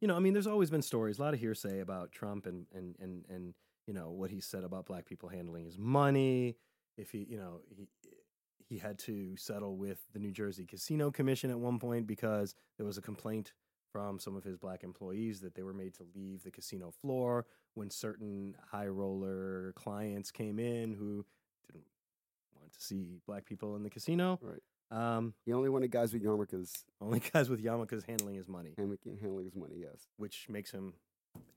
You 0.00 0.08
know, 0.08 0.16
I 0.16 0.20
mean, 0.20 0.32
there's 0.34 0.46
always 0.46 0.70
been 0.70 0.82
stories, 0.82 1.18
a 1.18 1.22
lot 1.22 1.34
of 1.34 1.40
hearsay 1.40 1.80
about 1.80 2.12
Trump 2.12 2.46
and 2.46 2.66
and 2.74 2.94
and 3.00 3.24
and 3.28 3.54
you 3.86 3.94
know 3.94 4.10
what 4.10 4.30
he 4.30 4.40
said 4.40 4.64
about 4.64 4.86
black 4.86 5.06
people 5.06 5.28
handling 5.28 5.64
his 5.64 5.78
money. 5.78 6.56
If 6.96 7.10
he, 7.10 7.26
you 7.28 7.36
know, 7.36 7.60
he 7.68 7.88
he 8.68 8.78
had 8.78 8.98
to 9.00 9.36
settle 9.36 9.76
with 9.76 9.98
the 10.12 10.18
New 10.18 10.32
Jersey 10.32 10.64
Casino 10.64 11.10
Commission 11.10 11.50
at 11.50 11.58
one 11.58 11.78
point 11.78 12.06
because 12.06 12.54
there 12.76 12.86
was 12.86 12.98
a 12.98 13.02
complaint 13.02 13.52
from 13.92 14.18
some 14.18 14.34
of 14.36 14.42
his 14.44 14.56
black 14.56 14.82
employees 14.82 15.40
that 15.40 15.54
they 15.54 15.62
were 15.62 15.72
made 15.74 15.94
to 15.94 16.02
leave 16.16 16.42
the 16.42 16.50
casino 16.50 16.90
floor 16.90 17.46
when 17.74 17.90
certain 17.90 18.56
high 18.70 18.88
roller 18.88 19.72
clients 19.76 20.30
came 20.32 20.58
in 20.58 20.92
who 20.92 21.24
didn't 21.70 21.84
want 22.58 22.72
to 22.72 22.82
see 22.82 23.20
black 23.26 23.44
people 23.44 23.76
in 23.76 23.82
the 23.84 23.90
casino. 23.90 24.40
Right. 24.42 24.60
Um, 24.90 25.34
He 25.46 25.52
only 25.52 25.68
wanted 25.70 25.90
guys 25.90 26.12
with 26.12 26.22
yarmulkes 26.24 26.84
only 27.00 27.20
guys 27.32 27.48
with 27.48 27.62
yarmulkes 27.62 28.04
handling 28.06 28.34
his 28.34 28.48
money, 28.48 28.74
hand- 28.76 28.98
handling 29.20 29.44
his 29.44 29.54
money. 29.56 29.76
Yes. 29.78 30.08
which 30.16 30.46
makes 30.48 30.70
him 30.72 30.94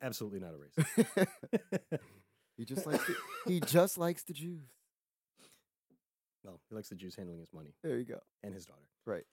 absolutely 0.02 0.40
not 0.40 0.52
a 0.54 0.58
racist. 0.82 1.28
he 2.58 2.66
just 2.66 2.86
likes 2.86 3.06
the, 3.06 3.16
he 3.48 3.60
just 3.62 3.98
likes 3.98 4.24
the 4.24 4.34
Jews. 4.34 4.77
Well, 6.48 6.60
he 6.70 6.76
likes 6.76 6.90
the 6.90 6.96
Jews 6.96 7.16
handling 7.16 7.40
his 7.40 7.54
money 7.54 7.74
There 7.84 7.98
you 7.98 8.06
go. 8.06 8.20
and 8.44 8.54
his 8.54 8.66
daughter. 8.66 8.88
Right. 9.06 9.24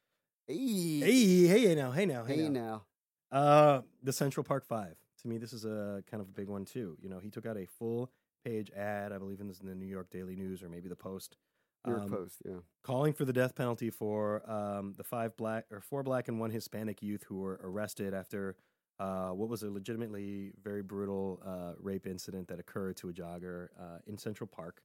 Hey. 0.46 1.00
Hey, 1.00 1.46
hey 1.46 1.64
hey 1.64 1.74
now, 1.74 1.90
hey 1.92 2.04
now, 2.06 2.24
hey, 2.24 2.36
Hey 2.36 2.48
now. 2.48 2.82
now. 3.32 3.38
Uh, 3.38 3.80
the 4.02 4.12
Central 4.12 4.44
Park 4.44 4.64
Five. 4.66 4.96
To 5.22 5.28
me, 5.28 5.38
this 5.38 5.52
is 5.52 5.64
a 5.64 6.02
kind 6.10 6.20
of 6.20 6.28
a 6.28 6.32
big 6.32 6.48
one 6.48 6.64
too. 6.64 6.96
You 7.00 7.08
know, 7.08 7.18
he 7.18 7.30
took 7.30 7.46
out 7.46 7.56
a 7.56 7.66
full 7.66 8.10
page 8.44 8.70
ad, 8.76 9.10
I 9.12 9.18
believe, 9.18 9.40
in 9.40 9.48
the 9.48 9.56
in 9.60 9.66
the 9.68 9.74
New 9.74 9.86
York 9.86 10.10
Daily 10.10 10.36
News 10.36 10.62
or 10.62 10.68
maybe 10.68 10.88
the 10.88 10.96
Post, 10.96 11.36
New 11.86 11.92
York 11.92 12.04
um, 12.04 12.10
Post. 12.10 12.42
Yeah. 12.44 12.56
calling 12.82 13.14
for 13.14 13.24
the 13.24 13.32
death 13.32 13.54
penalty 13.54 13.88
for 13.90 14.48
um, 14.50 14.92
the 14.98 15.04
five 15.04 15.34
black 15.36 15.64
or 15.70 15.80
four 15.80 16.02
black 16.02 16.28
and 16.28 16.38
one 16.38 16.50
Hispanic 16.50 17.02
youth 17.02 17.24
who 17.26 17.38
were 17.38 17.58
arrested 17.64 18.12
after 18.12 18.56
uh, 19.00 19.30
what 19.30 19.48
was 19.48 19.62
a 19.62 19.70
legitimately 19.70 20.52
very 20.62 20.82
brutal 20.82 21.40
uh, 21.44 21.72
rape 21.80 22.06
incident 22.06 22.46
that 22.48 22.60
occurred 22.60 22.96
to 22.98 23.08
a 23.08 23.12
jogger 23.12 23.68
uh, 23.80 23.98
in 24.06 24.18
Central 24.18 24.46
Park. 24.46 24.82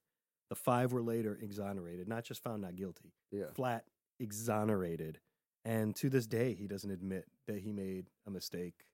The 0.49 0.55
five 0.55 0.91
were 0.91 1.01
later 1.01 1.37
exonerated, 1.41 2.07
not 2.07 2.23
just 2.23 2.41
found 2.43 2.61
not 2.61 2.75
guilty, 2.75 3.13
Yeah. 3.31 3.51
flat 3.53 3.85
exonerated. 4.19 5.19
And 5.65 5.95
to 5.97 6.09
this 6.09 6.25
day, 6.25 6.53
he 6.53 6.67
doesn't 6.67 6.89
admit 6.91 7.25
that 7.47 7.59
he 7.59 7.71
made 7.71 8.09
a 8.25 8.31
mistake 8.31 8.85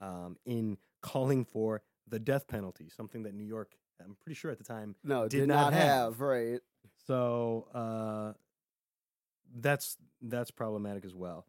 um, 0.00 0.36
in 0.46 0.78
calling 1.02 1.44
for 1.44 1.82
the 2.08 2.18
death 2.18 2.46
penalty, 2.48 2.88
something 2.88 3.22
that 3.24 3.34
New 3.34 3.44
York, 3.44 3.76
I'm 4.02 4.16
pretty 4.22 4.34
sure 4.34 4.50
at 4.50 4.58
the 4.58 4.64
time, 4.64 4.96
No, 5.04 5.28
did 5.28 5.40
did, 5.40 5.48
not 5.48 5.64
not, 5.64 5.72
have. 5.74 5.82
have. 6.12 6.20
Right. 6.20 6.60
so 7.06 7.68
uh, 7.74 8.32
that's 9.56 9.96
that's 10.22 10.50
problematic 10.50 11.04
as 11.04 11.14
well. 11.14 11.46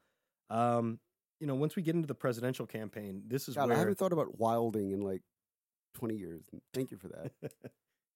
Um, 0.50 1.00
you 1.40 1.48
know, 1.48 1.56
once 1.56 1.76
we 1.76 1.82
get 1.82 1.96
into 1.96 2.08
the 2.08 2.16
presidential 2.16 2.66
campaign, 2.66 3.24
this 3.28 3.48
is 3.50 3.56
God, 3.56 3.72
I 3.72 3.76
haven't 3.76 3.98
thought 3.98 4.14
about 4.14 4.38
wilding 4.40 4.92
in 4.92 5.02
like 5.02 5.22
20 5.96 6.16
years. 6.16 6.44
Thank 6.74 6.92
you 6.92 6.98
for 6.98 7.08
that. 7.10 7.32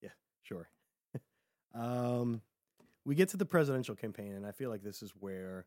yeah, 0.02 0.10
sure. 0.44 0.70
Um, 1.74 2.42
we 3.06 3.16
get 3.16 3.30
to 3.30 3.38
the 3.38 3.46
presidential 3.46 3.96
campaign, 3.96 4.34
and 4.34 4.46
I 4.46 4.52
feel 4.52 4.70
like 4.70 4.84
this 4.84 5.02
is 5.02 5.12
where 5.20 5.66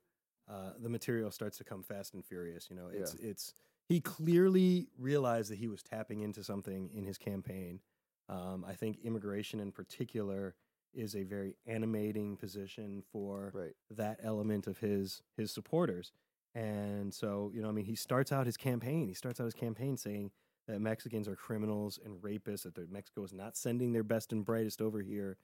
uh, 0.51 0.73
the 0.81 0.89
material 0.89 1.31
starts 1.31 1.59
to 1.59 1.65
come 1.65 1.83
fast 1.83 2.15
and 2.15 2.25
furious. 2.25 2.69
You 2.71 2.77
know, 2.77 2.89
it's 2.93 3.15
it's 3.15 3.55
he 3.89 4.01
clearly 4.01 4.89
realized 4.99 5.51
that 5.51 5.59
he 5.59 5.69
was 5.69 5.83
tapping 5.83 6.21
into 6.21 6.43
something 6.45 6.91
in 6.95 7.05
his 7.05 7.19
campaign. 7.19 7.81
Um, 8.29 8.65
I 8.67 8.75
think 8.75 8.99
immigration 9.05 9.61
in 9.61 9.73
particular 9.73 10.55
is 10.95 11.15
a 11.17 11.23
very 11.23 11.57
animating 11.67 12.37
position 12.37 13.03
for 13.13 13.51
Right. 13.55 13.73
that 13.91 14.21
element 14.23 14.67
of 14.67 14.79
his 14.79 15.23
his 15.37 15.51
supporters. 15.51 16.13
And 16.55 17.15
so, 17.15 17.51
you 17.55 17.63
know, 17.63 17.69
I 17.69 17.73
mean, 17.73 17.87
he 17.87 17.95
starts 17.97 18.31
out 18.31 18.45
his 18.45 18.59
campaign. 18.59 19.09
He 19.09 19.15
starts 19.15 19.41
out 19.41 19.45
his 19.45 19.55
campaign 19.55 19.97
saying 19.97 20.31
that 20.69 20.81
Mexicans 20.81 21.27
are 21.27 21.35
criminals 21.35 21.99
and 22.05 22.21
rapists. 22.23 22.63
That 22.73 22.93
Mexico 22.93 23.25
is 23.25 23.33
not 23.33 23.57
sending 23.57 23.93
their 23.93 24.03
best 24.05 24.33
and 24.33 24.45
brightest 24.45 24.83
over 24.83 25.01
here. 25.01 25.39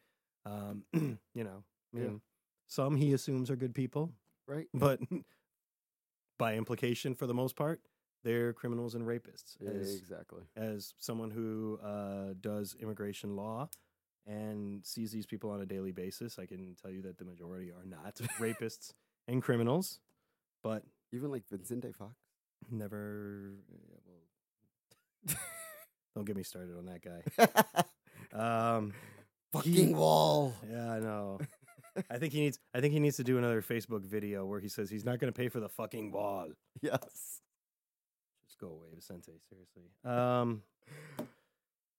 Um, 0.48 0.84
you 1.34 1.44
know, 1.44 1.62
I 1.96 2.00
Yeah. 2.00 2.10
some 2.66 2.96
he 2.96 3.12
assumes 3.12 3.50
are 3.50 3.56
good 3.56 3.74
people, 3.74 4.12
Right. 4.46 4.66
but 4.74 5.00
by 6.38 6.54
implication, 6.56 7.14
for 7.14 7.26
the 7.26 7.34
most 7.34 7.56
part, 7.56 7.80
they're 8.22 8.52
criminals 8.52 8.94
and 8.94 9.04
rapists. 9.06 9.56
Yeah, 9.60 9.70
As, 9.70 9.94
exactly. 9.96 10.42
as 10.56 10.94
someone 10.98 11.30
who 11.30 11.78
uh, 11.82 12.34
does 12.40 12.76
immigration 12.80 13.36
law 13.36 13.68
and 14.26 14.84
sees 14.84 15.10
these 15.12 15.26
people 15.26 15.50
on 15.50 15.60
a 15.60 15.66
daily 15.66 15.92
basis, 15.92 16.38
I 16.38 16.46
can 16.46 16.76
tell 16.80 16.90
you 16.90 17.02
that 17.02 17.18
the 17.18 17.24
majority 17.24 17.70
are 17.70 17.84
not 17.84 18.16
rapists 18.40 18.92
and 19.26 19.42
criminals, 19.42 20.00
but 20.62 20.82
Even 21.12 21.30
like 21.30 21.48
Vincente 21.48 21.92
Fox. 21.92 22.14
never. 22.70 23.52
yeah, 23.70 23.98
well, 24.06 25.36
don't 26.14 26.24
get 26.24 26.36
me 26.36 26.42
started 26.42 26.76
on 26.76 26.86
that 26.86 27.00
guy. 27.02 27.22
Um, 28.76 28.92
Fucking 29.52 29.96
wall. 29.96 30.54
yeah, 30.70 30.92
I 30.92 31.00
know. 31.00 31.38
I 32.10 32.18
think 32.18 32.32
he 32.32 32.40
needs. 32.40 32.58
I 32.74 32.80
think 32.80 32.92
he 32.92 33.00
needs 33.00 33.16
to 33.16 33.24
do 33.24 33.38
another 33.38 33.62
Facebook 33.62 34.04
video 34.04 34.44
where 34.46 34.60
he 34.60 34.68
says 34.68 34.90
he's 34.90 35.04
not 35.04 35.18
going 35.18 35.32
to 35.32 35.36
pay 35.36 35.48
for 35.48 35.60
the 35.60 35.68
fucking 35.68 36.12
wall. 36.12 36.48
Yes. 36.80 37.40
Just 38.46 38.58
go 38.60 38.68
away, 38.68 38.86
Vicente. 38.94 39.32
Seriously. 39.48 39.82
Um, 40.04 40.62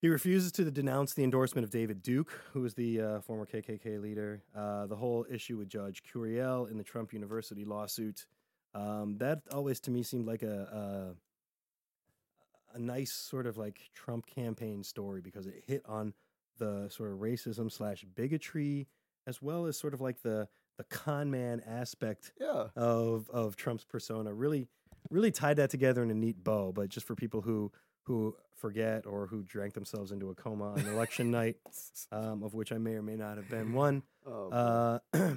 he 0.01 0.07
refuses 0.07 0.53
to 0.53 0.71
denounce 0.71 1.13
the 1.13 1.23
endorsement 1.25 1.65
of 1.65 1.71
David 1.71 2.01
Duke, 2.01 2.31
who 2.53 2.61
was 2.61 2.75
the 2.75 3.01
uh, 3.01 3.19
former 3.21 3.45
KKK 3.45 4.01
leader. 4.01 4.43
Uh, 4.55 4.85
the 4.87 4.95
whole 4.95 5.25
issue 5.29 5.57
with 5.57 5.67
Judge 5.67 6.01
Curiel 6.03 6.71
in 6.71 6.77
the 6.77 6.83
Trump 6.83 7.11
University 7.11 7.65
lawsuit. 7.65 8.25
Um, 8.73 9.17
that 9.17 9.41
always 9.51 9.79
to 9.81 9.91
me 9.91 10.03
seemed 10.03 10.25
like 10.25 10.43
a, 10.43 11.15
a 12.73 12.75
a 12.75 12.79
nice 12.79 13.11
sort 13.11 13.47
of 13.47 13.57
like 13.57 13.89
Trump 13.93 14.27
campaign 14.27 14.83
story 14.83 15.21
because 15.21 15.47
it 15.47 15.63
hit 15.65 15.81
on 15.87 16.13
the 16.59 16.87
sort 16.89 17.11
of 17.11 17.17
racism 17.19 17.71
slash 17.71 18.05
bigotry 18.15 18.87
as 19.27 19.41
well 19.41 19.65
as 19.65 19.77
sort 19.77 19.93
of 19.93 20.01
like 20.01 20.21
the 20.21 20.47
the 20.77 20.83
con 20.85 21.29
man 21.29 21.61
aspect 21.67 22.31
Yeah. 22.39 22.67
of 22.75 23.29
of 23.31 23.55
Trump's 23.55 23.83
persona. 23.85 24.33
Really, 24.33 24.67
really 25.09 25.31
tied 25.31 25.57
that 25.57 25.69
together 25.69 26.03
in 26.03 26.11
a 26.11 26.13
neat 26.15 26.43
bow. 26.43 26.71
But 26.71 26.89
just 26.89 27.05
for 27.07 27.15
people 27.15 27.41
who 27.41 27.71
who 28.03 28.35
forget 28.55 29.05
or 29.05 29.27
who 29.27 29.43
drank 29.43 29.73
themselves 29.73 30.11
into 30.11 30.29
a 30.29 30.35
coma 30.35 30.71
on 30.73 30.79
election 30.87 31.31
night, 31.31 31.57
um, 32.11 32.43
of 32.43 32.53
which 32.53 32.71
I 32.71 32.77
may 32.77 32.93
or 32.93 33.01
may 33.01 33.15
not 33.15 33.37
have 33.37 33.49
been 33.49 33.73
one. 33.73 34.03
Oh, 34.25 34.49
Uh, 34.51 34.99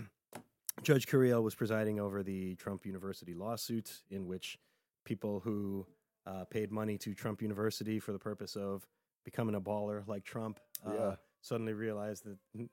Judge 0.82 1.06
Curiel 1.06 1.42
was 1.42 1.54
presiding 1.54 2.00
over 2.00 2.22
the 2.22 2.54
Trump 2.56 2.85
University 2.87 3.35
lawsuit, 3.35 4.02
in 4.11 4.26
which 4.26 4.58
people 5.04 5.40
who 5.40 5.87
uh, 6.26 6.44
paid 6.46 6.70
money 6.72 6.96
to 6.98 7.14
Trump 7.14 7.42
University 7.42 7.98
for 8.00 8.12
the 8.12 8.18
purpose 8.18 8.56
of 8.56 8.87
becoming 9.24 9.54
a 9.54 9.61
baller 9.61 10.06
like 10.06 10.24
Trump 10.24 10.61
uh, 10.87 10.92
Yeah. 10.92 11.14
suddenly 11.40 11.72
realized 11.72 12.24
that 12.24 12.68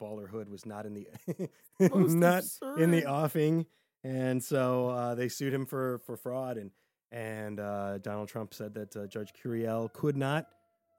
ballerhood 0.00 0.48
was 0.48 0.66
not 0.66 0.86
in 0.86 0.94
the 0.94 1.06
Most 1.80 2.14
not 2.14 2.44
in 2.76 2.90
the 2.90 3.06
offing, 3.06 3.66
and 4.02 4.42
so 4.42 4.88
uh, 4.88 5.14
they 5.14 5.28
sued 5.28 5.52
him 5.54 5.66
for 5.66 5.98
for 6.06 6.16
fraud. 6.16 6.56
And 6.56 6.70
and 7.12 7.60
uh, 7.60 7.98
Donald 7.98 8.28
Trump 8.28 8.54
said 8.54 8.74
that 8.74 8.96
uh, 8.96 9.06
Judge 9.06 9.32
Curiel 9.32 9.92
could 9.92 10.16
not 10.16 10.46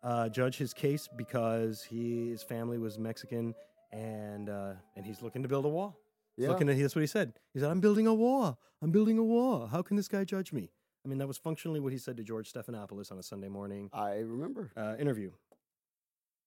uh, 0.04 0.30
judge 0.30 0.58
his 0.58 0.74
case 0.74 1.08
because 1.18 1.84
he 1.84 2.30
his 2.30 2.42
family 2.44 2.78
was 2.78 2.98
Mexican, 2.98 3.54
and 3.92 4.50
uh, 4.50 4.74
and 4.96 5.06
he's 5.06 5.22
looking 5.22 5.44
to 5.44 5.50
build 5.50 5.66
a 5.66 5.70
wall. 5.70 6.00
Yeah. 6.38 6.50
Looking 6.50 6.70
at 6.70 6.78
that's 6.78 6.96
what 6.96 7.02
he 7.02 7.08
said. 7.08 7.34
He 7.54 7.60
said, 7.60 7.70
"I'm 7.72 7.80
building 7.80 8.08
a 8.08 8.14
wall. 8.14 8.60
I'm 8.82 8.92
building 8.92 9.18
a 9.18 9.24
wall. 9.24 9.68
How 9.68 9.82
can 9.82 9.96
this 9.98 10.08
guy 10.08 10.24
judge 10.24 10.52
me?" 10.52 10.72
I 11.06 11.08
mean, 11.08 11.20
that 11.20 11.28
was 11.28 11.38
functionally 11.38 11.80
what 11.80 11.92
he 11.94 12.00
said 12.00 12.18
to 12.18 12.24
George 12.24 12.52
Stephanopoulos 12.52 13.12
on 13.12 13.20
a 13.20 13.24
Sunday 13.24 13.48
morning 13.48 13.90
I 13.94 14.16
remember. 14.20 14.72
uh, 14.76 14.96
interview. 15.00 15.32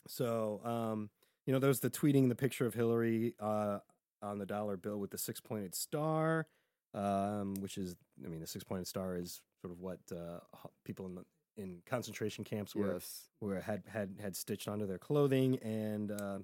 So, 0.07 0.61
um, 0.65 1.11
you 1.47 1.53
know, 1.53 1.59
there 1.59 1.69
was 1.69 1.81
the 1.81 1.91
tweeting 1.91 2.29
the 2.29 2.35
picture 2.35 2.67
of 2.67 2.75
Hillary 2.75 3.35
uh, 3.41 3.79
on 4.23 4.39
the 4.39 4.47
dollar 4.47 4.77
bill 4.77 4.99
with 4.99 5.11
the 5.11 5.19
six 5.19 5.41
pointed 5.41 5.75
star, 5.75 6.47
um, 6.95 7.55
which 7.61 7.79
is, 7.79 7.97
I 8.25 8.29
mean, 8.29 8.41
the 8.41 8.47
six 8.47 8.65
pointed 8.65 8.87
star 8.87 9.17
is 9.17 9.41
sort 9.61 9.73
of 9.73 9.81
what 9.81 10.01
uh, 10.13 10.41
people 10.85 11.07
in 11.07 11.15
the, 11.17 11.25
in 11.57 11.83
concentration 11.87 12.45
camps 12.45 12.75
were 12.75 12.95
Yes. 12.95 13.25
were 13.41 13.61
had 13.61 13.83
had 13.89 14.17
had 14.21 14.37
stitched 14.37 14.69
onto 14.69 14.87
their 14.87 14.99
clothing, 14.99 15.57
and 15.59 16.13
uh, 16.13 16.39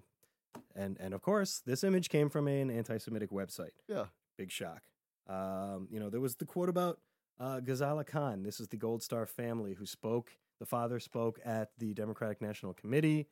and 0.74 0.96
and 1.00 1.14
of 1.14 1.22
course, 1.22 1.62
this 1.64 1.85
image 1.85 2.09
came 2.09 2.29
from 2.29 2.48
an 2.48 2.68
anti-Semitic 2.70 3.31
website. 3.31 3.70
Yeah. 3.88 4.07
Big 4.37 4.50
shock. 4.50 4.83
Um, 5.29 5.87
you 5.90 6.00
know, 6.00 6.11
there 6.11 6.20
was 6.20 6.37
the 6.37 6.44
quote 6.44 6.68
about 6.68 6.98
uh, 7.38 7.61
Ghazala 7.61 8.07
Khan. 8.07 8.42
This 8.42 8.61
is 8.61 8.68
the 8.68 8.77
Gold 8.77 9.03
Star 9.03 9.27
family 9.27 9.75
who 9.75 9.87
spoke. 9.87 10.33
The 10.61 10.66
father 10.66 11.01
spoke 11.01 11.40
at 11.44 11.70
the 11.79 11.94
Democratic 11.94 12.40
National 12.40 12.73
Committee, 12.73 13.27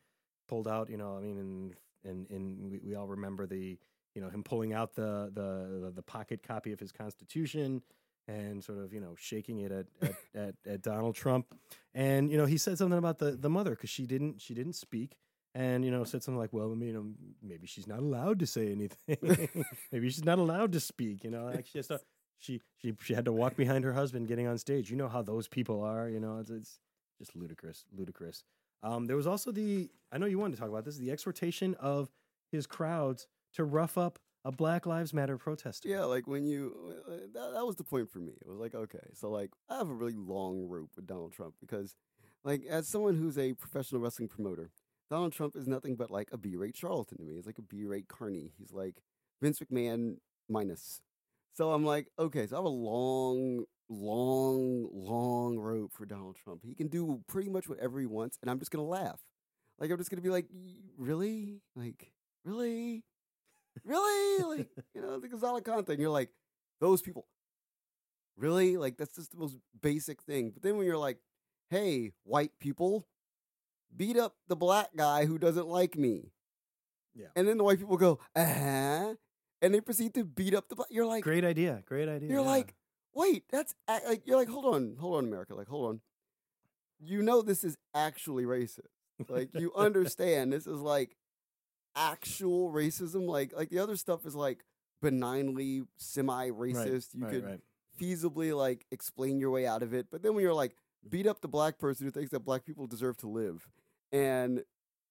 pulled 0.48 0.68
out. 0.68 0.90
You 0.90 0.96
know, 0.96 1.16
I 1.16 1.20
mean, 1.20 1.38
and 1.38 1.74
and, 2.04 2.26
and 2.30 2.70
we, 2.70 2.80
we 2.82 2.94
all 2.94 3.06
remember 3.06 3.46
the 3.46 3.78
you 4.14 4.20
know 4.20 4.28
him 4.28 4.42
pulling 4.42 4.72
out 4.72 4.94
the, 4.94 5.30
the 5.32 5.80
the 5.86 5.92
the 5.96 6.02
pocket 6.02 6.42
copy 6.46 6.72
of 6.72 6.80
his 6.80 6.92
Constitution 6.92 7.82
and 8.28 8.62
sort 8.62 8.78
of 8.78 8.92
you 8.92 9.00
know 9.00 9.14
shaking 9.16 9.60
it 9.60 9.72
at 9.72 9.86
at, 10.02 10.14
at, 10.34 10.54
at 10.66 10.82
Donald 10.82 11.14
Trump. 11.14 11.46
And 11.94 12.30
you 12.30 12.36
know, 12.36 12.46
he 12.46 12.58
said 12.58 12.78
something 12.78 12.98
about 12.98 13.18
the 13.18 13.32
the 13.32 13.50
mother 13.50 13.70
because 13.70 13.90
she 13.90 14.06
didn't 14.06 14.40
she 14.40 14.54
didn't 14.54 14.74
speak. 14.74 15.16
And 15.54 15.84
you 15.84 15.90
know, 15.90 16.02
said 16.04 16.22
something 16.22 16.38
like, 16.38 16.54
"Well, 16.54 16.72
I 16.72 16.74
mean, 16.74 16.88
you 16.88 16.94
know, 16.94 17.06
maybe 17.42 17.66
she's 17.66 17.86
not 17.86 17.98
allowed 17.98 18.38
to 18.38 18.46
say 18.46 18.72
anything. 18.72 19.18
maybe 19.92 20.08
she's 20.08 20.24
not 20.24 20.38
allowed 20.38 20.72
to 20.72 20.80
speak." 20.80 21.24
You 21.24 21.30
know, 21.30 21.44
like 21.44 21.66
she, 21.66 21.76
has 21.76 21.88
to, 21.88 22.00
she 22.42 22.60
she 22.80 22.94
she 23.00 23.14
had 23.14 23.24
to 23.24 23.32
walk 23.32 23.56
behind 23.56 23.84
her 23.84 23.92
husband 23.92 24.26
getting 24.28 24.46
on 24.46 24.58
stage. 24.58 24.90
You 24.90 24.96
know 24.96 25.08
how 25.08 25.22
those 25.22 25.48
people 25.48 25.82
are. 25.82 26.08
You 26.08 26.20
know, 26.20 26.38
it's, 26.38 26.50
it's 26.50 26.78
just 27.18 27.36
ludicrous, 27.36 27.84
ludicrous. 27.96 28.42
Um, 28.82 29.06
there 29.06 29.16
was 29.16 29.26
also 29.26 29.52
the 29.52 29.88
I 30.10 30.18
know 30.18 30.26
you 30.26 30.38
wanted 30.38 30.56
to 30.56 30.60
talk 30.60 30.68
about 30.68 30.84
this 30.84 30.96
the 30.96 31.10
exhortation 31.10 31.74
of 31.76 32.10
his 32.50 32.66
crowds 32.66 33.28
to 33.54 33.64
rough 33.64 33.96
up 33.96 34.18
a 34.44 34.50
Black 34.50 34.86
Lives 34.86 35.14
Matter 35.14 35.38
protester. 35.38 35.88
Yeah, 35.88 36.04
like 36.04 36.26
when 36.26 36.44
you 36.44 36.74
that, 37.32 37.52
that 37.54 37.64
was 37.64 37.76
the 37.76 37.84
point 37.84 38.10
for 38.10 38.18
me. 38.18 38.32
It 38.40 38.48
was 38.48 38.58
like, 38.58 38.74
okay, 38.74 39.10
so 39.14 39.30
like 39.30 39.50
I 39.70 39.76
have 39.76 39.88
a 39.88 39.94
really 39.94 40.16
long 40.16 40.66
rope 40.68 40.90
with 40.96 41.06
Donald 41.06 41.32
Trump 41.32 41.54
because 41.60 41.94
like 42.42 42.64
as 42.68 42.88
someone 42.88 43.14
who's 43.14 43.38
a 43.38 43.52
professional 43.52 44.00
wrestling 44.00 44.28
promoter, 44.28 44.70
Donald 45.08 45.32
Trump 45.32 45.54
is 45.54 45.68
nothing 45.68 45.94
but 45.94 46.10
like 46.10 46.30
a 46.32 46.36
B-rate 46.36 46.76
charlatan 46.76 47.18
to 47.18 47.24
me. 47.24 47.34
He's 47.34 47.46
like 47.46 47.58
a 47.58 47.62
B-rate 47.62 48.08
carny. 48.08 48.52
He's 48.58 48.72
like 48.72 48.96
Vince 49.40 49.60
McMahon 49.60 50.16
minus. 50.48 51.00
So 51.54 51.72
I'm 51.72 51.84
like, 51.84 52.08
okay, 52.18 52.46
so 52.46 52.56
I 52.56 52.58
have 52.58 52.64
a 52.64 52.68
long, 52.68 53.64
long, 53.88 54.88
long 54.92 55.58
rope 55.58 55.92
for 55.92 56.06
Donald 56.06 56.36
Trump. 56.42 56.62
He 56.64 56.74
can 56.74 56.88
do 56.88 57.22
pretty 57.28 57.50
much 57.50 57.68
whatever 57.68 58.00
he 58.00 58.06
wants, 58.06 58.38
and 58.40 58.50
I'm 58.50 58.58
just 58.58 58.70
gonna 58.70 58.84
laugh. 58.84 59.20
Like 59.78 59.90
I'm 59.90 59.98
just 59.98 60.10
gonna 60.10 60.22
be 60.22 60.30
like, 60.30 60.46
really? 60.96 61.60
Like, 61.76 62.12
really? 62.44 63.04
Really? 63.84 64.58
Like, 64.58 64.68
you 64.94 65.02
know, 65.02 65.18
the 65.18 65.28
Gonzalo 65.28 65.60
Khan 65.60 65.84
thing. 65.84 66.00
You're 66.00 66.10
like, 66.10 66.30
those 66.80 67.02
people. 67.02 67.26
Really? 68.36 68.76
Like 68.76 68.96
that's 68.96 69.16
just 69.16 69.32
the 69.32 69.38
most 69.38 69.56
basic 69.82 70.22
thing. 70.22 70.50
But 70.50 70.62
then 70.62 70.76
when 70.76 70.86
you're 70.86 70.96
like, 70.96 71.18
hey, 71.68 72.12
white 72.24 72.52
people, 72.60 73.06
beat 73.94 74.16
up 74.16 74.36
the 74.48 74.56
black 74.56 74.88
guy 74.96 75.26
who 75.26 75.38
doesn't 75.38 75.68
like 75.68 75.96
me. 75.96 76.32
Yeah. 77.14 77.26
And 77.36 77.46
then 77.46 77.58
the 77.58 77.64
white 77.64 77.78
people 77.78 77.96
go, 77.98 78.20
uh-huh. 78.34 79.14
And 79.62 79.72
they 79.72 79.80
proceed 79.80 80.12
to 80.14 80.24
beat 80.24 80.54
up 80.54 80.68
the 80.68 80.74
black. 80.74 80.88
You're 80.90 81.06
like, 81.06 81.24
Great 81.24 81.44
idea. 81.44 81.82
Great 81.86 82.08
idea. 82.08 82.28
you're 82.28 82.40
yeah. 82.40 82.46
like, 82.46 82.74
wait, 83.14 83.44
that's 83.50 83.74
a- 83.88 84.00
like 84.08 84.26
you're 84.26 84.36
like, 84.36 84.48
hold 84.48 84.74
on, 84.74 84.96
hold 84.98 85.16
on, 85.16 85.24
America, 85.24 85.54
like, 85.54 85.68
hold 85.68 85.88
on. 85.88 86.00
You 87.00 87.22
know 87.22 87.42
this 87.42 87.64
is 87.64 87.78
actually 87.94 88.44
racist. 88.44 88.80
Like 89.28 89.50
you 89.54 89.72
understand 89.76 90.52
this 90.52 90.66
is 90.66 90.80
like 90.80 91.16
actual 91.96 92.72
racism. 92.72 93.28
Like 93.28 93.52
like 93.56 93.70
the 93.70 93.78
other 93.78 93.96
stuff 93.96 94.26
is 94.26 94.34
like 94.34 94.64
benignly 95.00 95.82
semi-racist. 95.96 97.14
you 97.14 97.24
right, 97.24 97.32
could 97.32 97.44
right. 97.44 97.60
feasibly 98.00 98.56
like 98.56 98.86
explain 98.90 99.40
your 99.40 99.50
way 99.50 99.66
out 99.66 99.82
of 99.82 99.94
it. 99.94 100.06
But 100.10 100.22
then 100.22 100.34
when 100.34 100.42
you're 100.42 100.54
like 100.54 100.74
beat 101.08 101.26
up 101.26 101.40
the 101.40 101.48
black 101.48 101.78
person 101.78 102.06
who 102.06 102.10
thinks 102.10 102.30
that 102.30 102.40
black 102.40 102.64
people 102.64 102.86
deserve 102.86 103.16
to 103.18 103.28
live, 103.28 103.68
and 104.12 104.62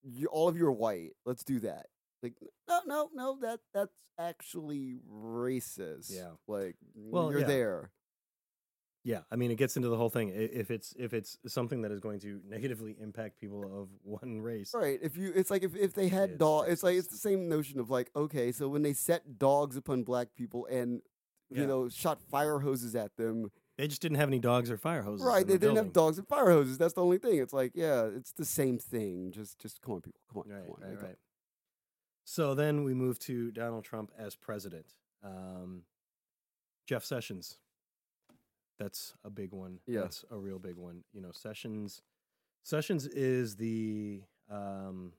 you, 0.03 0.27
all 0.27 0.47
of 0.47 0.57
you 0.57 0.65
are 0.65 0.71
white, 0.71 1.11
let's 1.25 1.43
do 1.43 1.59
that. 1.59 1.87
Like 2.23 2.33
no, 2.67 2.79
no, 2.85 3.09
no, 3.13 3.37
that 3.41 3.59
that's 3.73 3.97
actually 4.19 4.99
racist. 5.11 6.11
Yeah. 6.15 6.31
like 6.47 6.75
mm, 6.97 7.11
Well, 7.11 7.31
you're 7.31 7.41
yeah. 7.41 7.47
there. 7.47 7.91
Yeah, 9.03 9.21
I 9.31 9.35
mean, 9.35 9.49
it 9.49 9.55
gets 9.55 9.77
into 9.77 9.89
the 9.89 9.97
whole 9.97 10.11
thing. 10.11 10.29
If 10.35 10.69
it's 10.69 10.93
if 10.95 11.11
it's 11.15 11.35
something 11.47 11.81
that 11.81 11.91
is 11.91 11.99
going 11.99 12.19
to 12.19 12.39
negatively 12.47 12.95
impact 13.01 13.39
people 13.39 13.63
of 13.81 13.89
one 14.03 14.41
race, 14.41 14.73
Right. 14.75 14.99
If 15.01 15.17
you, 15.17 15.31
it's 15.35 15.49
like 15.49 15.63
if, 15.63 15.75
if 15.75 15.93
they 15.95 16.07
had 16.07 16.29
It's 16.31 16.37
dog, 16.37 16.65
it's 16.69 16.83
like 16.83 16.95
it's 16.97 17.07
the 17.07 17.17
same 17.17 17.49
notion 17.49 17.79
of 17.79 17.89
like, 17.89 18.11
okay, 18.15 18.51
so 18.51 18.67
when 18.69 18.83
they 18.83 18.93
set 18.93 19.39
dogs 19.39 19.75
upon 19.75 20.03
black 20.03 20.35
people 20.35 20.67
and 20.67 21.01
you 21.49 21.61
Yeah. 21.61 21.65
know 21.65 21.89
shot 21.89 22.21
fire 22.21 22.59
hoses 22.59 22.95
at 22.95 23.15
them, 23.17 23.51
They 23.75 23.87
just 23.87 24.03
didn't 24.03 24.17
have 24.17 24.29
any 24.29 24.37
dogs 24.37 24.69
or 24.69 24.77
fire 24.77 25.01
hoses. 25.01 25.25
right, 25.25 25.47
they 25.47 25.53
didn't 25.53 25.61
building. 25.73 25.83
have 25.85 25.93
dogs 25.93 26.19
and 26.19 26.27
fire 26.27 26.51
hoses. 26.51 26.77
That's 26.77 26.93
the 26.93 27.01
only 27.03 27.17
thing. 27.17 27.39
It's 27.39 27.53
like, 27.53 27.71
yeah, 27.73 28.03
it's 28.05 28.33
the 28.33 28.45
same 28.45 28.77
thing. 28.77 29.31
Just, 29.31 29.57
just 29.59 29.81
come 29.81 29.95
on, 29.95 30.01
people, 30.01 30.19
come 30.31 30.43
on, 30.43 30.49
Right, 30.55 30.63
come 30.67 30.75
on. 30.83 30.89
right, 30.95 31.03
right. 31.05 31.15
So 32.31 32.55
then 32.55 32.85
we 32.85 32.93
move 32.93 33.19
to 33.19 33.51
Donald 33.51 33.83
Trump 33.83 34.09
as 34.17 34.37
president. 34.37 34.85
Um, 35.21 35.81
Jeff 36.87 37.03
Sessions. 37.03 37.57
That's 38.79 39.15
a 39.25 39.29
big 39.29 39.51
one. 39.51 39.79
Yeah. 39.85 40.03
That's 40.03 40.23
a 40.31 40.37
real 40.37 40.57
big 40.57 40.77
one. 40.77 41.03
You 41.11 41.19
know, 41.19 41.31
Sessions. 41.33 42.01
Sessions 42.63 43.05
is 43.05 43.57
the 43.57 44.21
um, 44.49 45.11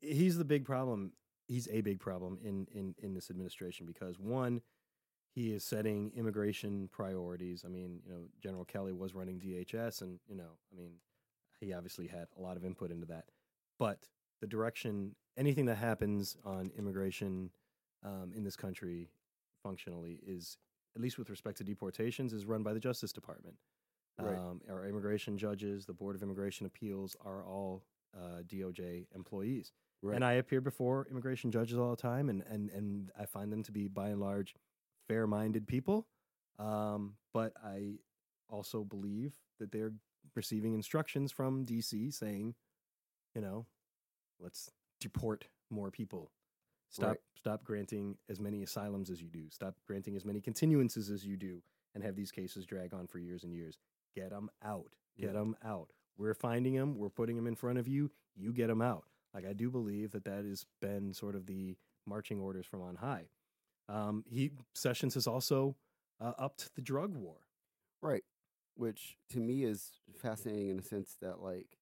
he's 0.00 0.38
the 0.38 0.44
big 0.44 0.64
problem. 0.64 1.10
He's 1.48 1.66
a 1.72 1.80
big 1.80 1.98
problem 1.98 2.38
in 2.40 2.68
in 2.72 2.94
in 3.02 3.12
this 3.12 3.28
administration 3.28 3.84
because 3.84 4.16
one, 4.16 4.60
he 5.34 5.52
is 5.52 5.64
setting 5.64 6.12
immigration 6.14 6.88
priorities. 6.92 7.64
I 7.66 7.68
mean, 7.68 7.98
you 8.06 8.12
know, 8.12 8.20
General 8.40 8.64
Kelly 8.64 8.92
was 8.92 9.12
running 9.12 9.40
DHS, 9.40 10.02
and 10.02 10.20
you 10.28 10.36
know, 10.36 10.52
I 10.72 10.76
mean, 10.76 10.92
he 11.58 11.72
obviously 11.72 12.06
had 12.06 12.28
a 12.38 12.40
lot 12.40 12.56
of 12.56 12.64
input 12.64 12.92
into 12.92 13.06
that. 13.06 13.24
But 13.76 14.06
the 14.44 14.48
direction, 14.48 15.14
anything 15.38 15.64
that 15.64 15.76
happens 15.76 16.36
on 16.44 16.70
immigration 16.76 17.48
um, 18.04 18.30
in 18.36 18.44
this 18.44 18.56
country, 18.56 19.08
functionally, 19.62 20.20
is 20.26 20.58
at 20.94 21.00
least 21.00 21.16
with 21.16 21.30
respect 21.30 21.56
to 21.56 21.64
deportations, 21.64 22.34
is 22.34 22.44
run 22.44 22.62
by 22.62 22.74
the 22.74 22.78
Justice 22.78 23.10
Department. 23.10 23.56
Right. 24.20 24.36
Um, 24.36 24.60
our 24.70 24.84
immigration 24.84 25.38
judges, 25.38 25.86
the 25.86 25.94
Board 25.94 26.14
of 26.14 26.22
Immigration 26.22 26.66
Appeals, 26.66 27.16
are 27.24 27.42
all 27.42 27.84
uh, 28.14 28.42
DOJ 28.46 29.06
employees. 29.14 29.72
Right. 30.02 30.14
And 30.14 30.22
I 30.22 30.34
appear 30.34 30.60
before 30.60 31.08
immigration 31.10 31.50
judges 31.50 31.78
all 31.78 31.90
the 31.90 31.96
time, 31.96 32.28
and, 32.28 32.44
and, 32.50 32.68
and 32.68 33.10
I 33.18 33.24
find 33.24 33.50
them 33.50 33.62
to 33.62 33.72
be, 33.72 33.88
by 33.88 34.10
and 34.10 34.20
large, 34.20 34.54
fair 35.08 35.26
minded 35.26 35.66
people. 35.66 36.06
Um, 36.58 37.14
but 37.32 37.54
I 37.64 37.94
also 38.50 38.84
believe 38.84 39.32
that 39.58 39.72
they're 39.72 39.94
receiving 40.34 40.74
instructions 40.74 41.32
from 41.32 41.64
DC 41.64 42.12
saying, 42.12 42.54
you 43.34 43.40
know, 43.40 43.64
let's 44.40 44.70
deport 45.00 45.46
more 45.70 45.90
people. 45.90 46.30
Stop 46.88 47.08
Right. 47.10 47.20
stop 47.34 47.64
granting 47.64 48.16
as 48.28 48.40
many 48.40 48.62
asylums 48.62 49.10
as 49.10 49.20
you 49.20 49.28
do. 49.28 49.48
Stop 49.50 49.76
granting 49.86 50.14
as 50.16 50.24
many 50.24 50.40
continuances 50.40 51.10
as 51.10 51.26
you 51.26 51.36
do 51.36 51.62
and 51.94 52.02
have 52.04 52.14
these 52.16 52.30
cases 52.30 52.64
drag 52.66 52.94
on 52.94 53.06
for 53.06 53.18
years 53.18 53.42
and 53.44 53.52
years. 53.52 53.78
Get 54.14 54.30
them 54.30 54.50
out. 54.62 54.94
Get 55.16 55.26
Yeah. 55.26 55.32
them 55.32 55.56
out. 55.62 55.92
We're 56.16 56.34
finding 56.34 56.74
them. 56.74 56.96
We're 56.96 57.10
putting 57.10 57.36
them 57.36 57.46
in 57.46 57.56
front 57.56 57.78
of 57.78 57.88
you. 57.88 58.10
You 58.36 58.52
get 58.52 58.68
them 58.68 58.82
out. 58.82 59.08
Like 59.32 59.44
I 59.44 59.52
do 59.52 59.70
believe 59.70 60.12
that 60.12 60.24
that 60.24 60.44
has 60.44 60.64
been 60.80 61.12
sort 61.12 61.34
of 61.34 61.46
the 61.46 61.76
marching 62.06 62.38
orders 62.40 62.66
from 62.66 62.82
on 62.82 62.96
high. 62.96 63.28
Um, 63.88 64.24
he 64.28 64.52
Sessions 64.74 65.14
has 65.14 65.26
also 65.26 65.76
uh, 66.20 66.34
upped 66.38 66.74
the 66.76 66.82
drug 66.82 67.14
war. 67.14 67.48
Right. 68.00 68.24
Which 68.76 69.18
to 69.30 69.38
me 69.40 69.64
is 69.64 70.00
fascinating 70.16 70.68
in 70.68 70.78
a 70.78 70.82
sense 70.82 71.16
that 71.20 71.40
like 71.40 71.78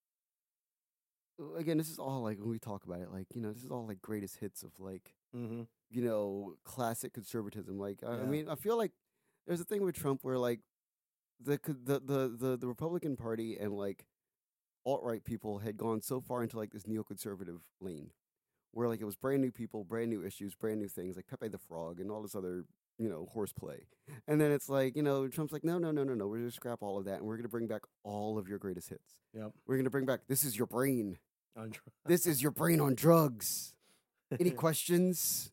again, 1.56 1.78
this 1.78 1.90
is 1.90 1.98
all 1.98 2.22
like 2.22 2.38
when 2.38 2.48
we 2.50 2.58
talk 2.58 2.84
about 2.84 3.00
it, 3.00 3.10
like, 3.12 3.26
you 3.34 3.40
know, 3.40 3.52
this 3.52 3.64
is 3.64 3.70
all 3.70 3.86
like 3.86 4.00
greatest 4.02 4.38
hits 4.38 4.62
of 4.62 4.70
like, 4.78 5.14
Mm-hmm. 5.34 5.62
you 5.90 6.02
know, 6.02 6.56
classic 6.62 7.14
conservatism. 7.14 7.78
Like 7.78 8.00
I, 8.06 8.12
I 8.12 8.24
mean, 8.24 8.48
I 8.50 8.54
feel 8.54 8.76
like 8.76 8.92
there's 9.46 9.62
a 9.62 9.64
thing 9.64 9.82
with 9.82 9.94
Trump 9.94 10.20
where 10.22 10.36
like 10.36 10.60
the 11.40 11.58
the 11.66 12.00
the 12.00 12.36
the, 12.38 12.56
the 12.58 12.66
Republican 12.66 13.16
Party 13.16 13.56
and 13.58 13.72
like 13.72 14.04
alt 14.84 15.02
right 15.02 15.24
people 15.24 15.60
had 15.60 15.78
gone 15.78 16.02
so 16.02 16.20
far 16.20 16.42
into 16.42 16.58
like 16.58 16.70
this 16.72 16.82
neoconservative 16.84 17.60
lane. 17.80 18.10
Where 18.72 18.88
like 18.88 19.00
it 19.00 19.04
was 19.06 19.16
brand 19.16 19.40
new 19.40 19.50
people, 19.52 19.84
brand 19.84 20.10
new 20.10 20.22
issues, 20.22 20.54
brand 20.54 20.80
new 20.80 20.88
things 20.88 21.16
like 21.16 21.26
Pepe 21.28 21.48
the 21.48 21.58
Frog 21.58 21.98
and 21.98 22.10
all 22.10 22.20
this 22.22 22.34
other 22.34 22.64
you 22.98 23.08
know, 23.08 23.26
horseplay. 23.32 23.86
And 24.28 24.38
then 24.38 24.52
it's 24.52 24.68
like, 24.68 24.94
you 24.96 25.02
know, 25.02 25.26
Trump's 25.26 25.52
like, 25.52 25.64
no, 25.64 25.78
no, 25.78 25.90
no, 25.90 26.04
no, 26.04 26.12
no. 26.14 26.28
We're 26.28 26.44
to 26.44 26.50
scrap 26.50 26.82
all 26.82 26.98
of 26.98 27.06
that 27.06 27.16
and 27.16 27.22
we're 27.26 27.36
going 27.36 27.44
to 27.44 27.48
bring 27.48 27.66
back 27.66 27.82
all 28.04 28.38
of 28.38 28.48
your 28.48 28.58
greatest 28.58 28.90
hits. 28.90 29.14
Yep. 29.32 29.52
We're 29.66 29.76
going 29.76 29.84
to 29.84 29.90
bring 29.90 30.04
back, 30.04 30.20
this 30.28 30.44
is 30.44 30.56
your 30.56 30.66
brain. 30.66 31.18
This 32.06 32.26
is 32.26 32.42
your 32.42 32.50
brain 32.50 32.80
on 32.80 32.94
drugs. 32.94 33.74
Any 34.38 34.50
questions? 34.64 35.50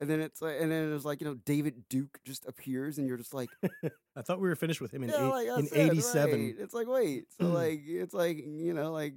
And 0.00 0.10
then 0.10 0.20
it's 0.20 0.42
like, 0.42 0.56
and 0.60 0.70
then 0.70 0.90
it 0.90 0.92
was 0.92 1.04
like, 1.04 1.20
you 1.20 1.26
know, 1.26 1.34
David 1.34 1.88
Duke 1.88 2.18
just 2.24 2.46
appears 2.46 2.98
and 2.98 3.06
you're 3.06 3.16
just 3.16 3.32
like, 3.32 3.48
I 4.16 4.22
thought 4.22 4.40
we 4.40 4.48
were 4.48 4.56
finished 4.56 4.80
with 4.80 4.92
him 4.92 5.02
in 5.02 5.10
yeah, 5.10 5.26
like 5.28 5.48
I 5.48 5.58
in 5.58 5.66
said, 5.66 5.90
'87. 5.90 6.30
right. 6.32 6.54
It's 6.58 6.74
like, 6.74 6.86
wait. 6.86 7.24
So, 7.40 7.46
like, 7.60 7.80
it's 7.86 8.12
like, 8.12 8.36
you 8.38 8.74
know, 8.74 8.92
like, 8.92 9.14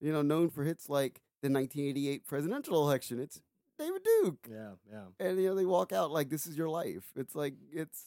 you 0.00 0.12
know, 0.12 0.22
known 0.22 0.50
for 0.50 0.64
hits 0.64 0.88
like 0.88 1.20
the 1.42 1.48
1988 1.48 2.26
presidential 2.26 2.82
election. 2.82 3.20
It's 3.20 3.40
David 3.78 4.02
Duke. 4.04 4.48
Yeah, 4.50 4.70
yeah. 4.90 5.04
and 5.20 5.40
you 5.40 5.48
know 5.48 5.54
they 5.54 5.64
walk 5.64 5.92
out 5.92 6.10
like 6.10 6.28
this 6.28 6.46
is 6.46 6.58
your 6.58 6.68
life 6.68 7.04
it's 7.14 7.34
like 7.36 7.54
it's 7.72 8.06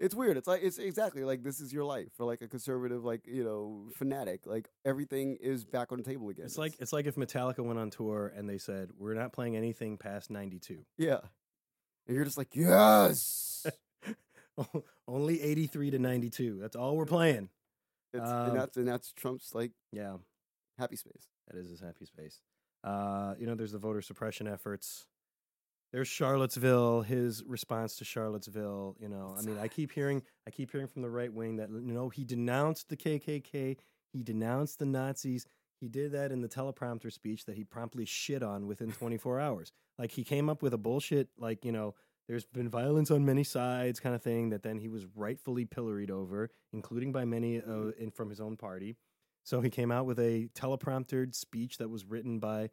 it's 0.00 0.14
weird 0.14 0.36
it's 0.36 0.46
like 0.46 0.62
it's 0.62 0.78
exactly 0.78 1.24
like 1.24 1.42
this 1.42 1.60
is 1.60 1.72
your 1.72 1.84
life 1.84 2.08
for 2.16 2.24
like 2.24 2.40
a 2.40 2.48
conservative 2.48 3.04
like 3.04 3.26
you 3.26 3.42
know 3.44 3.86
fanatic 3.94 4.46
like 4.46 4.68
everything 4.84 5.36
is 5.40 5.64
back 5.64 5.90
on 5.92 5.98
the 5.98 6.04
table 6.04 6.28
again 6.28 6.44
It's 6.44 6.58
like 6.58 6.74
it's 6.78 6.92
like 6.92 7.06
if 7.06 7.16
Metallica 7.16 7.60
went 7.64 7.78
on 7.78 7.90
tour 7.90 8.32
and 8.36 8.48
they 8.48 8.58
said 8.58 8.90
we're 8.98 9.14
not 9.14 9.32
playing 9.32 9.56
anything 9.56 9.96
past 9.98 10.30
'92. 10.30 10.84
yeah 10.96 11.18
and 12.06 12.14
you're 12.16 12.24
just 12.24 12.38
like 12.38 12.54
yes 12.54 13.66
Only 15.06 15.40
'83 15.40 15.92
to 15.92 15.98
'92. 16.00 16.58
That's 16.60 16.74
all 16.74 16.96
we're 16.96 17.06
playing. 17.06 17.48
it's, 18.12 18.28
Um, 18.28 18.48
and 18.48 18.56
that's 18.56 18.76
and 18.76 18.88
that's 18.88 19.12
trump's 19.12 19.54
like 19.54 19.70
Yeah, 19.92 20.16
happy 20.78 20.96
space 20.96 21.28
that 21.46 21.56
is 21.56 21.70
his 21.70 21.80
happy 21.80 22.04
space. 22.06 22.40
Uh, 22.84 23.34
you 23.38 23.46
know, 23.46 23.54
there's 23.54 23.72
the 23.72 23.78
voter 23.78 24.02
suppression 24.02 24.46
efforts. 24.48 25.06
There's 25.92 26.08
Charlottesville, 26.08 27.02
his 27.02 27.42
response 27.44 27.96
to 27.96 28.04
Charlottesville. 28.04 28.96
You 29.00 29.08
know, 29.08 29.34
I 29.38 29.42
mean, 29.42 29.58
I 29.58 29.68
keep 29.68 29.90
hearing, 29.92 30.22
I 30.46 30.50
keep 30.50 30.70
hearing 30.70 30.86
from 30.86 31.02
the 31.02 31.10
right 31.10 31.32
wing 31.32 31.56
that 31.56 31.70
you 31.70 31.92
know 31.92 32.08
he 32.10 32.24
denounced 32.24 32.88
the 32.88 32.96
KKK, 32.96 33.76
he 34.12 34.22
denounced 34.22 34.78
the 34.78 34.86
Nazis. 34.86 35.46
He 35.80 35.88
did 35.88 36.12
that 36.12 36.32
in 36.32 36.40
the 36.40 36.48
teleprompter 36.48 37.12
speech 37.12 37.44
that 37.44 37.56
he 37.56 37.62
promptly 37.62 38.04
shit 38.04 38.42
on 38.42 38.66
within 38.66 38.90
24 38.90 39.38
hours. 39.38 39.70
Like 39.96 40.10
he 40.10 40.24
came 40.24 40.48
up 40.50 40.60
with 40.60 40.74
a 40.74 40.78
bullshit, 40.78 41.28
like 41.38 41.64
you 41.64 41.72
know, 41.72 41.94
there's 42.28 42.44
been 42.44 42.68
violence 42.68 43.10
on 43.10 43.24
many 43.24 43.44
sides, 43.44 44.00
kind 44.00 44.14
of 44.14 44.22
thing. 44.22 44.50
That 44.50 44.62
then 44.62 44.78
he 44.78 44.88
was 44.88 45.06
rightfully 45.14 45.64
pilloried 45.64 46.10
over, 46.10 46.50
including 46.72 47.12
by 47.12 47.24
many 47.24 47.62
uh, 47.62 47.92
in 47.98 48.10
from 48.10 48.28
his 48.28 48.40
own 48.40 48.56
party. 48.56 48.96
So 49.44 49.62
he 49.62 49.70
came 49.70 49.90
out 49.90 50.04
with 50.04 50.18
a 50.18 50.50
telepromptered 50.54 51.34
speech 51.34 51.78
that 51.78 51.88
was 51.88 52.04
written 52.04 52.38
by 52.38 52.68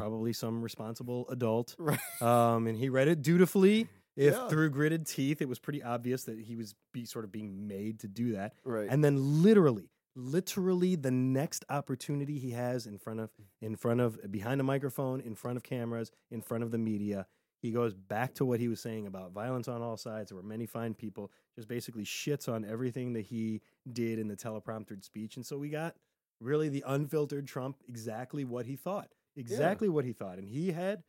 probably 0.00 0.32
some 0.32 0.62
responsible 0.62 1.26
adult. 1.28 1.76
right 1.78 1.98
Um, 2.22 2.66
and 2.66 2.76
he 2.76 2.88
read 2.88 3.08
it 3.08 3.22
dutifully. 3.22 3.88
If 4.16 4.34
Yeah. 4.34 4.48
through 4.48 4.70
gritted 4.70 5.06
teeth, 5.06 5.40
it 5.40 5.48
was 5.48 5.58
pretty 5.58 5.82
obvious 5.82 6.24
that 6.24 6.38
he 6.38 6.56
was 6.56 6.74
be 6.92 7.04
sort 7.04 7.24
of 7.24 7.32
being 7.32 7.66
made 7.68 8.00
to 8.00 8.08
do 8.08 8.32
that. 8.32 8.54
right 8.64 8.88
And 8.90 9.04
then 9.04 9.42
literally, 9.42 9.88
literally 10.16 10.96
the 10.96 11.10
next 11.10 11.64
opportunity 11.68 12.38
he 12.38 12.50
has 12.50 12.86
in 12.86 12.98
front 12.98 13.20
of 13.20 13.30
in 13.60 13.76
front 13.76 14.00
of 14.00 14.18
behind 14.30 14.60
a 14.60 14.64
microphone, 14.64 15.20
in 15.20 15.34
front 15.34 15.56
of 15.56 15.62
cameras, 15.62 16.10
in 16.30 16.42
front 16.42 16.64
of 16.64 16.70
the 16.70 16.78
media, 16.78 17.26
he 17.62 17.70
goes 17.70 17.94
back 17.94 18.34
to 18.34 18.44
what 18.44 18.58
he 18.58 18.68
was 18.68 18.80
saying 18.80 19.06
about 19.06 19.32
violence 19.32 19.68
on 19.68 19.82
all 19.82 19.96
sides. 19.96 20.30
There 20.30 20.36
were 20.36 20.42
many 20.42 20.66
fine 20.66 20.94
people, 20.94 21.30
just 21.54 21.68
basically 21.68 22.04
shits 22.04 22.52
on 22.52 22.64
everything 22.64 23.12
that 23.12 23.26
he 23.26 23.60
did 23.90 24.18
in 24.18 24.28
the 24.28 24.36
telepromptered 24.36 25.04
speech. 25.04 25.36
And 25.36 25.44
so 25.46 25.56
we 25.58 25.68
got 25.68 25.94
really 26.40 26.68
the 26.70 26.82
unfiltered 26.86 27.46
Trump 27.46 27.76
exactly 27.86 28.44
what 28.44 28.66
he 28.66 28.76
thought. 28.76 29.10
Exactly 29.36 29.88
what 29.88 30.04
he 30.04 30.12
thought. 30.12 30.38
And 30.38 30.48
he 30.48 30.72
had 30.72 31.02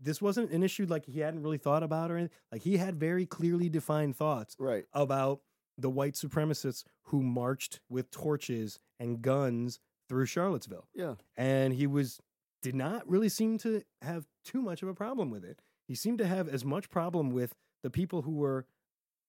this 0.00 0.22
wasn't 0.22 0.50
an 0.50 0.62
issue 0.62 0.86
like 0.86 1.04
he 1.06 1.20
hadn't 1.20 1.42
really 1.42 1.58
thought 1.58 1.82
about 1.82 2.10
or 2.10 2.16
anything. 2.16 2.36
Like 2.50 2.62
he 2.62 2.78
had 2.78 2.96
very 2.96 3.26
clearly 3.26 3.68
defined 3.68 4.16
thoughts 4.16 4.56
right 4.58 4.84
about 4.92 5.40
the 5.76 5.90
white 5.90 6.14
supremacists 6.14 6.84
who 7.04 7.22
marched 7.22 7.80
with 7.88 8.10
torches 8.10 8.78
and 8.98 9.22
guns 9.22 9.78
through 10.08 10.26
Charlottesville. 10.26 10.88
yeah 10.94 11.14
And 11.36 11.74
he 11.74 11.86
was 11.86 12.20
did 12.62 12.74
not 12.74 13.08
really 13.08 13.28
seem 13.28 13.58
to 13.58 13.82
have 14.02 14.26
too 14.44 14.60
much 14.60 14.82
of 14.82 14.88
a 14.88 14.94
problem 14.94 15.30
with 15.30 15.44
it. 15.44 15.60
He 15.86 15.94
seemed 15.94 16.18
to 16.18 16.26
have 16.26 16.48
as 16.48 16.64
much 16.64 16.90
problem 16.90 17.30
with 17.30 17.54
the 17.82 17.90
people 17.90 18.22
who 18.22 18.32
were 18.32 18.66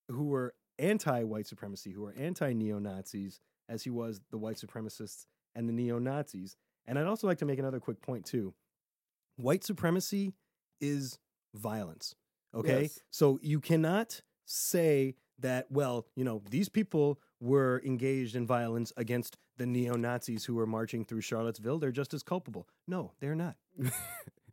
who 0.09 0.25
were 0.25 0.53
anti-white 0.79 1.47
supremacy, 1.47 1.91
who 1.91 2.01
were 2.01 2.13
anti-neo-Nazis 2.17 3.39
as 3.69 3.83
he 3.83 3.89
was 3.89 4.21
the 4.31 4.37
white 4.37 4.57
supremacists 4.57 5.25
and 5.55 5.69
the 5.69 5.73
neo-Nazis. 5.73 6.57
And 6.87 6.97
I'd 6.99 7.05
also 7.07 7.27
like 7.27 7.37
to 7.39 7.45
make 7.45 7.59
another 7.59 7.79
quick 7.79 8.01
point 8.01 8.25
too. 8.25 8.53
White 9.37 9.63
supremacy 9.63 10.33
is 10.79 11.19
violence. 11.53 12.15
Okay? 12.53 12.83
Yes. 12.83 12.99
So 13.11 13.39
you 13.41 13.59
cannot 13.59 14.21
say 14.45 15.15
that, 15.39 15.67
well, 15.71 16.05
you 16.15 16.23
know, 16.23 16.41
these 16.49 16.69
people 16.69 17.19
were 17.39 17.81
engaged 17.85 18.35
in 18.35 18.45
violence 18.45 18.91
against 18.97 19.37
the 19.57 19.65
neo 19.65 19.95
Nazis 19.95 20.45
who 20.45 20.55
were 20.55 20.65
marching 20.67 21.05
through 21.05 21.21
Charlottesville. 21.21 21.79
They're 21.79 21.91
just 21.91 22.13
as 22.13 22.23
culpable. 22.23 22.67
No, 22.87 23.13
they're 23.19 23.35
not. 23.35 23.55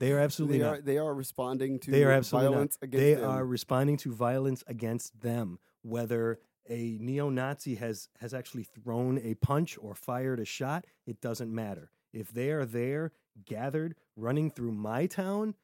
They 0.01 0.13
are 0.13 0.21
absolutely 0.21 0.59
they 0.59 0.65
not. 0.65 0.75
are 0.75 0.81
they 0.81 0.99
are 0.99 1.13
responding 1.13 1.81
to 1.81 1.91
They 1.91 2.05
are 2.05 2.13
absolutely 2.13 2.51
violence 2.51 2.79
not. 2.81 2.87
against 2.87 3.03
They 3.05 3.15
them. 3.15 3.31
are 3.31 3.45
responding 3.45 3.97
to 3.97 4.13
violence 4.13 4.63
against 4.69 5.21
them. 5.23 5.59
Whether 5.83 6.39
a 6.69 6.99
neo-Nazi 7.01 7.75
has 7.77 8.09
has 8.21 8.33
actually 8.33 8.63
thrown 8.63 9.19
a 9.19 9.35
punch 9.35 9.77
or 9.81 9.97
fired 9.97 10.39
a 10.39 10.45
shot, 10.45 10.85
it 11.05 11.21
doesn't 11.21 11.53
matter. 11.53 11.91
If 12.13 12.33
they 12.33 12.51
are 12.51 12.65
there, 12.65 13.13
gathered, 13.45 13.95
running 14.17 14.51
through 14.51 14.73
my 14.73 15.07
town, 15.07 15.55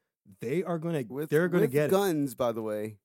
they 0.40 0.62
are 0.62 0.78
going 0.78 1.06
to 1.06 1.12
with 1.12 1.30
they're 1.30 1.48
with 1.48 1.70
get 1.70 1.86
it 1.86 1.90
guns 1.90 2.34
by 2.34 2.52
the 2.52 2.62
way 2.62 2.96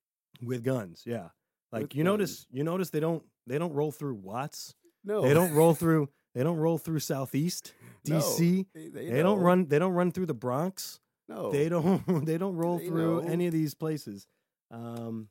with 0.42 0.64
guns. 0.64 1.04
Yeah, 1.06 1.30
Like 1.72 1.84
With 1.84 1.96
you 1.96 2.04
guns. 2.04 2.14
notice, 2.14 2.46
you 2.52 2.64
notice 2.64 2.90
they 2.90 3.00
don't 3.00 3.24
they 3.48 3.58
don't 3.58 3.74
roll 3.74 3.92
through 3.92 4.16
Watts. 4.16 4.76
No, 5.04 5.22
They 5.22 5.34
don't 5.34 5.54
roll 5.54 5.74
through. 5.74 6.10
They 6.36 6.44
don't 6.44 6.58
roll 6.58 6.78
through 6.78 7.00
Southeast 7.00 7.74
No, 8.08 8.20
DC. 8.20 8.66
They, 8.74 8.90
They, 9.10 9.22
don't 9.24 9.40
run. 9.40 9.68
They 9.68 9.80
don't 9.80 9.94
run 9.94 10.12
through 10.12 10.28
the 10.28 10.34
Bronx. 10.34 11.00
No, 11.28 11.52
They 11.52 11.68
don't. 11.70 12.02
They 12.26 12.38
don't 12.38 12.56
roll 12.56 12.78
They 12.78 12.88
through 12.88 13.24
know. 13.24 13.28
any 13.28 13.48
of 13.48 13.54
these 13.54 13.74
places. 13.74 14.28
Um, 14.72 15.30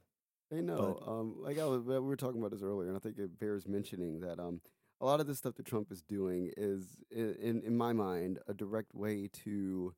They 0.50 0.60
know. 0.60 1.02
um, 1.06 1.36
like 1.42 1.58
I 1.58 1.64
was, 1.64 1.82
we 1.82 1.98
were 1.98 2.16
talking 2.16 2.40
about 2.40 2.50
this 2.50 2.62
earlier, 2.62 2.88
and 2.88 2.96
I 2.96 3.00
think 3.00 3.18
it 3.18 3.38
bears 3.38 3.66
mentioning 3.68 4.20
that 4.20 4.38
um, 4.40 4.60
a 5.00 5.06
lot 5.06 5.20
of 5.20 5.26
the 5.26 5.34
stuff 5.34 5.54
that 5.56 5.66
Trump 5.66 5.92
is 5.92 6.02
doing 6.02 6.50
is, 6.56 6.98
in 7.10 7.62
in, 7.64 7.76
my 7.76 7.92
mind, 7.92 8.38
a 8.48 8.54
direct 8.54 8.94
way 8.94 9.28
to 9.44 9.94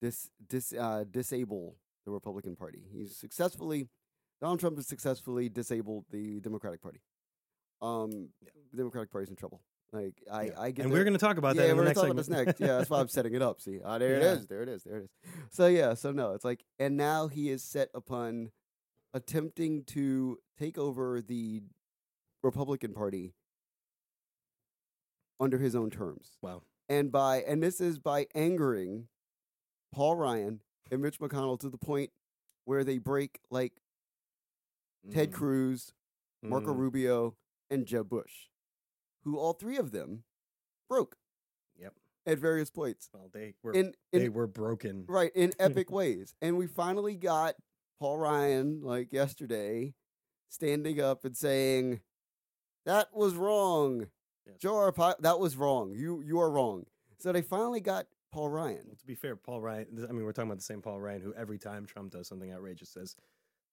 dis, 0.00 0.30
dis 0.48 0.72
uh, 0.72 1.04
disable 1.10 1.76
the 2.04 2.10
Republican 2.12 2.56
Party. 2.56 2.82
He's 2.92 3.16
successfully 3.16 3.88
Donald 4.40 4.60
Trump 4.60 4.76
has 4.76 4.86
successfully 4.86 5.48
disabled 5.48 6.04
the 6.10 6.40
Democratic 6.40 6.82
Party. 6.82 7.00
Um, 7.80 8.28
the 8.72 8.76
Democratic 8.76 9.10
Party's 9.10 9.30
in 9.30 9.36
trouble. 9.36 9.62
Like 9.92 10.22
I, 10.30 10.42
yeah. 10.42 10.50
I 10.58 10.70
get 10.70 10.84
and 10.84 10.92
we're 10.92 11.04
going 11.04 11.14
to 11.14 11.18
talk 11.18 11.38
about 11.38 11.54
yeah, 11.54 11.62
that 11.62 11.70
in 11.70 11.76
we're 11.76 11.84
gonna 11.84 11.94
talk 11.94 12.02
segment. 12.04 12.28
about 12.28 12.36
this 12.36 12.46
next. 12.46 12.60
Yeah, 12.60 12.78
that's 12.78 12.90
why 12.90 13.00
I'm 13.00 13.08
setting 13.08 13.34
it 13.34 13.42
up. 13.42 13.60
See, 13.60 13.78
ah, 13.84 13.96
there 13.98 14.20
Yeah. 14.20 14.32
it 14.32 14.38
is. 14.38 14.46
There 14.46 14.62
it 14.62 14.68
is. 14.68 14.82
There 14.82 14.98
it 14.98 15.04
is. 15.04 15.10
So 15.50 15.66
yeah, 15.66 15.94
so 15.94 16.10
no, 16.10 16.32
it's 16.32 16.44
like, 16.44 16.64
and 16.78 16.96
now 16.96 17.28
he 17.28 17.48
is 17.48 17.62
set 17.62 17.88
upon 17.94 18.50
attempting 19.14 19.84
to 19.84 20.38
take 20.58 20.76
over 20.76 21.22
the 21.22 21.62
Republican 22.42 22.92
Party 22.92 23.32
under 25.40 25.58
his 25.58 25.74
own 25.74 25.90
terms, 25.90 26.36
wow. 26.42 26.62
and 26.88 27.10
by 27.12 27.38
and 27.42 27.62
this 27.62 27.80
is 27.80 27.98
by 27.98 28.26
angering 28.34 29.08
Paul 29.92 30.16
Ryan 30.16 30.60
and 30.90 31.00
Mitch 31.02 31.18
McConnell 31.18 31.58
to 31.60 31.68
the 31.68 31.78
point 31.78 32.10
where 32.64 32.84
they 32.84 32.98
break 32.98 33.40
like 33.50 33.72
Ted 35.10 35.30
Mhm. 35.30 35.34
Cruz, 35.34 35.92
Marco 36.42 36.72
Mhm. 36.74 36.78
Rubio, 36.78 37.36
and 37.70 37.86
Jeb 37.86 38.08
Bush, 38.08 38.48
who 39.24 39.38
all 39.38 39.52
three 39.52 39.76
of 39.76 39.90
them 39.90 40.24
broke 40.88 41.18
Yep. 41.76 41.94
at 42.26 42.38
various 42.38 42.70
points 42.70 43.10
Well, 43.12 43.28
they 43.28 43.54
were. 43.62 43.72
in 43.72 43.94
they 44.12 44.28
were 44.28 44.46
broken. 44.46 45.04
right 45.06 45.32
in 45.34 45.52
epic 45.58 45.90
ways. 45.90 46.34
And 46.40 46.56
we 46.56 46.66
finally 46.66 47.16
got 47.16 47.56
Paul 47.98 48.18
Ryan 48.18 48.80
like 48.82 49.12
yesterday 49.12 49.94
standing 50.48 51.00
up 51.00 51.24
and 51.24 51.36
saying 51.36 52.00
that 52.84 53.14
was 53.14 53.34
wrong. 53.34 54.10
Yes. 54.46 54.56
Joe 54.58 54.74
Arpaio, 54.74 55.14
that 55.20 55.38
was 55.38 55.56
wrong. 55.56 55.92
You 55.94 56.20
you 56.20 56.40
are 56.40 56.50
wrong. 56.50 56.86
So 57.18 57.32
they 57.32 57.42
finally 57.42 57.80
got 57.80 58.06
Paul 58.32 58.50
Ryan. 58.50 58.82
Well, 58.86 58.96
to 58.96 59.06
be 59.06 59.14
fair, 59.14 59.36
Paul 59.36 59.60
Ryan. 59.60 60.06
I 60.08 60.12
mean, 60.12 60.24
we're 60.24 60.32
talking 60.32 60.50
about 60.50 60.58
the 60.58 60.64
same 60.64 60.82
Paul 60.82 61.00
Ryan 61.00 61.22
who 61.22 61.34
every 61.34 61.58
time 61.58 61.86
Trump 61.86 62.12
does 62.12 62.28
something 62.28 62.52
outrageous 62.52 62.90
says, 62.90 63.16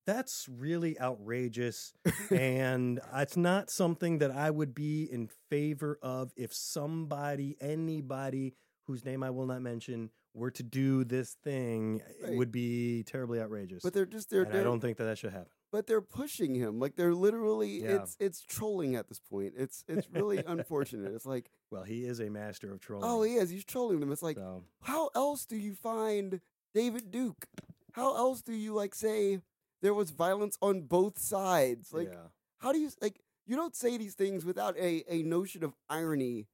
"That's 0.06 0.48
really 0.50 1.00
outrageous," 1.00 1.94
and 2.32 3.00
it's 3.16 3.38
not 3.38 3.70
something 3.70 4.20
that 4.20 4.32
I 4.32 4.50
would 4.52 4.74
be 4.74 5.04
in 5.04 5.30
favor 5.50 6.00
of 6.02 6.32
if 6.38 6.54
somebody, 6.54 7.58
anybody 7.60 8.54
whose 8.88 9.04
name 9.04 9.24
I 9.24 9.30
will 9.30 9.46
not 9.46 9.62
mention, 9.62 10.10
were 10.34 10.52
to 10.52 10.64
do 10.64 11.04
this 11.04 11.36
thing. 11.44 12.02
It 12.26 12.38
would 12.38 12.52
be 12.52 13.04
terribly 13.04 13.42
outrageous. 13.42 13.84
But 13.84 13.94
they're 13.94 14.06
just 14.06 14.30
they're 14.30 14.48
I 14.48 14.64
don't 14.64 14.80
think 14.80 14.98
that 14.98 15.06
that 15.06 15.18
should 15.18 15.34
happen. 15.34 15.52
But 15.72 15.88
they're 15.88 16.02
pushing 16.02 16.56
him. 16.56 16.80
Like 16.80 16.96
they're 16.96 17.14
literally 17.14 17.82
Yeah. 17.84 18.02
it's 18.02 18.18
it's 18.20 18.42
trolling 18.42 18.96
at 18.96 19.08
this 19.08 19.20
point. 19.20 19.54
It's 19.58 19.84
it's 19.88 20.08
really 20.12 20.44
unfortunate. 20.46 21.14
It's 21.14 21.26
like, 21.26 21.50
Well, 21.72 21.84
he 21.84 22.06
is 22.06 22.20
a 22.20 22.30
master 22.30 22.72
of 22.72 22.80
trolling. 22.82 23.10
oh 23.10 23.24
he 23.24 23.36
is, 23.36 23.50
he's 23.50 23.66
trolling 23.66 24.00
them. 24.00 24.12
It's 24.12 24.24
like 24.24 24.38
so 24.38 24.64
how 24.82 25.10
else 25.16 25.46
do 25.46 25.56
you 25.56 25.74
find 25.74 26.42
David 26.74 27.12
Duke? 27.12 27.46
How 27.94 28.16
else 28.16 28.42
do 28.42 28.54
you 28.54 28.74
like 28.74 28.94
say 28.96 29.40
there 29.82 29.94
was 29.94 30.12
violence 30.12 30.58
on 30.62 30.82
both 30.82 31.18
sides? 31.20 31.94
Like 31.94 32.10
yeah. 32.12 32.28
how 32.60 32.72
do 32.72 32.80
you 32.80 32.90
like 33.02 33.20
you 33.48 33.56
don't 33.56 33.76
say 33.76 33.98
these 33.98 34.14
things 34.14 34.46
without 34.46 34.78
a, 34.78 35.04
a 35.10 35.24
notion 35.24 35.64
of 35.64 35.74
irony 35.90 36.48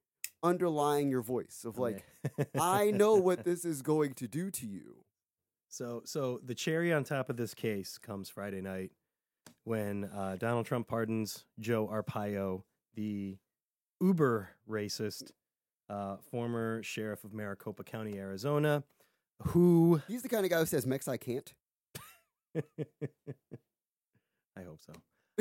underlying 0.44 1.10
your 1.10 1.22
voice 1.22 1.66
of 1.66 1.78
like 1.80 2.06
I 2.60 2.92
know 2.92 3.16
what 3.16 3.44
this 3.44 3.66
is 3.66 3.82
going 3.82 4.14
to 4.16 4.28
do 4.28 4.52
to 4.52 4.68
you. 4.68 5.04
So, 5.70 6.02
so 6.06 6.40
the 6.44 6.56
cherry 6.56 6.94
on 6.94 7.04
top 7.04 7.30
of 7.30 7.36
this 7.38 7.54
case 7.54 7.98
comes 7.98 8.30
Friday 8.30 8.62
night 8.62 8.92
when 9.64 10.06
uh, 10.06 10.38
Donald 10.40 10.66
Trump 10.66 10.88
pardons 10.88 11.46
Joe 11.60 11.88
Arpaio, 11.88 12.64
the 12.96 13.38
uber 14.02 14.50
racist 14.70 15.32
uh, 15.90 16.18
former 16.32 16.82
sheriff 16.84 17.24
of 17.24 17.34
Maricopa 17.34 17.84
County, 17.84 18.18
Arizona, 18.18 18.84
who 19.44 20.02
He's 20.08 20.22
the 20.24 20.30
kind 20.30 20.44
of 20.46 20.52
guy 20.52 20.60
who 20.60 20.66
says 20.66 20.86
Mex 20.86 21.08
I 21.08 21.18
can't. 21.18 21.54
I 24.58 24.62
hope 24.64 24.80
so. 24.82 24.94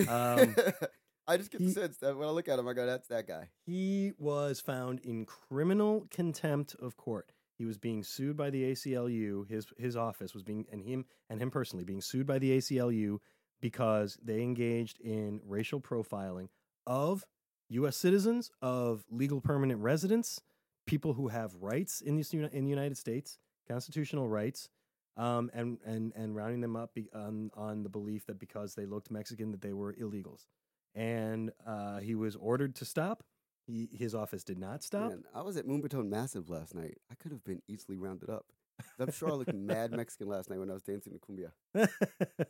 Um, 0.09 0.55
I 1.27 1.37
just 1.37 1.51
get 1.51 1.61
he- 1.61 1.69
the 1.69 1.73
sense 1.73 1.99
that 1.99 2.17
when 2.17 2.29
I 2.29 2.31
look 2.31 2.49
at 2.49 2.59
him, 2.59 2.69
I 2.69 2.73
go, 2.75 2.87
"That's 2.87 3.09
that 3.09 3.27
guy." 3.27 3.49
He 3.65 4.13
was 4.19 4.61
found 4.61 5.01
in 5.01 5.25
criminal 5.25 6.07
contempt 6.11 6.77
of 6.81 6.97
court. 6.97 7.33
He 7.59 7.65
was 7.65 7.79
being 7.79 8.05
sued 8.05 8.37
by 8.37 8.51
the 8.51 8.71
ACLU. 8.73 9.49
His 9.49 9.67
his 9.79 9.97
office 9.97 10.35
was 10.35 10.43
being 10.43 10.67
and 10.71 10.83
him 10.83 11.07
and 11.31 11.41
him 11.41 11.51
personally 11.51 11.85
being 11.85 12.03
sued 12.03 12.27
by 12.27 12.39
the 12.39 12.59
ACLU 12.59 13.19
because 13.61 14.19
they 14.23 14.43
engaged 14.43 15.01
in 15.01 15.41
racial 15.45 15.81
profiling 15.81 16.49
of 16.87 17.25
U.S. 17.71 17.97
citizens, 17.97 18.51
of 18.63 19.05
legal 19.11 19.41
permanent 19.41 19.81
residents, 19.81 20.41
people 20.87 21.15
who 21.15 21.29
have 21.29 21.55
rights 21.61 22.01
in 22.01 22.17
this 22.17 22.33
in 22.33 22.65
the 22.65 22.71
United 22.71 22.97
States, 22.97 23.39
constitutional 23.69 24.29
rights, 24.29 24.69
um, 25.17 25.51
and 25.53 25.79
and 25.85 26.13
and 26.15 26.37
rounding 26.37 26.61
them 26.61 26.77
up 26.77 26.95
be, 26.95 27.09
on 27.15 27.51
on 27.55 27.83
the 27.83 27.89
belief 27.89 28.27
that 28.27 28.39
because 28.39 28.75
they 28.75 28.87
looked 28.87 29.11
Mexican 29.11 29.51
that 29.53 29.63
they 29.63 29.73
were 29.73 29.95
illegals. 29.95 30.47
And 30.95 31.51
uh, 31.67 31.99
he 31.99 32.15
was 32.15 32.37
ordered 32.37 32.75
to 32.77 32.87
stop. 32.87 33.23
He, 33.67 33.89
his 33.93 34.15
office 34.15 34.45
did 34.45 34.59
not 34.59 34.83
stop. 34.83 35.11
Man, 35.11 35.25
I 35.35 35.43
was 35.43 35.57
at 35.57 35.67
Moombahton 35.67 36.09
Massive 36.09 36.49
last 36.49 36.75
night. 36.75 36.99
I 37.11 37.15
could 37.17 37.33
have 37.33 37.45
been 37.45 37.61
easily 37.69 37.99
rounded 37.99 38.31
up. 38.31 38.47
I'm 38.99 39.11
sure 39.13 39.31
I 39.31 39.33
looked 39.35 39.55
mad 39.55 39.91
Mexican 39.97 40.29
last 40.29 40.51
night 40.51 40.59
when 40.59 40.71
I 40.71 40.75
was 40.75 40.83
dancing 40.83 41.13
to 41.13 41.19
cumbia. 41.19 41.51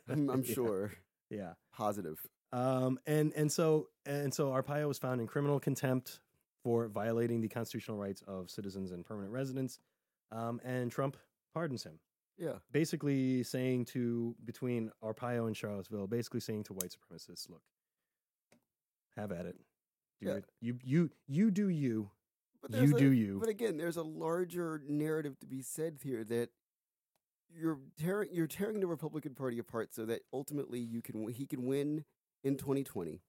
I'm, 0.09 0.29
I'm 0.29 0.43
Yeah, 0.45 0.53
sure. 0.53 0.91
Yeah. 1.29 1.53
Positive. 1.73 2.19
Um, 2.53 2.99
and 3.05 3.33
and 3.35 3.51
so 3.51 3.89
and 4.05 4.33
so 4.33 4.49
Arpaio 4.51 4.87
was 4.87 4.97
found 4.97 5.19
in 5.21 5.27
criminal 5.27 5.59
contempt 5.59 6.21
for 6.63 6.87
violating 6.87 7.41
the 7.41 7.49
constitutional 7.49 7.97
rights 7.97 8.21
of 8.27 8.49
citizens 8.49 8.91
and 8.91 9.05
permanent 9.05 9.33
residents. 9.33 9.79
Um, 10.31 10.59
and 10.63 10.91
Trump 10.91 11.17
pardons 11.53 11.83
him, 11.83 11.99
Yeah. 12.37 12.53
basically 12.71 13.43
saying 13.43 13.85
to 13.85 14.35
between 14.45 14.91
Arpaio 15.03 15.47
and 15.47 15.55
Charlottesville, 15.55 16.07
basically 16.07 16.39
saying 16.41 16.63
to 16.65 16.73
white 16.73 16.91
supremacists, 16.95 17.49
"Look, 17.49 17.61
have 19.15 19.31
at 19.31 19.45
it. 19.45 19.55
Do 20.21 20.27
Yeah. 20.27 20.33
it. 20.35 20.45
You 20.61 20.79
you 20.83 21.09
you 21.27 21.51
do 21.51 21.67
you. 21.69 22.09
But 22.61 22.71
You 22.81 22.95
a- 22.95 22.99
do 22.99 23.11
you." 23.11 23.39
But 23.39 23.49
again, 23.49 23.77
there's 23.77 23.97
a 23.97 24.03
larger 24.03 24.81
narrative 24.87 25.39
to 25.39 25.45
be 25.47 25.61
said 25.61 25.99
here 26.03 26.23
that 26.25 26.49
you're 27.49 27.79
tearing 27.97 28.29
you're 28.33 28.47
tearing 28.47 28.79
the 28.79 28.87
Republican 28.87 29.33
Party 29.35 29.57
apart 29.57 29.93
so 29.93 30.05
that 30.05 30.21
ultimately 30.33 30.79
you 30.79 31.01
can 31.01 31.27
he 31.29 31.45
can 31.45 31.65
win 31.65 32.03
in 32.43 32.57
2020, 32.57 33.21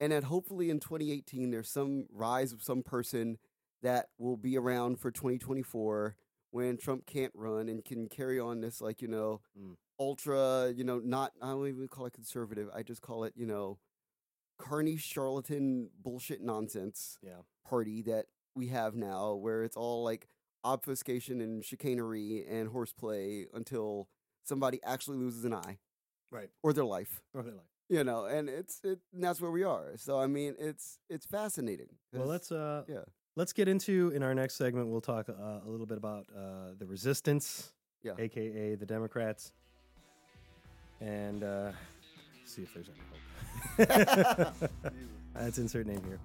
and 0.00 0.12
that 0.12 0.24
hopefully 0.24 0.70
in 0.70 0.80
2018 0.80 1.50
there's 1.50 1.68
some 1.68 2.06
rise 2.10 2.52
of 2.52 2.62
some 2.62 2.82
person 2.82 3.38
that 3.82 4.10
will 4.18 4.36
be 4.36 4.56
around 4.56 5.00
for 5.00 5.10
2024 5.10 6.16
when 6.50 6.76
Trump 6.76 7.04
can't 7.06 7.32
run 7.34 7.68
and 7.68 7.84
can 7.84 8.08
carry 8.08 8.38
on 8.38 8.60
this 8.60 8.80
like 8.80 9.02
you 9.02 9.08
know 9.08 9.40
Mm. 9.58 9.76
ultra 9.98 10.72
you 10.74 10.84
know 10.84 11.00
not 11.00 11.32
I 11.42 11.48
don't 11.48 11.66
even 11.66 11.88
call 11.88 12.06
it 12.06 12.12
conservative 12.12 12.68
I 12.72 12.82
just 12.84 13.02
call 13.02 13.24
it 13.24 13.34
you 13.36 13.46
know 13.46 13.78
carny 14.58 14.96
charlatan 14.96 15.90
bullshit 16.00 16.40
nonsense 16.40 17.18
Yeah. 17.22 17.42
party 17.64 18.02
that 18.02 18.26
we 18.54 18.68
have 18.68 18.94
now 18.94 19.34
where 19.34 19.62
it's 19.64 19.76
all 19.76 20.02
like 20.04 20.28
obfuscation 20.64 21.40
and 21.40 21.64
chicanery 21.64 22.44
and 22.48 22.68
horseplay 22.68 23.46
until 23.54 24.08
somebody 24.44 24.80
actually 24.84 25.18
loses 25.18 25.44
an 25.44 25.54
eye 25.54 25.78
Right. 26.30 26.50
or 26.62 26.72
their 26.72 26.84
life 26.84 27.20
Or 27.34 27.42
their 27.42 27.52
life. 27.54 27.66
you 27.88 28.04
know 28.04 28.24
and 28.26 28.48
it's 28.48 28.80
it 28.84 28.98
and 29.12 29.22
that's 29.24 29.40
where 29.40 29.50
we 29.50 29.64
are 29.64 29.96
so 29.96 30.18
i 30.20 30.26
mean 30.26 30.54
it's 30.58 30.98
it's 31.10 31.26
fascinating 31.26 31.88
Well, 32.12 32.26
let's 32.26 32.50
uh, 32.52 32.84
yeah 32.88 33.04
let's 33.36 33.52
get 33.52 33.66
into 33.68 34.12
in 34.14 34.22
our 34.22 34.34
next 34.34 34.54
segment. 34.56 34.88
We'll 34.88 35.00
talk 35.00 35.28
uh, 35.28 35.32
a 35.66 35.68
little 35.68 35.86
bit 35.86 35.96
about 35.98 36.26
uh, 36.36 36.74
the 36.78 36.84
resistance, 36.86 37.72
Yeah. 38.02 38.12
aka 38.18 38.74
the 38.74 38.84
Democrats, 38.86 39.52
and 41.00 41.42
uh, 41.42 41.72
see 42.44 42.62
if 42.62 42.74
there's 42.74 42.88
any 42.90 43.00
hope. 43.10 44.54
Let's 45.34 45.56
insert 45.58 45.86
name 45.86 46.02
here. 46.06 46.18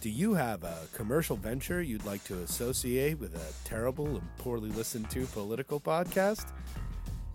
Do 0.00 0.10
you 0.10 0.34
have 0.34 0.64
a 0.64 0.76
commercial 0.94 1.36
venture 1.36 1.80
you'd 1.82 2.04
like 2.04 2.22
to 2.24 2.38
associate 2.40 3.18
with 3.18 3.34
a 3.34 3.68
terrible 3.68 4.06
and 4.06 4.36
poorly 4.38 4.70
listened 4.70 5.10
to 5.10 5.24
political 5.26 5.80
podcast? 5.80 6.46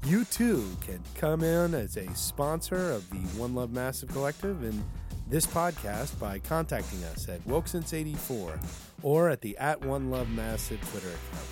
You 0.05 0.25
too 0.25 0.65
can 0.81 1.01
come 1.15 1.43
in 1.43 1.73
as 1.73 1.97
a 1.97 2.13
sponsor 2.15 2.91
of 2.91 3.09
the 3.09 3.17
One 3.39 3.55
Love 3.55 3.71
Massive 3.71 4.09
Collective 4.09 4.63
and 4.63 4.83
this 5.29 5.45
podcast 5.45 6.17
by 6.19 6.39
contacting 6.39 7.03
us 7.05 7.27
at 7.27 7.43
Wokesense84 7.45 8.63
or 9.03 9.29
at 9.29 9.41
the 9.41 9.57
at 9.57 9.83
One 9.83 10.09
Love 10.09 10.29
Massive 10.29 10.79
Twitter 10.91 11.09
account. 11.09 11.47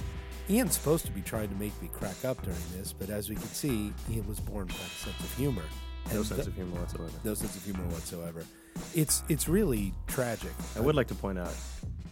Ian's 0.49 0.75
supposed 0.75 1.05
to 1.05 1.11
be 1.11 1.21
trying 1.21 1.49
to 1.49 1.55
make 1.55 1.79
me 1.81 1.89
crack 1.91 2.23
up 2.23 2.41
during 2.43 2.57
this, 2.77 2.93
but 2.93 3.09
as 3.09 3.29
we 3.29 3.35
can 3.35 3.47
see, 3.47 3.91
Ian 4.11 4.27
was 4.27 4.39
born 4.39 4.67
without 4.67 4.85
a 4.85 4.89
sense 4.89 5.19
of 5.19 5.33
humor. 5.35 5.63
No 6.11 6.17
And 6.17 6.25
sense 6.25 6.43
the- 6.43 6.49
of 6.51 6.55
humor 6.55 6.79
whatsoever. 6.79 7.11
no 7.23 7.33
sense 7.33 7.55
of 7.55 7.63
humor 7.65 7.83
whatsoever. 7.87 8.45
It's 8.93 9.23
it's 9.29 9.47
really 9.47 9.93
tragic. 10.07 10.51
I 10.75 10.79
would 10.79 10.95
like 10.95 11.07
to 11.07 11.15
point 11.15 11.37
out, 11.39 11.53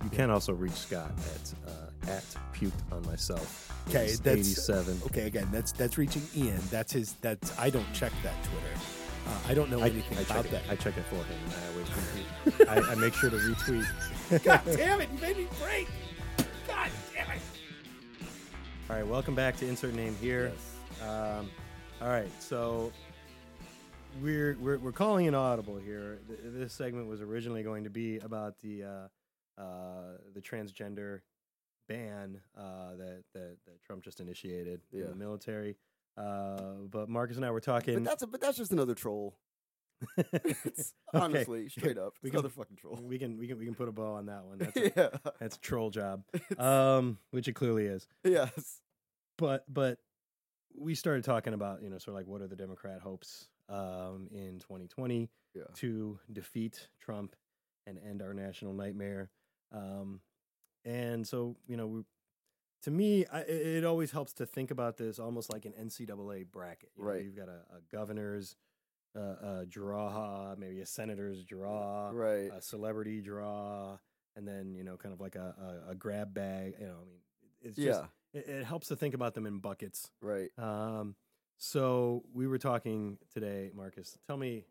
you 0.03 0.09
can 0.09 0.29
also 0.29 0.53
reach 0.53 0.73
Scott 0.73 1.11
at 1.35 1.53
uh, 1.69 2.11
at 2.11 2.23
puked 2.53 2.71
on 2.91 3.05
myself. 3.05 3.69
Okay, 3.89 4.13
that's- 4.23 4.47
87. 4.47 5.01
Okay, 5.07 5.23
again, 5.27 5.47
that's 5.51 5.71
that's 5.71 5.97
reaching 5.97 6.21
Ian. 6.35 6.59
That's 6.71 6.93
his. 6.93 7.13
That's 7.21 7.57
I 7.59 7.69
don't 7.69 7.91
check 7.93 8.11
that 8.23 8.33
Twitter. 8.43 8.79
Uh, 9.25 9.29
I 9.47 9.53
don't 9.53 9.69
know 9.69 9.79
I, 9.81 9.87
anything 9.87 10.17
I 10.17 10.21
about 10.21 10.43
check 10.43 10.51
that. 10.51 10.63
it. 10.65 10.71
I 10.71 10.75
check 10.75 10.97
it 10.97 11.03
for 11.05 11.15
him. 11.15 11.37
and 11.45 11.53
I 11.53 11.67
always 11.71 11.87
retweet. 11.87 12.87
I, 12.89 12.91
I 12.91 12.95
make 12.95 13.13
sure 13.13 13.29
to 13.29 13.37
retweet. 13.37 14.43
God 14.43 14.61
damn 14.75 14.99
it! 15.01 15.09
You 15.13 15.19
made 15.21 15.37
me 15.37 15.47
break. 15.61 15.87
God 16.67 16.89
damn 17.13 17.29
it! 17.31 17.41
All 18.89 18.95
right, 18.97 19.07
welcome 19.07 19.35
back 19.35 19.55
to 19.57 19.67
Insert 19.67 19.93
Name 19.95 20.15
here. 20.19 20.51
Um, 21.01 21.49
all 22.01 22.09
right, 22.09 22.29
so 22.41 22.91
we're, 24.21 24.57
we're 24.59 24.77
we're 24.77 24.91
calling 24.91 25.27
an 25.27 25.35
audible 25.35 25.77
here. 25.77 26.19
This 26.43 26.73
segment 26.73 27.07
was 27.07 27.21
originally 27.21 27.63
going 27.63 27.83
to 27.85 27.89
be 27.89 28.17
about 28.19 28.59
the 28.59 28.83
uh, 28.83 29.61
uh, 29.61 30.17
the 30.33 30.41
transgender 30.41 31.21
ban 31.87 32.39
uh, 32.57 32.95
that, 32.97 33.23
that 33.33 33.57
that 33.65 33.83
Trump 33.85 34.03
just 34.03 34.19
initiated 34.19 34.81
in 34.91 35.09
the 35.09 35.15
military. 35.15 35.75
Uh, 36.17 36.73
but 36.89 37.09
Marcus 37.09 37.37
and 37.37 37.45
I 37.45 37.51
were 37.51 37.59
talking. 37.61 37.95
But 37.95 38.03
that's 38.03 38.23
a, 38.23 38.27
but 38.27 38.41
that's 38.41 38.57
just 38.57 38.71
another 38.71 38.95
troll. 38.95 39.35
It's 40.33 40.93
Okay. 41.15 41.23
honestly 41.25 41.69
straight 41.69 41.97
up. 41.97 42.13
We 42.21 42.29
can- 42.29 42.39
another 42.39 42.49
fucking 42.49 42.75
troll. 42.75 42.99
we 43.01 43.17
can 43.17 43.37
we 43.37 43.47
can 43.47 43.57
we 43.57 43.65
can 43.65 43.73
put 43.75 43.87
a 43.87 43.91
bow 43.91 44.13
on 44.15 44.25
that 44.25 44.43
one. 44.45 44.57
That's 44.59 44.75
a, 44.77 44.91
yeah. 44.95 45.31
that's 45.39 45.55
a 45.55 45.59
troll 45.59 45.91
job, 45.91 46.23
um, 46.57 47.19
which 47.31 47.47
it 47.47 47.53
clearly 47.53 47.85
is. 47.85 48.07
yes. 48.23 48.79
but 49.37 49.63
but 49.71 49.99
we 50.75 50.93
started 50.95 51.23
talking 51.23 51.53
about 51.53 51.81
you 51.83 51.89
know 51.89 51.97
sort 51.99 52.15
of 52.15 52.19
like 52.19 52.27
what 52.27 52.41
are 52.41 52.47
the 52.47 52.55
Democrat 52.55 52.99
hopes 53.01 53.45
um, 53.73 54.27
in 54.31 54.59
2020 54.59 55.29
Yeah. 55.55 55.63
to 55.75 56.19
defeat 56.31 56.87
Trump 56.99 57.35
and 57.85 57.97
end 57.99 58.21
our 58.21 58.33
national 58.33 58.73
nightmare. 58.73 59.29
Um, 59.71 60.21
and 60.85 61.27
so 61.27 61.55
you 61.67 61.77
know, 61.77 61.87
we, 61.87 62.03
to 62.83 62.91
me, 62.91 63.25
I, 63.31 63.39
it 63.41 63.85
always 63.85 64.11
helps 64.11 64.33
to 64.33 64.45
think 64.45 64.69
about 64.71 64.97
this 64.97 65.17
almost 65.19 65.51
like 65.51 65.65
an 65.65 65.73
NCAA 65.73 66.45
bracket. 66.51 66.91
You 66.97 67.03
know, 67.03 67.09
Right. 67.11 67.23
you've 67.23 67.35
got 67.35 67.47
a, 67.49 67.61
a 67.77 67.81
governor's 67.91 68.55
uh, 69.15 69.19
uh, 69.19 69.65
draw, 69.69 70.55
maybe 70.57 70.81
a 70.81 70.85
senator's 70.85 71.43
draw, 71.45 72.09
Right. 72.13 72.51
a 72.51 72.61
celebrity 72.61 73.21
draw, 73.21 73.97
and 74.35 74.47
then 74.47 74.73
you 74.75 74.83
know, 74.83 74.97
kind 74.97 75.13
of 75.13 75.21
like 75.21 75.35
a, 75.35 75.81
a, 75.87 75.91
a 75.91 75.95
grab 75.95 76.33
bag. 76.33 76.75
You 76.79 76.87
know, 76.87 76.97
I 77.01 77.05
mean, 77.05 77.19
it's 77.61 77.77
just 77.77 78.01
yeah. 78.33 78.39
it, 78.39 78.47
it 78.47 78.65
helps 78.65 78.87
to 78.89 78.95
think 78.95 79.13
about 79.13 79.33
them 79.35 79.45
in 79.45 79.59
buckets. 79.59 80.09
Right. 80.21 80.49
Um, 80.57 81.15
so 81.63 82.23
we 82.33 82.45
were 82.45 82.57
talking 82.57 83.17
today, 83.33 83.71
Marcus. 83.73 84.17
Tell 84.27 84.35
me, 84.35 84.65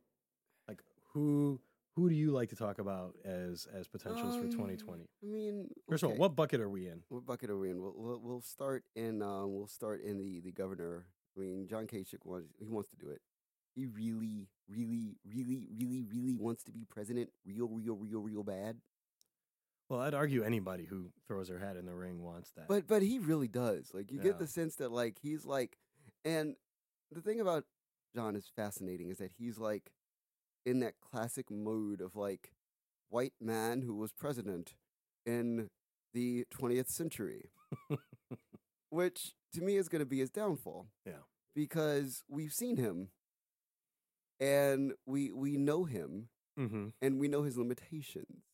like, 0.69 0.83
who 1.15 1.59
who 1.97 2.09
do 2.11 2.15
you 2.15 2.31
like 2.33 2.51
to 2.51 2.57
talk 2.57 2.79
about 2.79 3.15
as 3.25 3.67
as 3.73 3.89
potentials 3.89 4.37
for 4.37 4.45
Um, 4.45 4.51
2020? 4.51 5.05
I 5.23 5.27
mean, 5.27 5.69
First 5.89 6.03
of 6.05 6.11
all, 6.11 6.17
what 6.17 6.37
bucket 6.37 6.61
are 6.61 6.69
we 6.69 6.89
in? 6.89 7.03
What 7.09 7.25
bucket 7.25 7.49
are 7.49 7.57
we 7.57 7.71
in? 7.71 7.81
We'll 7.81 7.95
we'll, 7.97 8.21
we'll 8.23 8.41
start 8.43 8.85
in 8.95 9.23
um 9.23 9.55
we'll 9.55 9.67
start 9.69 10.03
in 10.03 10.19
the 10.19 10.41
the 10.41 10.53
governor. 10.53 11.07
I 11.35 11.41
mean, 11.41 11.67
John 11.67 11.87
Kasich 11.87 12.25
wants 12.27 12.49
he 12.59 12.69
wants 12.69 12.91
to 12.91 12.97
do 12.97 13.09
it. 13.09 13.23
He 13.75 13.87
really, 13.87 14.49
really, 14.69 15.17
really, 15.25 15.67
really, 15.75 16.03
really 16.03 16.35
wants 16.35 16.63
to 16.65 16.73
be 16.73 16.85
president. 16.85 17.31
Real, 17.47 17.69
real, 17.69 17.95
real, 17.97 18.21
real 18.21 18.43
bad. 18.43 18.77
Well, 19.89 20.01
I'd 20.01 20.13
argue 20.13 20.43
anybody 20.43 20.85
who 20.85 21.11
throws 21.27 21.49
their 21.49 21.59
hat 21.59 21.77
in 21.77 21.87
the 21.87 21.95
ring 21.95 22.23
wants 22.23 22.51
that. 22.57 22.69
But 22.69 22.87
but 22.87 23.01
he 23.01 23.19
really 23.19 23.49
does. 23.49 23.93
Like 23.95 24.13
you 24.13 24.19
Yeah. 24.19 24.25
get 24.25 24.39
the 24.39 24.47
sense 24.47 24.77
that 24.77 24.93
like 24.93 25.17
he's 25.23 25.47
like, 25.47 25.79
and 26.23 26.55
the 27.15 27.21
thing 27.21 27.41
about 27.41 27.65
John 28.15 28.37
is 28.37 28.51
fascinating 28.55 29.11
is 29.11 29.19
that 29.19 29.33
he's 29.39 29.59
like 29.59 29.93
in 30.65 30.81
that 30.81 30.95
classic 31.01 31.51
mode 31.51 32.01
of 32.01 32.17
like 32.17 32.53
white 33.09 33.35
man 33.41 33.83
who 33.83 33.95
was 33.95 34.13
president 34.13 34.75
in 35.27 35.69
the 36.15 36.45
20th 36.55 36.89
century, 36.89 37.51
which 38.91 39.33
to 39.55 39.61
me 39.63 39.77
is 39.77 39.89
going 39.89 40.01
to 40.01 40.07
be 40.07 40.19
his 40.19 40.31
downfall. 40.31 40.89
Yeah. 41.07 41.25
because 41.55 42.23
we've 42.29 42.53
seen 42.53 42.77
him, 42.77 43.09
and 44.41 44.93
we 45.07 45.31
we 45.33 45.57
know 45.57 45.85
him, 45.85 46.29
mm-hmm. 46.59 46.89
and 47.01 47.21
we 47.21 47.29
know 47.29 47.43
his 47.43 47.57
limitations. 47.57 48.45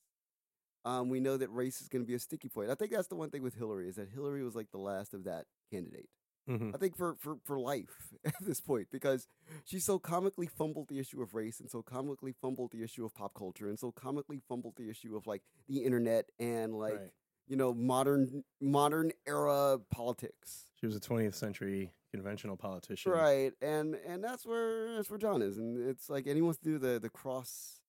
Um, 0.85 1.09
we 1.09 1.21
know 1.21 1.37
that 1.37 1.53
race 1.53 1.81
is 1.81 1.89
going 1.89 2.03
to 2.03 2.07
be 2.07 2.15
a 2.15 2.19
sticky 2.19 2.49
point. 2.49 2.71
I 2.71 2.75
think 2.75 2.93
that's 2.93 3.09
the 3.09 3.17
one 3.17 3.31
thing 3.31 3.43
with 3.43 3.55
Hillary 3.55 3.89
is 3.89 3.97
that 3.97 4.09
Hillary 4.09 4.43
was 4.43 4.55
like 4.55 4.71
the 4.71 4.79
last 4.79 5.13
of 5.13 5.25
that 5.25 5.45
candidate. 5.71 6.09
Mm-hmm. 6.49 6.71
I 6.75 6.79
think 6.79 6.97
for, 6.97 7.17
for, 7.21 7.37
for 7.45 7.59
life 7.59 8.15
at 8.25 8.35
this 8.41 8.61
point 8.61 8.89
because 8.91 9.27
she 9.65 9.79
so 9.79 9.99
comically 9.99 10.47
fumbled 10.47 10.89
the 10.89 10.99
issue 10.99 11.21
of 11.21 11.35
race 11.35 11.61
and 11.61 11.71
so 11.71 11.83
comically 11.83 12.35
fumbled 12.41 12.73
the 12.73 12.83
issue 12.83 13.05
of 13.05 13.15
pop 13.15 13.35
culture 13.35 13.69
and 13.69 13.79
so 13.79 13.93
comically 13.93 14.41
fumbled 14.49 14.75
the 14.77 14.89
issue 14.89 15.17
of 15.17 15.27
like 15.27 15.43
the 15.69 15.85
internet 15.85 16.27
and 16.39 16.75
like 16.75 16.95
right. 16.95 17.11
you 17.47 17.57
know 17.57 17.75
modern 17.75 18.45
modern 18.61 19.13
era 19.27 19.79
politics. 19.91 20.65
She 20.81 20.87
was 20.87 20.97
a 20.97 21.01
20th 21.01 21.35
century 21.35 21.93
conventional 22.13 22.57
politician. 22.57 23.13
Right, 23.13 23.53
and 23.61 23.97
and 24.07 24.23
that's 24.23 24.47
where 24.47 24.95
that's 24.97 25.11
where 25.11 25.19
John 25.19 25.43
is, 25.43 25.59
and 25.59 25.89
it's 25.89 26.09
like, 26.09 26.27
wants 26.27 26.59
to 26.59 26.65
do 26.65 26.79
the 26.79 26.99
the 26.99 27.11
cross 27.11 27.81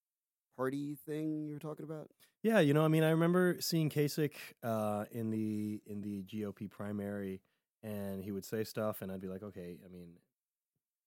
party 0.55 0.97
thing 1.05 1.47
you 1.47 1.53
were 1.53 1.60
talking 1.60 1.86
about. 1.86 2.10
Yeah, 2.41 2.60
you 2.60 2.74
know, 2.74 2.86
I 2.86 2.88
mean, 2.88 3.03
I 3.03 3.10
remember 3.10 3.57
seeing 3.60 3.89
Kasich 3.89 4.34
uh, 4.64 5.05
in 5.12 5.30
the 5.30 5.82
in 5.86 6.01
the 6.01 6.24
GOP 6.24 6.70
primary, 6.70 7.41
and 7.84 8.23
he 8.23 8.32
would 8.32 8.45
say 8.45 8.63
stuff, 8.63 9.01
and 9.01 9.11
I'd 9.11 9.21
be 9.21 9.27
like, 9.27 9.43
okay, 9.43 9.77
I 9.86 9.88
mean, 9.88 10.13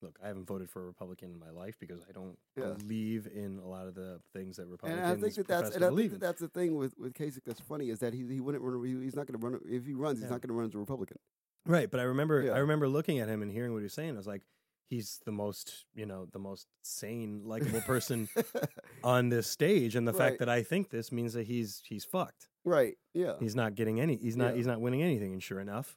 look, 0.01 0.19
I 0.23 0.27
haven't 0.29 0.47
voted 0.47 0.69
for 0.69 0.83
a 0.83 0.87
Republican 0.87 1.31
in 1.31 1.39
my 1.39 1.51
life 1.51 1.77
because 1.79 2.01
I 2.09 2.13
don't 2.13 2.37
Yeah. 2.57 2.73
believe 2.79 3.27
in 3.33 3.59
a 3.59 3.69
lot 3.69 3.87
of 3.87 3.95
the 3.95 4.21
things 4.33 4.57
that 4.57 4.67
Republicans. 4.67 5.01
And 5.09 5.19
I 5.19 5.21
think 5.21 5.35
that 5.37 5.47
that's 5.47 5.77
and 5.77 5.85
I 5.85 5.95
think 5.95 6.11
that 6.13 6.21
that's 6.21 6.41
the 6.41 6.49
thing 6.49 6.75
with 6.77 6.97
with 6.99 7.13
Kasich 7.15 7.45
that's 7.45 7.61
funny 7.61 7.89
is 7.91 8.01
that 8.01 8.13
he 8.13 8.27
he 8.27 8.41
wouldn't 8.41 8.65
run. 8.65 8.83
He's 9.03 9.15
not 9.15 9.27
going 9.27 9.39
to 9.41 9.47
run 9.47 9.61
if 9.65 9.87
he 9.87 9.95
runs. 9.95 10.19
He's 10.19 10.25
Yeah. 10.25 10.31
not 10.31 10.41
going 10.41 10.49
to 10.49 10.55
run 10.55 10.67
as 10.67 10.75
a 10.75 10.79
Republican. 10.79 11.19
Right, 11.67 11.89
but 11.91 12.01
I 12.01 12.05
remember 12.05 12.43
Yeah. 12.43 12.53
I 12.53 12.59
remember 12.59 12.89
looking 12.89 13.21
at 13.21 13.29
him 13.29 13.43
and 13.43 13.53
hearing 13.53 13.73
what 13.73 13.79
he 13.79 13.85
was 13.85 13.93
saying. 13.95 14.15
I 14.15 14.17
was 14.17 14.27
like, 14.27 14.43
he's 14.91 15.21
the 15.25 15.31
most, 15.31 15.87
you 15.95 16.05
know, 16.07 16.27
the 16.33 16.41
most 16.41 16.67
sane, 16.83 17.45
likable 17.45 17.81
person 17.83 18.29
on 19.05 19.29
this 19.29 19.47
stage, 19.47 19.95
and 19.95 20.07
the 20.09 20.13
Right. 20.13 20.31
fact 20.31 20.39
that 20.41 20.49
I 20.49 20.63
think 20.65 20.91
this 20.91 21.13
means 21.13 21.33
that 21.35 21.47
he's 21.47 21.81
he's 21.85 22.05
fucked. 22.05 22.49
right? 22.65 22.97
Yeah. 23.15 23.35
He's 23.39 23.55
not 23.55 23.77
getting 23.77 24.01
any. 24.01 24.17
He's 24.17 24.37
not. 24.37 24.51
Yeah. 24.51 24.57
He's 24.57 24.67
not 24.67 24.81
winning 24.81 25.03
anything. 25.03 25.33
And 25.33 25.43
sure 25.43 25.61
enough, 25.61 25.97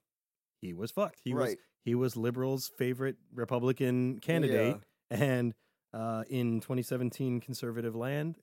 he 0.61 0.73
was 0.73 0.91
fucked. 0.91 1.19
He 1.23 1.33
was 1.33 1.55
he 1.83 1.95
was 1.95 2.15
liberals' 2.17 2.71
favorite 2.77 3.17
Republican 3.33 4.19
candidate, 4.19 4.77
and 5.09 5.53
uh, 5.93 6.23
in 6.29 6.59
2017 6.61 7.39
conservative 7.41 7.95
land, 7.95 8.37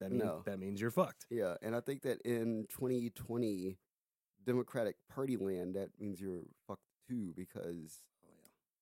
that 0.00 0.10
means 0.10 0.24
No. 0.24 0.42
that 0.46 0.58
means 0.58 0.80
you're 0.80 0.90
fucked. 0.90 1.26
Yeah, 1.30 1.54
and 1.62 1.74
I 1.76 1.80
think 1.80 2.02
that 2.02 2.20
in 2.22 2.66
2020 2.70 3.78
Democratic 4.46 4.96
Party 5.12 5.36
land, 5.36 5.74
that 5.74 5.90
means 5.98 6.20
you're 6.20 6.42
fucked 6.66 6.82
too 7.08 7.32
because 7.36 8.00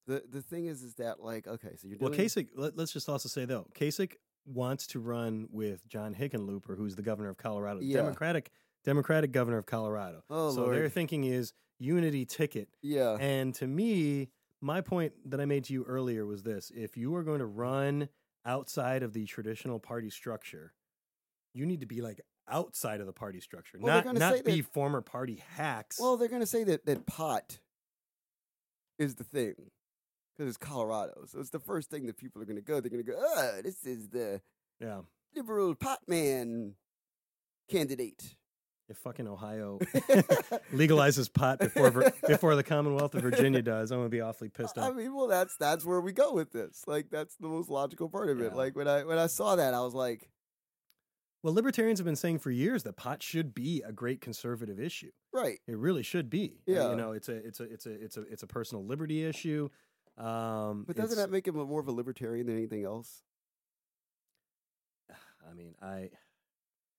the 0.06 0.22
the 0.30 0.42
thing 0.42 0.66
is 0.66 0.82
is 0.82 0.94
that 0.94 1.20
like 1.20 1.46
okay, 1.46 1.76
so 1.76 1.88
you're 1.88 1.98
Well, 2.00 2.10
doing 2.10 2.26
Kasich. 2.28 2.48
Let, 2.56 2.76
let's 2.76 2.92
just 2.92 3.08
also 3.08 3.28
say 3.28 3.44
though, 3.44 3.66
Kasich 3.74 4.14
wants 4.46 4.86
to 4.86 5.00
run 5.00 5.48
with 5.50 5.86
John 5.88 6.14
Hickenlooper, 6.14 6.76
who's 6.76 6.94
the 6.94 7.02
governor 7.02 7.28
of 7.30 7.36
Colorado, 7.36 7.80
Yeah. 7.80 7.96
Democratic 7.96 8.50
Democratic 8.86 9.32
governor 9.32 9.58
of 9.58 9.66
Colorado. 9.66 10.22
Oh 10.30 10.54
so 10.54 10.70
their 10.70 10.88
thinking 10.88 11.24
is 11.24 11.52
unity 11.78 12.24
ticket. 12.24 12.68
yeah. 12.82 13.16
And 13.20 13.54
to 13.56 13.66
me, 13.66 14.30
my 14.62 14.80
point 14.80 15.12
that 15.26 15.40
I 15.40 15.44
made 15.44 15.64
to 15.64 15.72
you 15.74 15.84
earlier 15.84 16.24
was 16.24 16.42
this: 16.42 16.72
if 16.74 16.96
you 16.96 17.14
are 17.16 17.22
going 17.22 17.40
to 17.40 17.46
run 17.46 18.08
outside 18.46 19.02
of 19.02 19.12
the 19.12 19.26
traditional 19.26 19.78
party 19.80 20.08
structure, 20.08 20.72
you 21.52 21.66
need 21.66 21.80
to 21.80 21.86
be 21.86 22.00
like 22.00 22.20
outside 22.48 23.00
of 23.00 23.06
the 23.06 23.12
party 23.12 23.40
structure, 23.40 23.76
Well, 23.80 24.04
not 24.04 24.14
not 24.14 24.34
say 24.36 24.42
be 24.42 24.60
that- 24.60 24.72
former 24.72 25.02
party 25.02 25.42
hacks. 25.56 25.98
Well, 26.00 26.16
they're 26.16 26.28
gonna 26.28 26.46
say 26.46 26.64
that 26.64 26.86
that 26.86 27.06
pot 27.06 27.58
is 28.98 29.16
the 29.16 29.24
thing 29.24 29.54
because 30.32 30.48
it's 30.48 30.56
Colorado, 30.56 31.24
so 31.26 31.40
it's 31.40 31.50
the 31.50 31.58
first 31.58 31.90
thing 31.90 32.06
that 32.06 32.16
people 32.16 32.40
are 32.40 32.44
gonna 32.44 32.60
go. 32.60 32.80
They're 32.80 32.90
gonna 32.90 33.02
go, 33.02 33.16
oh, 33.18 33.60
this 33.64 33.84
is 33.84 34.08
the 34.10 34.40
yeah, 34.80 35.00
liberal 35.34 35.74
pot 35.74 36.00
man 36.06 36.74
candidate. 37.68 38.36
If 38.88 38.96
fucking 38.98 39.26
Ohio 39.26 39.78
legalizes 40.72 41.32
pot 41.32 41.58
before 41.58 42.12
before 42.26 42.54
the 42.56 42.62
Commonwealth 42.62 43.14
of 43.14 43.22
Virginia 43.22 43.62
does, 43.62 43.90
I'm 43.90 43.98
gonna 43.98 44.08
be 44.08 44.20
awfully 44.20 44.48
pissed 44.48 44.78
off. 44.78 44.90
I 44.90 44.92
mean, 44.94 45.14
well, 45.14 45.26
that's 45.26 45.56
that's 45.56 45.84
where 45.84 46.00
we 46.00 46.12
go 46.12 46.32
with 46.32 46.52
this. 46.52 46.84
Like, 46.86 47.10
that's 47.10 47.36
the 47.36 47.48
most 47.48 47.68
logical 47.68 48.08
part 48.08 48.30
of 48.30 48.40
it. 48.40 48.54
Like 48.54 48.76
when 48.76 48.86
I 48.88 49.04
when 49.04 49.18
I 49.18 49.26
saw 49.26 49.56
that, 49.56 49.74
I 49.74 49.80
was 49.80 49.94
like, 49.94 50.30
Well, 51.42 51.52
libertarians 51.54 51.98
have 51.98 52.06
been 52.06 52.16
saying 52.16 52.38
for 52.38 52.50
years 52.50 52.84
that 52.84 52.96
pot 52.96 53.22
should 53.22 53.54
be 53.54 53.82
a 53.84 53.92
great 53.92 54.20
conservative 54.20 54.78
issue. 54.78 55.10
right, 55.32 55.58
It 55.66 55.76
really 55.76 56.02
should 56.02 56.30
be. 56.30 56.60
Uh, 56.68 56.72
Yeah. 56.72 56.90
you 56.90 56.96
know, 56.96 57.12
it's 57.12 57.28
a 57.28 57.34
it's 57.34 57.60
a 57.60 57.64
it's 57.64 57.86
a 57.86 57.92
it's 57.92 58.16
a 58.16 58.22
it's 58.22 58.42
a 58.42 58.46
personal 58.46 58.84
liberty 58.86 59.24
issue. 59.24 59.68
Um, 60.16 60.84
but 60.86 60.96
doesn't 60.96 61.18
that 61.18 61.30
make 61.30 61.46
him 61.46 61.58
a 61.58 61.64
more 61.64 61.80
of 61.80 61.88
a 61.88 61.92
libertarian 61.92 62.46
than 62.46 62.56
anything 62.56 62.84
else? 62.84 63.22
I 65.10 65.52
mean, 65.54 65.74
I 65.82 66.10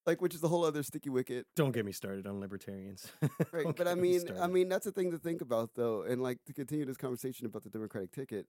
Like, 0.08 0.22
which 0.22 0.34
is 0.34 0.40
the 0.42 0.48
whole 0.48 0.64
other 0.64 0.82
sticky 0.84 1.10
wicket. 1.10 1.46
don't 1.56 1.74
get 1.74 1.86
me 1.86 1.92
started 1.92 2.26
on 2.26 2.40
libertarians. 2.40 3.12
Right, 3.52 3.66
but 3.76 3.88
I 3.88 3.94
get 3.94 3.98
me 4.00 4.12
mean, 4.18 4.22
I 4.42 4.48
mean 4.48 4.70
that's 4.70 4.86
the 4.86 4.92
thing 4.92 5.12
to 5.12 5.18
think 5.18 5.42
about 5.42 5.72
though, 5.76 6.04
and 6.04 6.22
like 6.24 6.40
to 6.46 6.54
continue 6.54 6.86
this 6.86 6.98
conversation 6.98 7.46
about 7.46 7.64
the 7.64 7.70
Democratic 7.70 8.12
ticket 8.12 8.48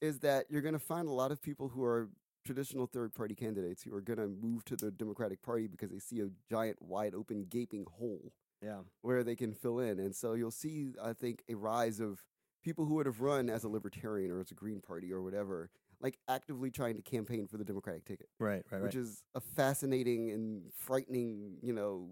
is 0.00 0.18
that 0.20 0.46
you're 0.50 0.62
going 0.62 0.74
to 0.74 0.78
find 0.80 1.08
a 1.08 1.12
lot 1.12 1.30
of 1.30 1.40
people 1.40 1.68
who 1.68 1.82
are 1.84 2.08
traditional 2.44 2.86
third 2.86 3.14
party 3.14 3.34
candidates 3.34 3.82
who 3.82 3.94
are 3.94 4.00
going 4.00 4.18
to 4.18 4.28
move 4.28 4.64
to 4.66 4.76
the 4.76 4.90
Democratic 4.90 5.42
Party 5.42 5.66
because 5.68 5.90
they 5.90 5.98
see 5.98 6.20
a 6.20 6.28
giant, 6.50 6.80
wide 6.82 7.14
open, 7.14 7.46
gaping 7.48 7.86
hole 7.98 8.32
Yeah. 8.62 8.80
where 9.02 9.24
they 9.24 9.34
can 9.36 9.52
fill 9.54 9.78
in. 9.80 9.98
And 9.98 10.14
so 10.14 10.34
you'll 10.34 10.50
see, 10.52 10.92
I 11.02 11.12
think, 11.12 11.42
a 11.48 11.54
rise 11.54 11.98
of 11.98 12.22
people 12.62 12.84
who 12.84 12.94
would 12.94 13.06
have 13.06 13.20
run 13.20 13.48
as 13.50 13.64
a 13.64 13.68
libertarian 13.68 14.30
or 14.30 14.40
as 14.40 14.50
a 14.50 14.54
Green 14.54 14.80
Party 14.80 15.12
or 15.12 15.22
whatever, 15.22 15.70
like 16.00 16.18
actively 16.28 16.70
trying 16.70 16.96
to 16.96 17.02
campaign 17.02 17.46
for 17.46 17.56
the 17.56 17.64
Democratic 17.64 18.04
ticket, 18.04 18.28
Right. 18.38 18.62
Right. 18.70 18.78
Right. 18.78 18.82
which 18.82 18.94
is 18.94 19.22
a 19.34 19.40
fascinating 19.40 20.30
and 20.30 20.62
frightening, 20.76 21.56
you 21.62 21.72
know, 21.72 22.10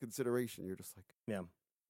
consideration. 0.00 0.66
You're 0.66 0.76
just 0.76 0.96
like, 0.96 1.06
Yeah. 1.26 1.42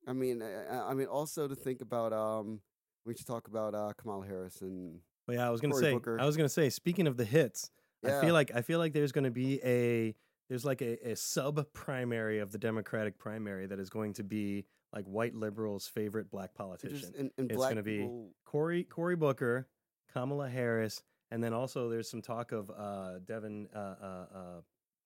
I 0.06 0.12
mean, 0.12 0.42
I, 0.42 0.90
I- 0.90 0.94
mean, 0.94 1.06
also 1.06 1.48
to 1.48 1.54
think 1.54 1.80
about, 1.80 2.12
um, 2.12 2.60
we 3.04 3.14
should 3.14 3.26
talk 3.26 3.48
about 3.48 3.74
uh, 3.74 3.92
Kamala 3.96 4.26
Harris 4.26 4.60
and 4.62 5.00
Well, 5.26 5.36
yeah, 5.36 5.46
I 5.46 5.50
was 5.50 5.60
gonna 5.60 5.72
Cory 5.72 5.84
say. 5.84 5.92
Booker. 5.94 6.20
I 6.20 6.26
was 6.26 6.36
gonna 6.36 6.48
say. 6.48 6.70
Speaking 6.70 7.06
of 7.06 7.16
the 7.16 7.24
hits, 7.24 7.70
yeah, 8.02 8.18
I 8.18 8.20
feel 8.20 8.34
like 8.34 8.50
I 8.54 8.62
feel 8.62 8.78
like 8.78 8.92
there's 8.92 9.12
gonna 9.12 9.30
be 9.30 9.60
a 9.64 10.14
there's 10.48 10.64
like 10.64 10.80
a, 10.82 11.10
a 11.10 11.16
sub 11.16 11.72
primary 11.72 12.38
of 12.40 12.50
the 12.52 12.58
Democratic 12.58 13.18
primary 13.18 13.66
that 13.66 13.78
is 13.80 13.90
going 13.90 14.12
to 14.14 14.22
be 14.24 14.64
like 14.92 15.04
white 15.04 15.34
liberals' 15.34 15.86
favorite 15.88 16.30
black 16.30 16.54
politician. 16.54 16.96
is- 16.98 17.14
and, 17.18 17.30
and 17.38 17.50
It's 17.50 17.56
black 17.56 17.70
gonna 17.70 17.82
be- 17.82 17.98
people, 17.98 18.30
Cory 18.44 18.84
Cory 18.84 19.16
Booker, 19.16 19.68
Kamala 20.16 20.48
Harris, 20.48 21.02
and 21.30 21.44
then 21.44 21.52
also 21.52 21.90
there's 21.90 22.08
some 22.10 22.22
talk 22.22 22.52
of 22.52 22.70
uh, 22.70 23.18
Devin 23.26 23.68
uh, 23.74 23.78
uh, 23.78 24.26
uh, 24.34 24.60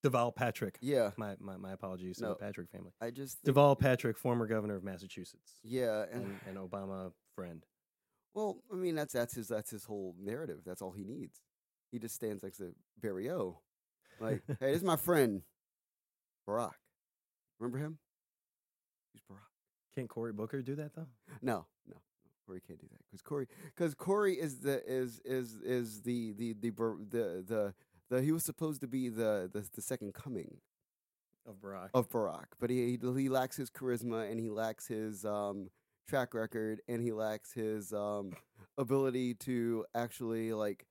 Deval 0.05 0.35
Patrick. 0.35 0.79
yeah. 0.81 1.11
My, 1.17 1.35
my 1.41 1.57
my 1.57 1.73
apologies 1.73 2.19
to 2.19 2.23
No. 2.25 2.29
the 2.31 2.35
Patrick 2.37 2.71
family. 2.71 2.93
I 3.01 3.11
just 3.11 3.41
think, 3.41 3.57
Deval 3.57 3.77
Patrick, 3.79 4.17
former 4.17 4.47
governor 4.47 4.77
of 4.77 4.85
Massachusetts, 4.85 5.55
yeah, 5.65 6.05
and 6.13 6.39
and 6.47 6.57
an 6.57 6.69
Obama 6.69 7.13
friend. 7.35 7.67
Well, 8.35 8.59
I 8.73 8.77
mean 8.77 8.95
that's 8.95 9.13
that's 9.13 9.35
his 9.35 9.49
that's 9.49 9.71
his 9.73 9.85
whole 9.85 10.15
narrative. 10.21 10.61
That's 10.65 10.81
all 10.81 10.93
he 10.93 11.03
needs. 11.03 11.41
He 11.91 11.99
just 11.99 12.15
stands 12.15 12.45
next 12.45 12.59
to 12.59 12.73
Barrio, 13.03 13.59
like, 14.21 14.43
hey, 14.61 14.69
this 14.69 14.77
is 14.77 14.85
my 14.85 14.95
friend, 14.95 15.43
Barack. 16.49 16.71
Remember 17.59 17.79
him? 17.79 17.99
He's 19.13 19.23
Barack. 19.23 19.51
Can't 19.97 20.09
Cory 20.09 20.33
Booker 20.33 20.63
do 20.63 20.77
that 20.77 20.95
though? 20.95 21.09
No, 21.43 21.67
no. 21.89 21.97
Cory 22.47 22.61
can't 22.67 22.81
do 22.81 22.87
that 22.91 23.01
because 23.07 23.23
Cory 23.23 23.47
because 23.75 23.95
Cory 23.95 24.35
is 24.35 24.61
the 24.61 24.83
is 24.91 25.21
is 25.25 25.57
is 25.65 26.03
the 26.03 26.33
the 26.33 26.53
the 26.55 26.71
the 26.71 27.45
the 27.47 27.75
the 28.11 28.23
he 28.23 28.33
was 28.33 28.45
supposed 28.45 28.81
to 28.81 28.87
be 28.89 29.09
the 29.09 29.49
the, 29.53 29.67
the 29.75 29.83
second 29.83 30.15
coming 30.15 30.59
Of 31.47 31.57
Barack. 31.61 31.91
of 31.95 32.09
Barack, 32.11 32.47
but 32.59 32.71
he 32.71 32.99
he 33.01 33.29
lacks 33.29 33.57
his 33.57 33.71
charisma 33.71 34.31
and 34.31 34.41
he 34.41 34.51
lacks 34.51 34.87
his 34.89 35.25
um, 35.25 35.71
track 36.09 36.35
record 36.35 36.81
and 36.89 37.03
he 37.03 37.13
lacks 37.13 37.53
his 37.53 37.93
um, 37.93 38.33
ability 38.79 39.35
to 39.35 39.85
actually 39.95 40.53
like 40.53 40.87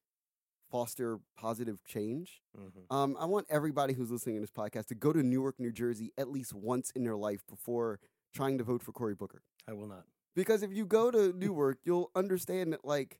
foster 0.71 1.19
positive 1.37 1.83
change. 1.83 2.41
Mhm. 2.57 2.93
Um, 2.95 3.17
I 3.19 3.25
want 3.25 3.47
everybody 3.49 3.93
who's 3.93 4.11
listening 4.11 4.35
to 4.35 4.41
this 4.41 4.51
podcast 4.51 4.85
to 4.87 4.95
go 4.95 5.11
to 5.11 5.23
Newark, 5.23 5.59
New 5.59 5.71
Jersey 5.71 6.11
at 6.17 6.29
least 6.29 6.53
once 6.53 6.91
in 6.91 7.03
their 7.03 7.15
life 7.17 7.41
before 7.49 7.99
trying 8.33 8.57
to 8.59 8.63
vote 8.63 8.83
for 8.83 8.91
Cory 8.91 9.15
Booker. 9.15 9.41
I 9.67 9.73
will 9.73 9.87
not. 9.87 10.05
Because 10.39 10.63
if 10.63 10.71
you 10.71 10.85
go 10.85 11.11
to 11.11 11.33
Newark, 11.33 11.79
you'll 11.83 12.11
understand 12.15 12.71
that 12.71 12.85
like 12.85 13.19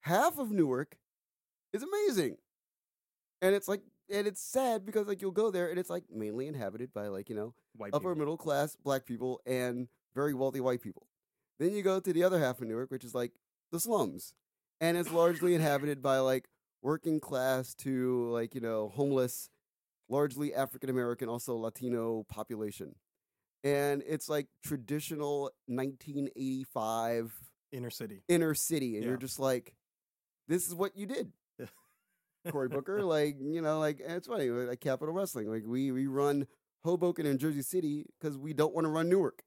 half 0.00 0.36
of 0.36 0.50
Newark 0.50 0.96
is 1.72 1.80
amazing. 1.80 2.38
And 3.40 3.54
it's 3.54 3.68
like 3.68 3.82
and 4.12 4.26
it's 4.26 4.42
sad 4.42 4.84
because 4.84 5.06
like 5.06 5.22
you'll 5.22 5.30
go 5.30 5.52
there 5.52 5.70
and 5.70 5.78
it's 5.78 5.88
like 5.88 6.02
mainly 6.12 6.48
inhabited 6.48 6.92
by 6.92 7.06
like, 7.06 7.28
you 7.30 7.36
know, 7.36 7.54
White 7.76 7.94
upper 7.94 8.00
people. 8.00 8.14
middle 8.16 8.36
class 8.36 8.74
black 8.74 9.06
people 9.06 9.40
and 9.46 9.86
very 10.12 10.34
wealthy 10.34 10.58
white 10.58 10.82
people. 10.82 11.06
Then 11.60 11.72
you 11.72 11.84
go 11.84 12.00
to 12.00 12.12
the 12.12 12.24
other 12.24 12.40
half 12.40 12.60
of 12.60 12.66
Newark, 12.66 12.90
which 12.90 13.04
is 13.04 13.14
like 13.14 13.30
the 13.70 13.78
slums. 13.78 14.34
And 14.80 14.96
it's 14.96 15.12
largely 15.12 15.54
inhabited 15.54 16.02
by 16.02 16.18
like 16.18 16.48
working 16.82 17.20
class 17.20 17.74
to 17.74 18.28
like, 18.32 18.56
you 18.56 18.60
know, 18.60 18.88
homeless, 18.88 19.50
largely 20.08 20.52
African 20.52 20.90
American, 20.90 21.28
also 21.28 21.54
Latino 21.54 22.24
population. 22.28 22.96
And 23.62 24.02
it's 24.06 24.28
like 24.28 24.46
traditional 24.64 25.50
1985 25.66 27.32
inner 27.72 27.90
city. 27.90 28.22
inner 28.28 28.54
city. 28.54 28.94
And 28.96 29.04
Yeah. 29.04 29.10
you're 29.10 29.18
just 29.18 29.38
like, 29.38 29.74
this 30.48 30.66
is 30.66 30.74
what 30.74 30.96
you 30.96 31.06
did. 31.06 31.32
Cory 32.50 32.68
Booker, 32.68 33.04
like 33.04 33.36
you 33.40 33.60
know, 33.60 33.78
like 33.78 34.00
eh, 34.04 34.16
it's 34.16 34.26
funny, 34.28 34.48
like 34.48 34.80
Capital 34.80 35.14
Wrestling, 35.14 35.48
like 35.50 35.64
we 35.66 35.92
we 35.92 36.06
run 36.06 36.46
Hoboken 36.84 37.26
and 37.26 37.38
Jersey 37.38 37.62
City 37.62 38.06
because 38.18 38.38
we 38.38 38.54
don't 38.54 38.74
want 38.74 38.86
to 38.86 38.90
run 38.90 39.08
Newark. 39.08 39.42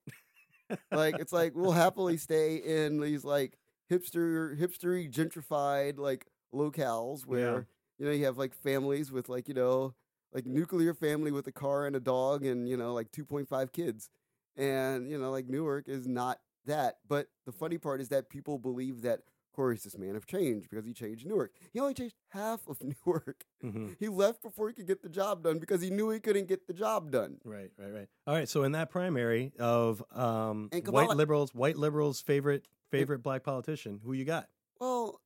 like 0.92 1.16
it's 1.18 1.32
like 1.32 1.52
we'll 1.54 1.72
happily 1.72 2.16
stay 2.16 2.56
in 2.56 3.00
these 3.00 3.24
like 3.24 3.58
hipster, 3.90 4.58
hipstery, 4.58 5.10
gentrified 5.12 5.98
like 5.98 6.26
locales 6.54 7.26
where 7.26 7.66
you 7.98 8.06
know 8.06 8.12
you 8.12 8.24
have 8.24 8.38
like 8.38 8.54
families 8.54 9.10
with 9.10 9.28
like 9.28 9.48
you 9.48 9.54
know 9.54 9.94
like 10.34 10.46
nuclear 10.46 10.92
family 10.92 11.30
with 11.32 11.46
a 11.46 11.52
car 11.52 11.86
and 11.86 11.96
a 11.96 12.00
dog 12.00 12.44
and 12.44 12.68
you 12.68 12.76
know 12.76 12.92
like 12.92 13.10
two 13.12 13.24
point 13.24 13.48
five 13.48 13.72
kids, 13.72 14.10
and 14.56 15.08
you 15.08 15.18
know 15.18 15.30
like 15.30 15.48
Newark 15.48 15.88
is 15.88 16.06
not 16.06 16.40
that. 16.66 16.96
But 17.08 17.28
the 17.46 17.52
funny 17.52 17.78
part 17.78 18.00
is 18.00 18.08
that 18.08 18.28
people 18.28 18.58
believe 18.58 19.02
that 19.02 19.20
Cory's 19.54 19.84
this 19.84 19.96
man 19.96 20.16
of 20.16 20.26
change 20.26 20.68
because 20.68 20.84
he 20.84 20.92
changed 20.92 21.26
Newark. 21.26 21.52
He 21.72 21.78
only 21.78 21.94
changed 21.94 22.16
half 22.30 22.66
of 22.66 22.78
Newark. 23.06 23.44
hmm 23.60 23.92
He 24.00 24.08
left 24.08 24.42
before 24.42 24.68
he 24.68 24.74
could 24.74 24.88
get 24.88 25.02
the 25.02 25.08
job 25.08 25.44
done 25.44 25.58
because 25.58 25.80
he 25.80 25.90
knew 25.90 26.10
he 26.10 26.18
couldn't 26.18 26.48
get 26.48 26.66
the 26.66 26.72
job 26.72 27.12
done. 27.12 27.38
Right, 27.44 27.70
right, 27.78 27.92
right. 27.92 28.08
All 28.26 28.34
right. 28.34 28.48
So 28.48 28.64
in 28.64 28.72
that 28.72 28.90
primary 28.90 29.52
of 29.60 30.02
um, 30.12 30.70
And 30.72 30.86
white 30.88 31.10
liberals, 31.10 31.54
white 31.54 31.76
liberals' 31.76 32.20
favorite 32.20 32.66
favorite 32.90 33.20
black 33.22 33.44
politician, 33.44 34.00
who 34.04 34.12
you 34.12 34.24
got? 34.24 34.48
Well, 34.80 35.20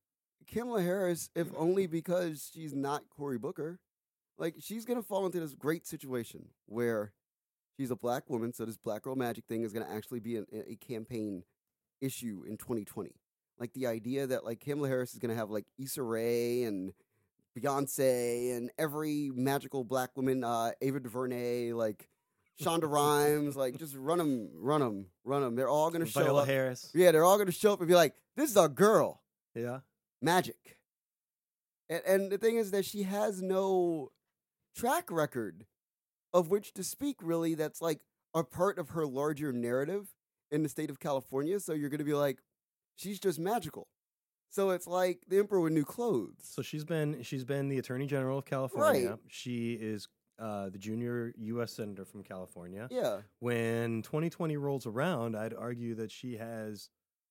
Kamala 0.47 0.81
Harris, 0.81 1.29
if 1.35 1.47
only 1.55 1.85
because 1.87 2.49
she's 2.53 2.73
not 2.73 3.03
Cory 3.09 3.37
Booker, 3.37 3.79
like 4.39 4.55
she's 4.59 4.85
gonna 4.85 5.03
fall 5.03 5.25
into 5.25 5.39
this 5.39 5.53
great 5.53 5.85
situation 5.85 6.45
where 6.65 7.13
she's 7.77 7.91
a 7.91 7.95
black 7.95 8.29
woman, 8.29 8.53
so 8.53 8.65
this 8.65 8.77
black 8.77 9.03
girl 9.03 9.15
magic 9.15 9.45
thing 9.47 9.63
is 9.63 9.73
gonna 9.73 9.89
actually 9.91 10.19
be 10.19 10.37
an, 10.37 10.45
a 10.67 10.75
campaign 10.75 11.43
issue 12.01 12.43
in 12.47 12.57
2020. 12.57 13.11
Like 13.59 13.73
the 13.73 13.87
idea 13.87 14.25
that 14.27 14.45
like 14.45 14.61
Kamala 14.61 14.87
Harris 14.87 15.13
is 15.13 15.19
gonna 15.19 15.35
have 15.35 15.49
like 15.49 15.65
Issa 15.77 16.01
Rae 16.01 16.63
and 16.63 16.93
Beyonce 17.57 18.55
and 18.55 18.71
every 18.77 19.31
magical 19.35 19.83
black 19.83 20.15
woman, 20.15 20.43
uh, 20.43 20.71
Ava 20.81 20.99
DuVernay, 20.99 21.73
like 21.73 22.07
Shonda 22.61 22.89
Rhimes, 22.89 23.55
like 23.57 23.77
just 23.77 23.95
run 23.95 24.17
them, 24.17 24.49
run 24.55 24.81
them, 24.81 25.07
run 25.23 25.41
them. 25.41 25.55
They're 25.55 25.69
all 25.69 25.91
gonna 25.91 26.05
show 26.05 26.23
Viola 26.23 26.43
up. 26.43 26.47
Harris. 26.47 26.91
Yeah, 26.93 27.11
they're 27.11 27.25
all 27.25 27.37
gonna 27.37 27.51
show 27.51 27.73
up 27.73 27.79
and 27.79 27.87
be 27.87 27.95
like, 27.95 28.13
"This 28.35 28.49
is 28.49 28.57
our 28.57 28.69
girl." 28.69 29.21
Yeah. 29.55 29.79
magic. 30.21 30.77
And, 31.89 32.01
and 32.05 32.31
the 32.31 32.37
thing 32.37 32.57
is 32.57 32.71
that 32.71 32.85
she 32.85 33.03
has 33.03 33.41
no 33.41 34.11
track 34.75 35.11
record 35.11 35.65
of 36.33 36.49
which 36.49 36.73
to 36.73 36.83
speak, 36.83 37.17
really, 37.21 37.55
that's 37.55 37.81
like 37.81 38.01
a 38.33 38.43
part 38.43 38.77
of 38.77 38.89
her 38.89 39.05
larger 39.05 39.51
narrative 39.51 40.09
in 40.51 40.63
the 40.63 40.69
state 40.69 40.89
of 40.89 40.99
California. 40.99 41.59
So 41.59 41.73
you're 41.73 41.89
going 41.89 41.99
to 41.99 42.05
be 42.05 42.13
like, 42.13 42.39
she's 42.95 43.19
just 43.19 43.39
magical. 43.39 43.87
So 44.51 44.71
it's 44.71 44.87
like 44.87 45.21
the 45.27 45.37
emperor 45.39 45.59
with 45.61 45.73
new 45.73 45.85
clothes. 45.85 46.37
So 46.41 46.61
she's 46.61 46.83
been 46.83 47.21
she's 47.21 47.45
been 47.45 47.69
the 47.69 47.77
attorney 47.77 48.07
general 48.07 48.39
of 48.39 48.45
California. 48.45 49.11
Right. 49.11 49.19
She 49.27 49.73
is 49.73 50.07
uh, 50.39 50.69
the 50.69 50.77
junior 50.79 51.33
U.S. 51.37 51.73
senator 51.73 52.05
from 52.05 52.23
California. 52.23 52.87
yeah. 52.89 53.17
When 53.39 54.01
2020 54.03 54.57
rolls 54.57 54.85
around, 54.85 55.35
I'd 55.35 55.53
argue 55.53 55.95
that 55.95 56.11
she 56.11 56.37
has 56.37 56.89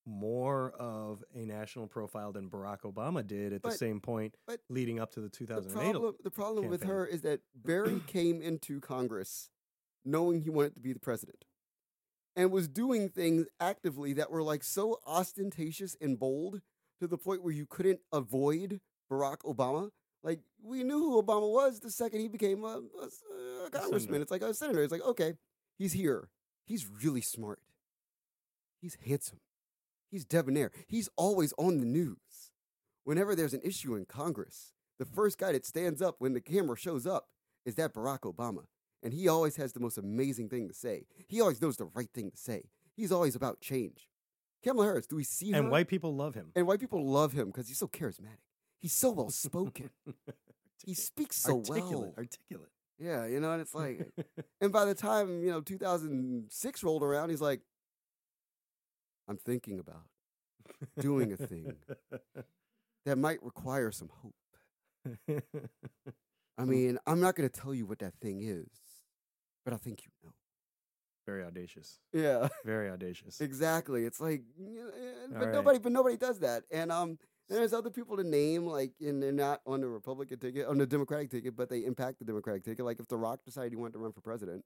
more 0.08 0.70
of 0.78 1.22
a 1.34 1.44
national 1.44 1.86
profile 1.86 2.32
than 2.32 2.48
Barack 2.48 2.80
Obama 2.82 3.24
did 3.26 3.52
at 3.52 3.62
the 3.62 3.70
same 3.70 4.00
point 4.00 4.34
but 4.46 4.60
leading 4.70 4.98
up 4.98 5.10
to 5.12 5.20
the 5.20 5.28
The 5.28 5.36
2008. 5.36 5.90
problem, 5.92 6.14
the 6.24 6.30
problem 6.30 6.68
with 6.68 6.84
her 6.84 7.04
is 7.06 7.20
that 7.22 7.40
Barry 7.54 8.00
came 8.06 8.40
into 8.40 8.80
Congress 8.80 9.50
knowing 10.04 10.40
he 10.40 10.48
wanted 10.50 10.74
to 10.74 10.80
be 10.80 10.92
the 10.94 10.98
president 10.98 11.44
and 12.34 12.50
was 12.50 12.68
doing 12.68 13.08
things 13.10 13.46
actively 13.60 14.14
that 14.14 14.30
were 14.30 14.42
like 14.42 14.64
so 14.64 14.98
ostentatious 15.06 15.96
and 16.00 16.18
bold 16.18 16.62
to 17.00 17.06
the 17.06 17.18
point 17.18 17.42
where 17.42 17.52
you 17.52 17.66
couldn't 17.66 18.00
avoid 18.12 18.80
Barack 19.12 19.38
Obama. 19.44 19.90
Like 20.22 20.40
we 20.62 20.82
knew 20.84 20.98
who 20.98 21.22
Obama 21.22 21.52
was 21.52 21.80
the 21.80 21.90
second 21.90 22.20
he 22.20 22.28
became 22.28 22.64
a, 22.64 22.80
a- 23.02 23.66
a 23.66 23.70
congressman. 23.70 24.00
senator. 24.00 24.22
It's 24.22 24.30
like 24.30 24.42
a 24.42 24.54
senator. 24.54 24.82
It's 24.82 24.92
like 24.92 25.02
okay, 25.04 25.34
he's 25.78 25.92
here. 25.92 26.28
He's 26.66 26.86
really 27.04 27.20
smart. 27.20 27.60
He's 28.80 28.96
handsome. 29.06 29.40
He's 30.10 30.24
debonair. 30.24 30.70
He's 30.86 31.08
always 31.16 31.52
on 31.58 31.78
the 31.78 31.86
news. 31.86 32.52
Whenever 33.04 33.34
there's 33.34 33.54
an 33.54 33.60
issue 33.64 33.94
in 33.94 34.04
Congress, 34.04 34.72
the 34.98 35.04
first 35.04 35.38
guy 35.38 35.52
that 35.52 35.64
stands 35.66 36.02
up 36.02 36.16
when 36.18 36.32
the 36.32 36.40
camera 36.40 36.76
shows 36.76 37.06
up 37.06 37.28
is 37.64 37.74
that 37.76 37.94
Barack 37.94 38.20
Obama. 38.20 38.64
And 39.02 39.12
he 39.12 39.28
always 39.28 39.56
has 39.56 39.72
the 39.72 39.80
most 39.80 39.96
amazing 39.98 40.48
thing 40.48 40.66
to 40.68 40.74
say. 40.74 41.06
He 41.28 41.40
always 41.40 41.62
knows 41.62 41.76
the 41.76 41.86
right 41.94 42.08
thing 42.12 42.30
to 42.30 42.36
say. 42.36 42.64
He's 42.96 43.12
always 43.12 43.36
about 43.36 43.60
change. 43.60 44.08
Kamala 44.64 44.86
Harris, 44.86 45.06
do 45.06 45.16
we 45.16 45.22
see 45.24 45.52
her? 45.52 45.58
and 45.58 45.70
white 45.70 45.86
people 45.86 46.14
love 46.16 46.34
him. 46.34 46.50
and 46.56 46.66
white 46.66 46.80
people 46.80 47.06
love 47.06 47.32
him 47.32 47.46
because 47.46 47.68
he's 47.68 47.78
so 47.78 47.86
charismatic. 47.86 48.42
He's 48.80 48.92
so 48.92 49.10
well 49.10 49.30
spoken. 49.30 49.90
he 50.84 50.94
speaks 50.94 51.36
so 51.36 51.58
articulate, 51.58 51.90
well. 51.90 52.14
articulate. 52.18 52.70
Yeah, 52.98 53.26
you 53.26 53.38
know, 53.38 53.52
and 53.52 53.60
it's 53.62 53.74
like, 53.82 54.10
and 54.60 54.72
by 54.72 54.84
the 54.84 54.94
time 54.94 55.40
you 55.40 55.50
know 55.50 55.60
2006 55.60 56.82
rolled 56.82 57.02
around, 57.04 57.30
he's 57.30 57.40
like, 57.40 57.60
"I'm 59.28 59.36
thinking 59.36 59.78
about 59.78 60.02
doing 60.98 61.32
a 61.32 61.36
thing. 61.36 61.74
that 63.06 63.18
might 63.18 63.42
require 63.42 63.90
some 63.92 64.10
hope. 64.22 64.34
I 66.58 66.64
mean, 66.64 66.98
I'm 67.06 67.20
not 67.20 67.36
going 67.36 67.48
to 67.48 67.60
tell 67.60 67.74
you 67.74 67.86
what 67.86 68.00
that 68.00 68.14
thing 68.20 68.40
is, 68.42 68.68
but 69.64 69.72
I 69.72 69.76
think 69.76 70.02
you 70.04 70.10
know. 70.24 70.32
Very 71.26 71.44
audacious. 71.44 72.00
Yeah, 72.12 72.48
Very 72.64 72.88
audacious. 72.90 73.40
exactly. 73.42 74.04
It's 74.04 74.18
like, 74.20 74.42
eh, 74.58 74.80
but 75.30 75.36
Alright. 75.36 75.52
nobody, 75.54 75.78
but 75.78 75.92
nobody 75.92 76.16
does 76.16 76.40
that. 76.40 76.64
And 76.70 76.90
um, 76.90 77.18
there's 77.50 77.74
other 77.74 77.90
people 77.90 78.16
to 78.16 78.24
name, 78.24 78.66
like, 78.66 78.92
and 79.00 79.22
they're 79.22 79.30
not 79.30 79.60
on 79.66 79.82
the 79.82 79.88
Republican 79.88 80.38
ticket, 80.38 80.66
on 80.66 80.78
the 80.78 80.86
Democratic 80.86 81.30
ticket, 81.30 81.54
but 81.54 81.68
they 81.68 81.84
impact 81.84 82.18
the 82.18 82.24
Democratic 82.24 82.64
ticket. 82.64 82.84
Like, 82.84 82.98
if 82.98 83.08
The 83.08 83.18
Rock 83.18 83.40
decided 83.44 83.72
he 83.72 83.76
wanted 83.76 83.92
to 83.92 83.98
run 83.98 84.12
for 84.12 84.22
president, 84.22 84.64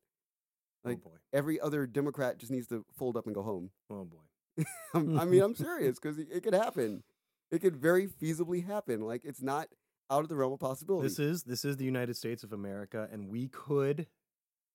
like- 0.85 0.99
oh 1.05 1.13
every 1.33 1.59
other 1.61 1.87
Democrat 1.87 2.39
just 2.39 2.53
needs 2.53 2.69
to 2.69 2.85
fold 2.93 3.17
up 3.17 3.27
and 3.27 3.35
go 3.35 3.43
home. 3.43 3.71
Oh 3.91 4.05
boy. 4.05 4.19
I'm- 4.95 5.31
mean, 5.31 5.43
I'm 5.43 5.55
serious 5.55 5.99
because 5.99 6.19
it 6.19 6.43
could 6.43 6.55
happen. 6.55 7.03
It 7.51 7.61
could 7.61 7.77
very 7.77 8.07
feasibly 8.07 8.65
happen. 8.65 9.03
Like, 9.03 9.25
it's 9.25 9.43
not 9.43 9.69
out 10.11 10.23
of 10.23 10.29
the 10.29 10.37
realm 10.37 10.53
of 10.53 10.61
possibility. 10.61 11.09
This 11.09 11.19
is 11.19 11.43
this 11.45 11.65
is 11.65 11.77
the 11.77 11.85
United 11.85 12.17
States 12.17 12.43
of 12.45 12.53
America, 12.53 13.09
and 13.13 13.29
we 13.29 13.49
could, 13.49 14.07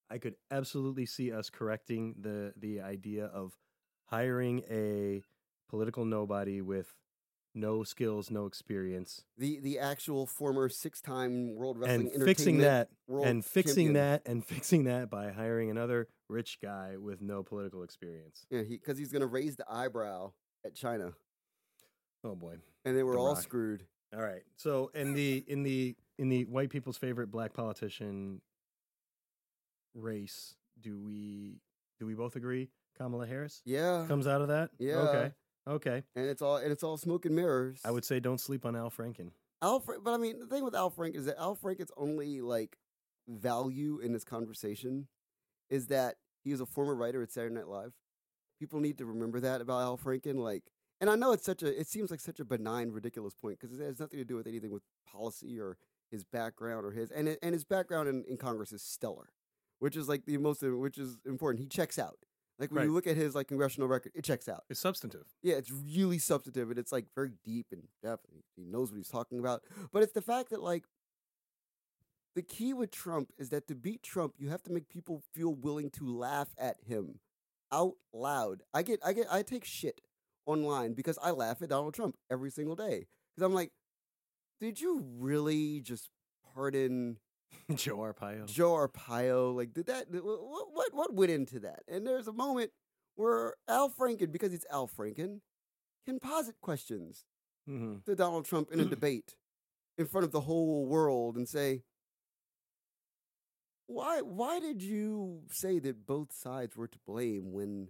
I 0.09 0.17
could 0.17 0.35
absolutely 0.51 1.05
see 1.05 1.31
us 1.31 1.49
correcting 1.49 2.15
the 2.19 2.53
the 2.57 2.81
idea 2.81 3.25
of 3.25 3.57
hiring 4.05 4.63
a 4.69 5.21
political 5.69 6.05
nobody 6.05 6.61
with 6.61 6.93
no 7.53 7.83
skills, 7.83 8.29
no 8.29 8.45
experience, 8.45 9.23
the 9.37 9.59
the 9.59 9.79
actual 9.79 10.25
former 10.25 10.69
six 10.69 11.01
time 11.01 11.55
World 11.55 11.77
Wrestling 11.79 12.11
and 12.13 12.23
fixing 12.23 12.59
that 12.59 12.89
and 13.09 13.43
fixing 13.43 13.87
champion. 13.87 13.93
that 13.93 14.21
and 14.25 14.45
fixing 14.45 14.83
that 14.85 15.09
by 15.09 15.31
hiring 15.31 15.69
another 15.71 16.07
rich 16.29 16.59
guy 16.61 16.95
with 16.97 17.21
no 17.21 17.43
political 17.43 17.83
experience. 17.83 18.45
Yeah, 18.49 18.61
because 18.63 18.97
he's 18.97 19.11
going 19.11 19.21
to 19.21 19.27
raise 19.27 19.55
the 19.55 19.65
eyebrow 19.69 20.31
at 20.65 20.75
China, 20.75 21.13
Oh 22.23 22.35
boy. 22.35 22.57
and 22.85 22.97
they 22.97 23.03
were 23.03 23.13
The 23.13 23.19
all 23.19 23.33
Rock. 23.33 23.41
screwed. 23.43 23.85
All 24.13 24.21
right. 24.21 24.41
So 24.55 24.89
in 24.93 25.13
the 25.13 25.43
in 25.47 25.63
the 25.63 25.95
in 26.17 26.29
the 26.29 26.45
white 26.45 26.69
people's 26.69 26.97
favorite 26.97 27.29
black 27.31 27.53
politician 27.53 28.41
race, 29.93 30.55
do 30.79 30.99
we 30.99 31.59
do 31.99 32.05
we 32.05 32.13
both 32.13 32.35
agree 32.35 32.69
Kamala 32.97 33.25
Harris 33.27 33.61
Yeah, 33.65 34.05
comes 34.07 34.27
out 34.27 34.41
of 34.41 34.47
that? 34.49 34.69
Yeah. 34.79 34.95
Okay. 34.97 35.31
Okay. 35.67 36.03
and 36.15 36.25
it's 36.29 36.41
all 36.41 36.57
and 36.57 36.71
it's 36.71 36.83
all 36.83 36.97
smoke 36.97 37.25
and 37.25 37.35
mirrors. 37.35 37.81
I 37.83 37.91
would 37.91 38.05
say 38.05 38.19
don't 38.19 38.39
sleep 38.39 38.65
on 38.65 38.75
Al 38.75 38.89
Franken. 38.89 39.31
Al, 39.61 39.83
but 40.03 40.13
I 40.13 40.17
mean, 40.17 40.39
the 40.39 40.45
thing 40.45 40.63
with 40.63 40.75
Al 40.75 40.91
Franken 40.91 41.15
is 41.15 41.25
that 41.25 41.37
Al 41.39 41.55
Franken's 41.55 41.91
only 41.97 42.41
like 42.41 42.77
value 43.27 43.99
in 43.99 44.13
this 44.13 44.23
conversation 44.23 45.07
is 45.69 45.87
that 45.87 46.15
he 46.43 46.51
is 46.51 46.61
a 46.61 46.65
former 46.65 46.95
writer 46.95 47.21
at 47.21 47.31
Saturday 47.31 47.55
Night 47.55 47.67
Live. 47.67 47.93
People 48.59 48.79
need 48.79 48.97
to 48.97 49.05
remember 49.05 49.39
that 49.39 49.61
about 49.61 49.81
Al 49.81 49.97
Franken. 49.97 50.35
Like, 50.35 50.63
and 50.99 51.09
I 51.09 51.15
know 51.15 51.31
it's 51.31 51.45
such 51.45 51.63
a, 51.63 51.79
it 51.79 51.87
seems 51.87 52.09
like 52.09 52.19
such 52.19 52.39
a 52.39 52.45
benign, 52.45 52.91
ridiculous 52.91 53.33
point 53.35 53.59
because 53.59 53.77
it 53.77 53.83
has 53.83 53.99
nothing 53.99 54.19
to 54.19 54.25
do 54.25 54.35
with 54.35 54.47
anything 54.47 54.71
with 54.71 54.83
policy 55.11 55.59
or 55.59 55.77
his 56.09 56.23
background 56.23 56.85
or 56.85 56.91
his, 56.91 57.11
and 57.11 57.37
and 57.41 57.53
his 57.53 57.65
background 57.65 58.07
in, 58.07 58.23
in 58.29 58.37
Congress 58.37 58.71
is 58.71 58.81
stellar, 58.81 59.29
which 59.79 59.95
is 59.95 60.07
like 60.07 60.25
the 60.25 60.37
most, 60.37 60.63
which 60.63 60.97
is 60.97 61.17
important. 61.25 61.61
He 61.61 61.67
checks 61.67 61.99
out. 61.99 62.17
Like 62.59 62.71
when 62.71 62.85
you 62.85 62.93
look 62.93 63.05
at 63.05 63.15
his 63.15 63.35
like 63.35 63.47
congressional 63.47 63.87
record, 63.87 64.13
it 64.15 64.23
checks 64.23 64.49
out. 64.49 64.63
It's 64.69 64.79
substantive. 64.79 65.25
Yeah, 65.43 65.55
it's 65.55 65.71
really 65.71 66.17
substantive 66.17 66.69
and 66.71 66.79
it's 66.79 66.91
like 66.91 67.05
very 67.13 67.33
deep 67.45 67.67
and 67.71 67.83
depth. 68.01 68.25
He 68.55 68.63
knows 68.63 68.91
what 68.91 68.97
he's 68.97 69.09
talking 69.09 69.37
about. 69.37 69.61
But 69.93 70.01
it's 70.01 70.13
the 70.13 70.23
fact 70.23 70.49
that 70.49 70.61
like 70.61 70.85
the 72.37 72.43
key 72.43 72.71
with 72.71 72.91
Trump 72.91 73.33
is 73.39 73.49
that 73.49 73.67
to 73.67 73.73
beat 73.73 74.03
Trump, 74.03 74.35
you 74.37 74.49
have 74.49 74.61
to 74.61 74.71
make 74.71 74.87
people 74.89 75.23
feel 75.33 75.55
willing 75.55 75.89
to 75.89 76.05
laugh 76.05 76.49
at 76.59 76.77
him 76.85 77.19
out 77.71 77.95
loud. 78.13 78.61
I 78.75 78.83
get 78.83 78.99
I 79.03 79.13
get 79.13 79.25
I 79.31 79.41
take 79.41 79.65
shit 79.65 80.01
online 80.45 80.93
because 80.93 81.17
I 81.21 81.31
laugh 81.31 81.63
at 81.63 81.69
Donald 81.69 81.95
Trump 81.95 82.15
every 82.29 82.51
single 82.51 82.75
day. 82.75 83.07
Cuz 83.35 83.43
I'm 83.43 83.55
like, 83.55 83.71
did 84.61 84.79
you 84.79 85.03
really 85.17 85.81
just 85.81 86.11
pardon 86.53 87.17
Joe 87.75 87.97
Arpaio. 87.97 88.45
Joe 88.45 88.73
Arpaio. 88.73 89.55
Like, 89.55 89.73
did 89.73 89.87
that? 89.87 90.05
What, 90.11 90.67
what 90.73 90.93
what 90.93 91.13
went 91.15 91.31
into 91.31 91.59
that? 91.61 91.79
And 91.87 92.05
there's 92.05 92.27
a 92.27 92.33
moment 92.33 92.69
where 93.15 93.55
Al 93.67 93.89
Franken, 93.89 94.31
because 94.31 94.53
it's 94.53 94.65
Al 94.71 94.87
Franken, 94.87 95.41
can 96.05 96.19
posit 96.19 96.61
questions 96.61 97.25
hmm 97.65 97.95
to 98.05 98.15
Donald 98.15 98.45
Trump 98.45 98.71
in 98.71 98.79
a 98.79 98.85
debate 98.95 99.35
in 99.97 100.05
front 100.05 100.23
of 100.25 100.31
the 100.31 100.41
whole 100.41 100.85
world 100.85 101.35
and 101.35 101.49
say, 101.49 101.81
"Why 103.87 104.21
why 104.21 104.59
did 104.59 104.81
you 104.81 105.41
say 105.49 105.79
that 105.79 106.05
both 106.05 106.31
sides 106.31 106.75
were 106.77 106.87
to 106.87 106.99
blame 107.05 107.51
when?" 107.51 107.89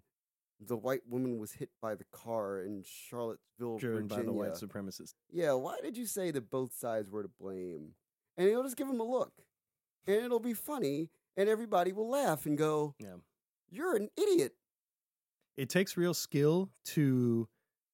The 0.59 0.75
white 0.75 1.05
woman 1.07 1.37
was 1.37 1.51
hit 1.51 1.69
by 1.79 1.93
the 1.93 2.05
car 2.05 2.63
in 2.63 2.81
Charlottesville, 2.83 3.77
Driven 3.77 4.07
Virginia. 4.07 4.23
by 4.23 4.25
the 4.25 4.33
white 4.33 4.53
supremacist. 4.53 5.13
Yeah, 5.29 5.53
why 5.53 5.79
did 5.81 5.95
you 5.95 6.07
say 6.07 6.31
that 6.31 6.49
both 6.49 6.73
sides 6.73 7.11
were 7.11 7.21
to 7.21 7.29
blame? 7.39 7.93
And 8.37 8.47
he'll 8.49 8.63
just 8.63 8.75
give 8.75 8.87
him 8.87 8.99
a 8.99 9.03
look. 9.03 9.33
And 10.07 10.15
it'll 10.15 10.39
be 10.39 10.55
funny, 10.55 11.11
and 11.35 11.47
everybody 11.47 11.93
will 11.93 12.09
laugh 12.09 12.47
and 12.47 12.57
go, 12.57 12.95
Yeah. 12.97 13.17
You're 13.69 13.95
an 13.97 14.09
idiot. 14.17 14.55
It 15.57 15.69
takes 15.69 15.95
real 15.95 16.15
skill 16.15 16.71
to 16.85 17.47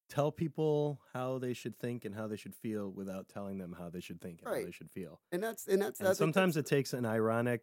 tell 0.09 0.31
people 0.31 1.01
how 1.13 1.37
they 1.39 1.53
should 1.53 1.77
think 1.79 2.05
and 2.05 2.13
how 2.13 2.27
they 2.27 2.35
should 2.35 2.55
feel 2.55 2.91
without 2.91 3.27
telling 3.27 3.57
them 3.57 3.75
how 3.77 3.89
they 3.89 3.99
should 3.99 4.21
think 4.21 4.41
and 4.41 4.55
how 4.55 4.65
they 4.65 4.71
should 4.71 4.91
feel. 4.91 5.19
And 5.31 5.41
that's 5.41 5.67
and 5.67 5.81
that's 5.81 5.99
And 5.99 6.09
that's 6.09 6.19
sometimes 6.19 6.57
it 6.57 6.65
takes 6.65 6.93
an 6.93 7.05
ironic 7.05 7.61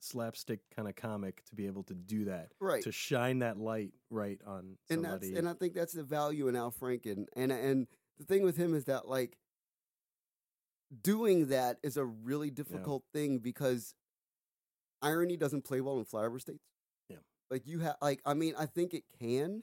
slapstick 0.00 0.60
kind 0.74 0.88
of 0.88 0.96
comic 0.96 1.44
to 1.44 1.54
be 1.54 1.66
able 1.66 1.84
to 1.84 1.94
do 1.94 2.24
that. 2.24 2.52
right. 2.60 2.82
To 2.82 2.92
shine 2.92 3.38
that 3.40 3.56
light 3.56 3.92
right 4.10 4.40
on 4.46 4.76
And 4.90 5.04
that's 5.04 5.28
and 5.28 5.48
I 5.48 5.54
think 5.54 5.74
that's 5.74 5.92
the 5.92 6.02
value 6.02 6.48
in 6.48 6.56
Al 6.56 6.72
Franken. 6.72 7.26
And 7.36 7.52
and 7.52 7.86
the 8.18 8.24
thing 8.24 8.42
with 8.42 8.56
him 8.56 8.74
is 8.74 8.84
that 8.84 9.08
like 9.08 9.38
doing 11.00 11.46
that 11.48 11.78
is 11.82 11.96
a 11.96 12.04
really 12.04 12.50
difficult 12.50 13.04
thing 13.12 13.38
because 13.38 13.94
irony 15.00 15.36
doesn't 15.36 15.64
play 15.64 15.80
well 15.80 15.98
in 15.98 16.04
flyover 16.04 16.40
states. 16.40 16.64
Yeah. 17.08 17.16
Like 17.50 17.66
you 17.66 17.78
have 17.80 17.96
like 18.02 18.20
I 18.26 18.34
mean 18.34 18.54
I 18.58 18.66
think 18.66 18.94
it 18.94 19.04
can. 19.18 19.62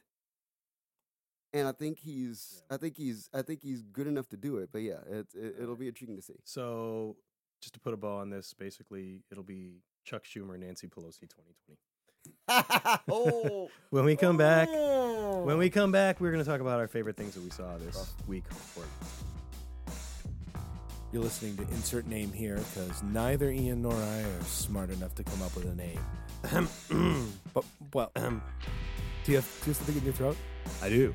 And 1.54 1.68
I 1.68 1.72
think 1.72 2.00
he's 2.00 2.62
I 2.70 2.78
think 2.78 2.96
he's 2.96 3.30
I 3.34 3.42
think 3.42 3.62
he's 3.62 3.82
good 3.82 4.08
enough 4.08 4.30
to 4.30 4.38
do 4.38 4.58
it. 4.58 4.70
But 4.72 4.84
yeah, 4.84 5.00
it's 5.10 5.34
it, 5.36 5.56
it'll 5.56 5.70
Alright. 5.70 5.80
be 5.80 5.88
intriguing 5.88 6.18
to 6.18 6.22
see. 6.22 6.36
so 6.44 7.18
just 7.62 7.74
to 7.74 7.80
put 7.80 7.94
a 7.94 7.98
ball 7.98 8.20
on 8.20 8.30
this, 8.30 8.54
basically 8.54 9.24
it'll 9.32 9.44
be 9.44 9.82
Chuck 10.06 10.24
Schumer, 10.24 10.58
Nancy 10.58 10.88
Pelosi 10.88 11.22
2020. 11.22 11.78
oh, 13.10 13.70
When 13.90 14.06
we 14.06 14.16
come 14.16 14.38
back, 14.38 14.70
oh. 14.72 15.44
when 15.44 15.58
we 15.58 15.68
oh. 15.68 15.70
come 15.70 15.92
back, 15.92 16.20
we're 16.20 16.32
going 16.32 16.44
to 16.44 16.50
talk 16.50 16.62
about 16.62 16.80
our 16.80 16.88
favorite 16.88 17.18
things 17.18 17.34
that 17.34 17.44
we 17.44 17.50
saw 17.50 17.78
this 17.78 18.14
week. 18.28 18.44
You're 21.12 21.24
listening 21.24 21.58
to 21.58 21.64
Insert 21.74 22.06
Name 22.08 22.32
here 22.32 22.58
because 22.58 23.02
neither 23.02 23.50
Ian 23.50 23.82
nor 23.82 23.94
I 23.94 24.22
are 24.22 24.42
smart 24.44 24.92
enough 24.92 25.16
to 25.16 25.24
come 25.24 25.42
up 25.42 25.56
with 25.56 25.66
a 25.66 25.76
name. 25.76 26.00
But, 27.54 27.66
well, 27.94 28.12
do 29.30 29.34
you 29.34 29.42
have 29.42 29.60
do 29.62 29.70
you 29.70 29.74
have 29.74 29.78
something 29.78 29.98
in 29.98 30.04
your 30.06 30.14
throat? 30.14 30.38
I 30.82 30.90
do. 30.90 31.14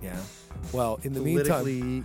Yeah. 0.00 0.16
Well, 0.72 1.00
in 1.02 1.12
the 1.12 1.18
meantime, 1.18 1.64
Politically 1.64 2.04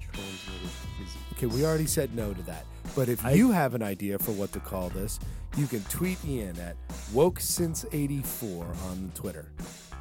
transmitted 0.00 0.62
disease. 0.98 1.16
okay, 1.34 1.46
we 1.46 1.64
already 1.64 1.86
said 1.86 2.12
no 2.16 2.34
to 2.34 2.42
that. 2.42 2.64
But 2.96 3.08
if 3.08 3.22
you 3.36 3.52
have 3.52 3.74
an 3.74 3.84
idea 3.84 4.18
for 4.18 4.32
what 4.32 4.50
to 4.50 4.58
call 4.58 4.88
this, 4.88 5.20
you 5.56 5.68
can 5.68 5.80
tweet 5.84 6.18
Ian 6.24 6.58
at 6.58 6.74
woke 7.12 7.38
since 7.38 7.86
84 7.92 8.66
on 8.88 9.12
Twitter. 9.14 9.46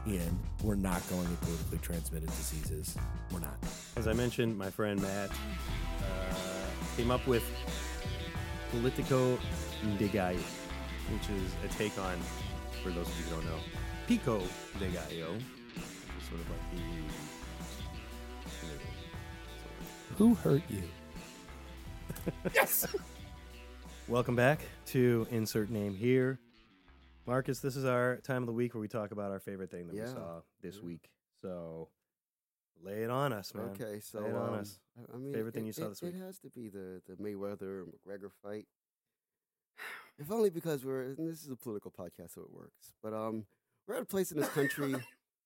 Ian, 0.08 0.40
we're 0.64 0.74
not 0.74 1.08
going 1.08 1.28
to 1.28 1.36
politically 1.46 1.78
transmitted 1.78 2.30
diseases. 2.30 2.98
We're 3.32 3.42
not. 3.42 3.58
As 3.96 4.08
I 4.08 4.14
mentioned, 4.14 4.58
my 4.58 4.72
friend 4.72 5.00
Matt 5.00 5.30
uh, 5.30 6.36
came 6.98 7.12
up 7.12 7.28
with 7.28 7.44
Politico 8.72 9.38
Gallo, 10.12 10.40
which 11.12 11.30
is 11.30 11.54
a 11.64 11.68
take 11.78 11.96
on, 12.00 12.18
for 12.82 12.90
those 12.90 13.08
of 13.08 13.20
you 13.20 13.26
who 13.26 13.36
don't 13.36 13.46
know, 13.46 13.60
Pico 14.08 14.42
de 14.80 14.88
Gallo, 14.90 15.34
which 15.34 16.26
sort 16.28 16.42
of 16.42 16.50
like 16.50 16.72
the. 16.72 16.78
Who 20.18 20.34
hurt 20.36 20.62
you? 20.70 20.84
yes. 22.54 22.86
Welcome 24.08 24.36
back 24.36 24.60
to 24.88 25.26
Insert 25.32 25.70
Name 25.70 25.94
here. 25.96 26.40
Marcus, 27.26 27.60
this 27.60 27.76
is 27.78 27.86
our 27.86 28.18
time 28.18 28.44
of 28.44 28.48
the 28.48 28.54
week 28.54 28.74
where 28.74 28.82
we 28.82 28.88
talk 28.90 29.12
about 29.12 29.32
our 29.32 29.40
favorite 29.40 29.72
thing 29.72 29.88
that 29.88 29.96
Yeah. 29.96 30.04
we 30.06 30.10
saw 30.10 30.42
this 30.62 30.76
Yeah. 30.78 30.84
week. 30.86 31.10
So 31.42 31.88
lay 32.84 33.04
it 33.04 33.10
on 33.10 33.32
us, 33.34 33.54
man. 33.56 33.70
Okay, 33.70 34.00
so 34.02 34.20
Lay 34.20 34.30
it 34.30 34.36
on 34.36 34.50
um, 34.50 34.56
us. 34.60 34.80
I- 34.98 35.14
I 35.14 35.18
mean, 35.18 35.34
Favorite 35.34 35.54
thing 35.54 35.64
it- 35.64 35.68
you 35.68 35.74
saw 35.74 35.86
it- 35.86 35.90
this 35.90 36.02
week? 36.02 36.16
It 36.16 36.20
has 36.20 36.40
to 36.40 36.50
be 36.50 36.68
the 36.70 37.02
the 37.08 37.16
Mayweather 37.16 37.86
McGregor 37.86 38.32
fight. 38.42 38.68
If 40.20 40.30
only 40.32 40.50
because 40.52 40.86
we're 40.86 41.02
and 41.04 41.28
this 41.28 41.42
is 41.44 41.50
a 41.50 41.56
political 41.56 41.90
podcast, 41.90 42.32
so 42.36 42.42
it 42.42 42.52
works. 42.52 42.94
But 43.02 43.14
um, 43.16 43.48
we're 43.88 43.96
at 43.96 44.02
a 44.02 44.06
place 44.06 44.32
in 44.32 44.38
this 44.40 44.50
country 44.50 44.96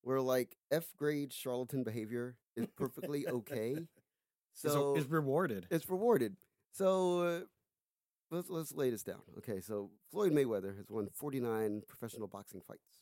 where 0.03 0.21
like 0.21 0.55
F 0.71 0.85
grade 0.97 1.33
charlatan 1.33 1.83
behavior 1.83 2.35
is 2.55 2.67
perfectly 2.75 3.27
okay. 3.27 3.71
It's- 3.71 3.87
So 4.53 4.95
it's 4.95 5.07
rewarded. 5.09 5.67
it's 5.69 5.87
rewarded. 5.89 6.35
So 6.71 7.21
uh, 7.21 7.39
let's 8.31 8.49
let's 8.49 8.73
lay 8.73 8.89
this 8.89 9.03
down. 9.03 9.21
Okay, 9.37 9.61
so 9.61 9.91
Floyd 10.11 10.31
Mayweather 10.31 10.75
has 10.77 10.89
won 10.89 11.07
49 11.13 11.83
professional 11.87 12.27
boxing 12.27 12.61
fights, 12.61 12.99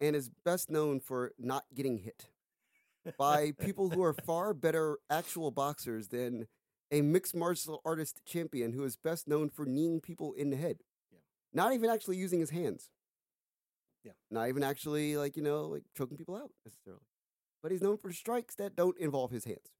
and 0.00 0.14
is 0.14 0.30
best 0.44 0.70
known 0.70 1.00
for 1.00 1.32
not 1.38 1.64
getting 1.74 1.98
hit. 1.98 2.26
by 3.18 3.52
people 3.52 3.90
who 3.90 4.02
are 4.02 4.12
far 4.12 4.52
better 4.54 4.98
actual 5.10 5.50
boxers 5.50 6.08
than 6.08 6.46
a 6.90 7.00
mixed 7.02 7.34
martial 7.34 7.80
artist 7.84 8.20
champion 8.26 8.72
who 8.72 8.84
is 8.84 8.96
best 8.96 9.26
known 9.28 9.48
for 9.48 9.64
kneeing 9.66 10.00
people 10.00 10.32
in 10.34 10.50
the 10.50 10.56
head. 10.56 10.78
Yeah. 11.12 11.18
Not 11.52 11.72
even 11.72 11.90
actually 11.90 12.16
using 12.18 12.40
his 12.40 12.50
hands. 12.50 12.90
Yeah. 14.04 14.12
Not 14.30 14.48
even 14.48 14.62
actually 14.62 15.16
like, 15.16 15.36
you 15.36 15.42
know, 15.42 15.66
like 15.66 15.82
choking 15.96 16.16
people 16.16 16.36
out 16.36 16.50
necessarily. 16.64 17.02
But 17.62 17.72
he's 17.72 17.82
known 17.82 17.96
for 17.98 18.12
strikes 18.12 18.54
that 18.56 18.76
don't 18.76 18.96
involve 18.98 19.30
his 19.30 19.44
hands. 19.44 19.72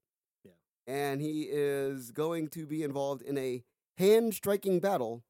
Yeah. 0.43 0.51
And 0.87 1.21
he 1.21 1.43
is 1.49 2.11
going 2.11 2.49
to 2.49 2.65
be 2.65 2.83
involved 2.83 3.21
in 3.21 3.37
a 3.37 3.63
hand 3.97 4.33
striking 4.33 4.79
battle 4.79 5.23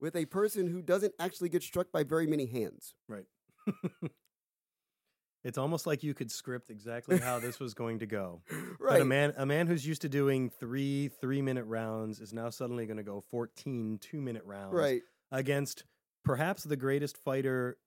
with 0.00 0.14
a 0.16 0.26
person 0.26 0.66
who 0.66 0.82
doesn't 0.82 1.14
actually 1.18 1.48
get 1.48 1.62
struck 1.62 1.90
by 1.90 2.02
very 2.04 2.26
many 2.26 2.46
hands. 2.46 2.94
Right. 3.08 3.24
it's 5.44 5.58
almost 5.58 5.86
like 5.86 6.02
you 6.02 6.14
could 6.14 6.30
script 6.30 6.70
exactly 6.70 7.18
how 7.18 7.38
this 7.38 7.60
was 7.60 7.74
going 7.74 7.98
to 8.00 8.06
go. 8.06 8.42
But 8.78 8.80
Right. 8.80 9.00
a 9.02 9.04
man 9.04 9.32
a 9.36 9.46
man 9.46 9.66
who's 9.66 9.86
used 9.86 10.02
to 10.02 10.08
doing 10.08 10.50
three 10.50 11.08
three 11.08 11.40
minute 11.42 11.64
rounds 11.64 12.20
is 12.20 12.32
now 12.34 12.50
suddenly 12.50 12.84
going 12.86 12.96
to 12.98 13.02
go 13.02 13.22
14 13.30 13.98
two 14.00 14.20
minute 14.20 14.44
rounds 14.44 14.74
Right. 14.74 15.02
against 15.32 15.84
perhaps 16.24 16.64
the 16.64 16.76
greatest 16.76 17.16
fighter 17.16 17.78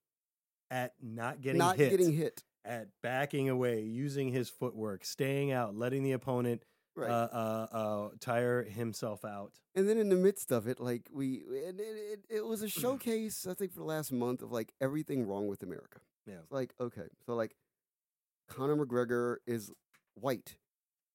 at 0.70 0.94
not 1.02 1.42
getting 1.42 1.60
Not 1.60 1.78
hit, 1.78 1.90
getting 1.92 2.14
hit. 2.14 2.44
at 2.66 2.88
backing 3.02 3.50
away, 3.50 3.82
using 3.84 4.30
his 4.32 4.50
footwork, 4.50 5.06
staying 5.06 5.52
out, 5.52 5.76
letting 5.76 6.04
the 6.04 6.12
opponent 6.14 6.64
Right. 6.96 7.12
uh, 7.12 7.28
uh, 7.32 7.68
uh, 7.76 8.10
tire 8.20 8.64
himself 8.64 9.24
out. 9.24 9.52
And 9.76 9.88
then 9.88 10.00
in 10.00 10.10
the 10.10 10.16
midst 10.16 10.52
of 10.52 10.68
it, 10.68 10.80
like 10.80 11.08
we, 11.14 11.44
and 11.68 11.80
it, 11.80 11.84
it, 11.84 12.20
it 12.38 12.46
was 12.46 12.64
a 12.64 12.68
showcase, 12.68 13.46
I 13.48 13.54
think, 13.54 13.72
for 13.72 13.78
the 13.82 13.86
last 13.86 14.12
month 14.12 14.42
of 14.42 14.52
like 14.52 14.74
everything 14.82 15.28
wrong 15.28 15.48
with 15.48 15.62
America. 15.62 16.00
Yeah. 16.26 16.40
It's 16.42 16.52
like, 16.52 16.74
okay, 16.82 17.04
so 17.28 17.36
like 17.36 17.56
Conor 18.50 18.76
McGregor 18.84 19.36
is 19.46 19.72
white, 20.16 20.58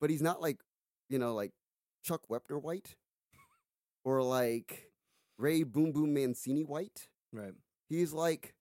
but 0.01 0.09
he's 0.09 0.23
not 0.23 0.41
like, 0.41 0.61
you 1.09 1.19
know, 1.19 1.35
like 1.35 1.51
Chuck 2.05 2.23
Wepner 2.31 2.63
white 2.63 2.95
or 4.05 4.23
like 4.23 4.93
Ray 5.37 5.65
Boom 5.65 5.91
Boom 5.91 6.15
Mancini 6.15 6.63
white. 6.63 7.09
Right. 7.33 7.55
He's 7.89 8.13
like 8.13 8.55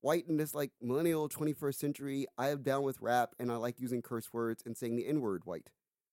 white 0.00 0.26
in 0.28 0.36
this 0.36 0.54
like 0.54 0.70
millennial 0.80 1.28
21st 1.28 1.74
century, 1.74 2.26
I 2.36 2.48
am 2.50 2.62
down 2.62 2.82
with 2.82 3.00
rap 3.00 3.34
and 3.38 3.50
I 3.50 3.56
like 3.56 3.80
using 3.80 4.02
curse 4.02 4.32
words 4.32 4.62
and 4.64 4.76
saying 4.76 4.96
the 4.96 5.06
N 5.06 5.20
word 5.20 5.42
white 5.44 5.70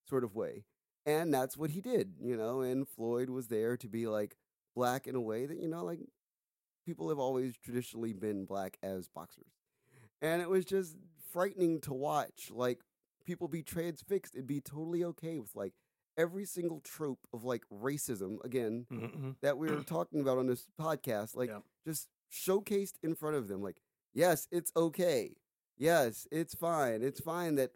sort 0.07 0.23
of 0.23 0.35
way. 0.35 0.65
And 1.05 1.33
that's 1.33 1.55
what 1.55 1.69
he 1.71 1.81
did, 1.81 2.13
you 2.21 2.35
know, 2.35 2.61
and 2.61 2.87
Floyd 2.87 3.29
was 3.29 3.47
there 3.47 3.77
to 3.77 3.87
be 3.87 4.07
like 4.07 4.35
black 4.75 5.05
in 5.07 5.15
a 5.15 5.21
way 5.21 5.45
that, 5.45 5.59
you 5.59 5.67
know, 5.67 5.83
like 5.85 5.99
people 6.85 7.09
have 7.09 7.19
always 7.19 7.55
traditionally 7.57 8.13
been 8.13 8.45
black 8.45 8.77
as 8.81 9.07
boxers. 9.07 9.51
And 10.21 10.41
it 10.41 10.49
was 10.49 10.65
just 10.65 10.95
frightening 11.31 11.81
to 11.81 11.93
watch 11.93 12.49
like 12.51 12.79
people 13.25 13.47
be 13.47 13.61
transfixed 13.63 14.35
and 14.35 14.47
be 14.47 14.61
totally 14.61 15.03
okay 15.03 15.37
with 15.39 15.55
like 15.55 15.73
every 16.17 16.45
single 16.45 16.79
trope 16.79 17.19
of 17.33 17.43
like 17.43 17.63
racism 17.71 18.37
again 18.43 18.85
Mhm. 18.91 19.35
that 19.41 19.57
we 19.57 19.69
were 19.69 19.83
talking 19.83 20.21
about 20.21 20.37
on 20.39 20.47
this 20.47 20.65
podcast, 20.79 21.35
like 21.35 21.49
Yeah. 21.49 21.59
just 21.85 22.07
showcased 22.31 22.95
in 23.03 23.15
front 23.15 23.35
of 23.35 23.47
them. 23.47 23.61
Like, 23.61 23.81
yes, 24.13 24.47
it's 24.51 24.71
okay. 24.75 25.35
Yes, 25.77 26.27
it's 26.31 26.55
fine. 26.55 27.01
It's 27.01 27.19
fine 27.19 27.55
that 27.55 27.71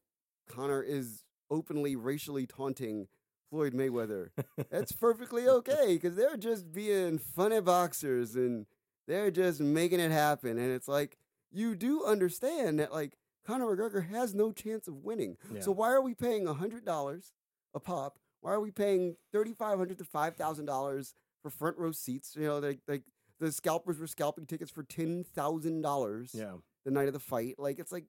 Conor 0.48 0.82
is 0.82 1.24
openly 1.52 1.96
racially 1.96 2.46
taunting 2.46 3.08
Floyd 3.50 3.74
Mayweather. 3.74 4.30
That's 4.70 4.92
perfectly 4.92 5.48
okay 5.48 5.94
because 5.96 6.16
they're 6.16 6.38
just 6.38 6.72
being 6.72 7.18
funny 7.18 7.60
boxers 7.62 8.36
and 8.36 8.68
they're 9.08 9.32
just 9.32 9.60
making 9.60 10.00
it 10.00 10.12
happen. 10.12 10.58
And 10.58 10.72
it's 10.72 10.88
like, 10.88 11.18
you 11.52 11.76
do 11.76 12.06
understand 12.06 12.80
that, 12.80 12.94
like, 12.94 13.18
Conor 13.46 13.76
McGregor 13.76 14.08
has 14.08 14.36
no 14.36 14.52
chance 14.52 14.88
of 14.88 15.04
winning. 15.04 15.38
Yeah. 15.52 15.62
So 15.62 15.72
why 15.72 15.90
are 15.92 16.02
we 16.02 16.14
paying 16.14 16.46
$100 16.46 17.32
a 17.74 17.80
pop? 17.80 18.20
Why 18.42 18.52
are 18.52 18.62
we 18.62 18.70
paying 18.70 19.16
3,500 19.32 19.98
to 19.98 20.04
$5,000 20.04 21.14
for 21.42 21.50
front 21.50 21.78
row 21.78 21.92
seats? 21.92 22.36
You 22.36 22.46
know, 22.46 22.60
like, 22.60 22.82
like 22.88 23.04
the 23.40 23.52
scalpers 23.52 24.00
were 24.00 24.08
scalping 24.08 24.46
tickets 24.46 24.72
for 24.72 24.84
$10,000 24.84 26.30
yeah. 26.34 26.52
the 26.86 26.92
night 26.92 27.08
of 27.08 27.14
the 27.14 27.20
fight. 27.20 27.56
Like, 27.58 27.80
it's 27.80 27.92
like, 27.92 28.06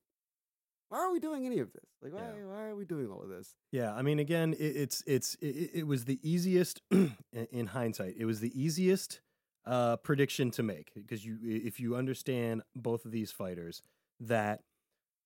why 0.89 0.99
are 0.99 1.13
we 1.13 1.21
doing 1.21 1.47
any 1.47 1.61
of 1.61 1.73
this? 1.73 1.85
Like, 2.03 2.13
why, 2.13 2.21
Yeah. 2.21 2.47
why 2.47 2.65
are 2.65 2.75
we 2.77 2.85
doing 2.85 3.09
all 3.09 3.23
of 3.23 3.29
this? 3.29 3.55
Yeah, 3.71 3.95
I 3.95 4.03
mean, 4.03 4.19
again, 4.19 4.55
it, 4.55 4.77
it's 4.77 5.05
it's 5.07 5.37
it, 5.37 5.71
it 5.75 5.87
was 5.87 6.05
the 6.05 6.19
easiest 6.29 6.83
in 6.91 7.15
in 7.33 7.67
hindsight. 7.69 8.15
It 8.19 8.25
was 8.25 8.41
the 8.41 8.51
easiest 8.61 9.21
uh, 9.67 9.97
prediction 9.99 10.51
to 10.53 10.65
make 10.65 10.91
because 10.95 11.25
you, 11.25 11.39
if 11.43 11.79
you 11.79 11.95
understand 11.95 12.63
both 12.75 13.05
of 13.05 13.13
these 13.13 13.31
fighters, 13.31 13.83
that 14.19 14.63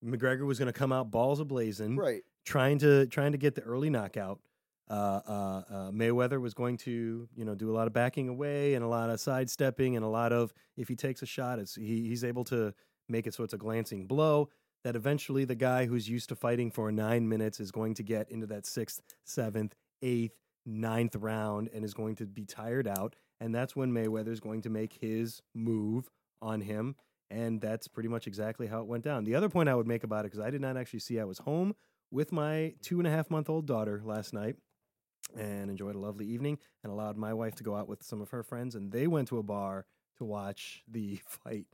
McGregor 0.05 0.44
was 0.44 0.59
going 0.59 0.66
to 0.70 0.78
come 0.78 0.92
out 0.92 1.11
balls 1.11 1.40
ablazing, 1.40 1.96
Right. 1.96 2.22
trying 2.44 2.78
to 2.80 3.07
trying 3.07 3.32
to 3.32 3.38
get 3.38 3.55
the 3.55 3.62
early 3.62 3.88
knockout. 3.88 4.40
Uh, 4.89 5.20
uh, 5.26 5.62
uh, 5.70 5.91
Mayweather 5.91 6.41
was 6.41 6.53
going 6.53 6.76
to, 6.78 7.28
you 7.35 7.45
know, 7.45 7.55
do 7.55 7.70
a 7.70 7.74
lot 7.74 7.87
of 7.87 7.93
backing 7.93 8.28
away 8.28 8.74
and 8.74 8.85
a 8.85 8.89
lot 8.89 9.09
of 9.09 9.18
sidestepping 9.18 9.97
and 9.97 10.05
a 10.05 10.09
lot 10.09 10.32
of 10.32 10.53
if 10.76 10.89
he 10.89 10.97
takes 10.97 11.22
a 11.22 11.26
shot, 11.26 11.59
it's 11.59 11.74
he, 11.74 12.09
he's 12.09 12.22
able 12.22 12.45
to 12.45 12.74
make 13.09 13.26
it 13.26 13.35
so 13.35 13.45
it's 13.45 13.55
a 13.55 13.59
glancing 13.59 14.07
blow. 14.07 14.51
That 14.82 14.97
eventually 14.97 15.47
the 15.47 15.55
guy 15.55 15.87
who's 15.87 16.11
used 16.11 16.28
to 16.28 16.37
fighting 16.37 16.70
for 16.70 16.93
nine 16.93 17.26
minutes 17.26 17.59
is 17.59 17.70
going 17.70 17.95
to 17.95 18.03
get 18.03 18.30
into 18.30 18.47
that 18.49 18.66
sixth, 18.66 19.01
seventh, 19.24 19.74
eighth, 20.03 20.37
ninth 20.66 21.16
round 21.16 21.70
and 21.72 21.87
is 21.87 21.95
going 21.95 22.16
to 22.16 22.26
be 22.26 22.45
tired 22.45 22.87
out, 22.87 23.16
and 23.41 23.55
that's 23.55 23.74
when 23.74 23.93
Mayweather 23.93 24.28
is 24.28 24.41
going 24.41 24.61
to 24.62 24.68
make 24.68 24.99
his 25.01 25.41
move 25.55 26.11
on 26.43 26.61
him. 26.61 26.97
And 27.30 27.62
that's 27.62 27.89
pretty 27.89 28.11
much 28.11 28.26
exactly 28.26 28.66
how 28.66 28.80
it 28.80 28.87
went 28.87 29.05
down. 29.05 29.24
The 29.24 29.35
other 29.35 29.49
point 29.49 29.70
I 29.70 29.74
would 29.74 29.87
make 29.87 30.05
about 30.05 30.26
it, 30.26 30.30
because 30.30 30.47
I 30.47 30.51
did 30.51 30.61
not 30.61 30.76
actually 30.76 31.01
see, 31.01 31.18
I 31.18 31.24
was 31.24 31.39
home 31.39 31.74
with 32.11 32.30
my 32.30 32.74
two 32.82 32.99
and 32.99 33.09
a 33.09 33.11
half 33.11 33.30
month 33.30 33.49
old 33.49 33.66
daughter 33.66 34.03
last 34.05 34.35
night 34.35 34.57
and 35.37 35.70
enjoyed 35.70 35.95
a 35.95 35.99
lovely 35.99 36.27
evening 36.27 36.59
and 36.83 36.93
allowed 36.93 37.16
my 37.16 37.33
wife 37.33 37.55
to 37.57 37.64
go 37.64 37.75
out 37.75 37.89
with 37.89 38.03
some 38.03 38.20
of 38.20 38.31
her 38.31 38.43
friends 38.43 38.75
and 38.75 38.93
they 38.93 39.07
went 39.07 39.29
to 39.29 39.39
a 39.39 39.43
bar 39.43 39.87
to 40.18 40.25
watch 40.25 40.83
the 40.89 41.20
fight. 41.27 41.66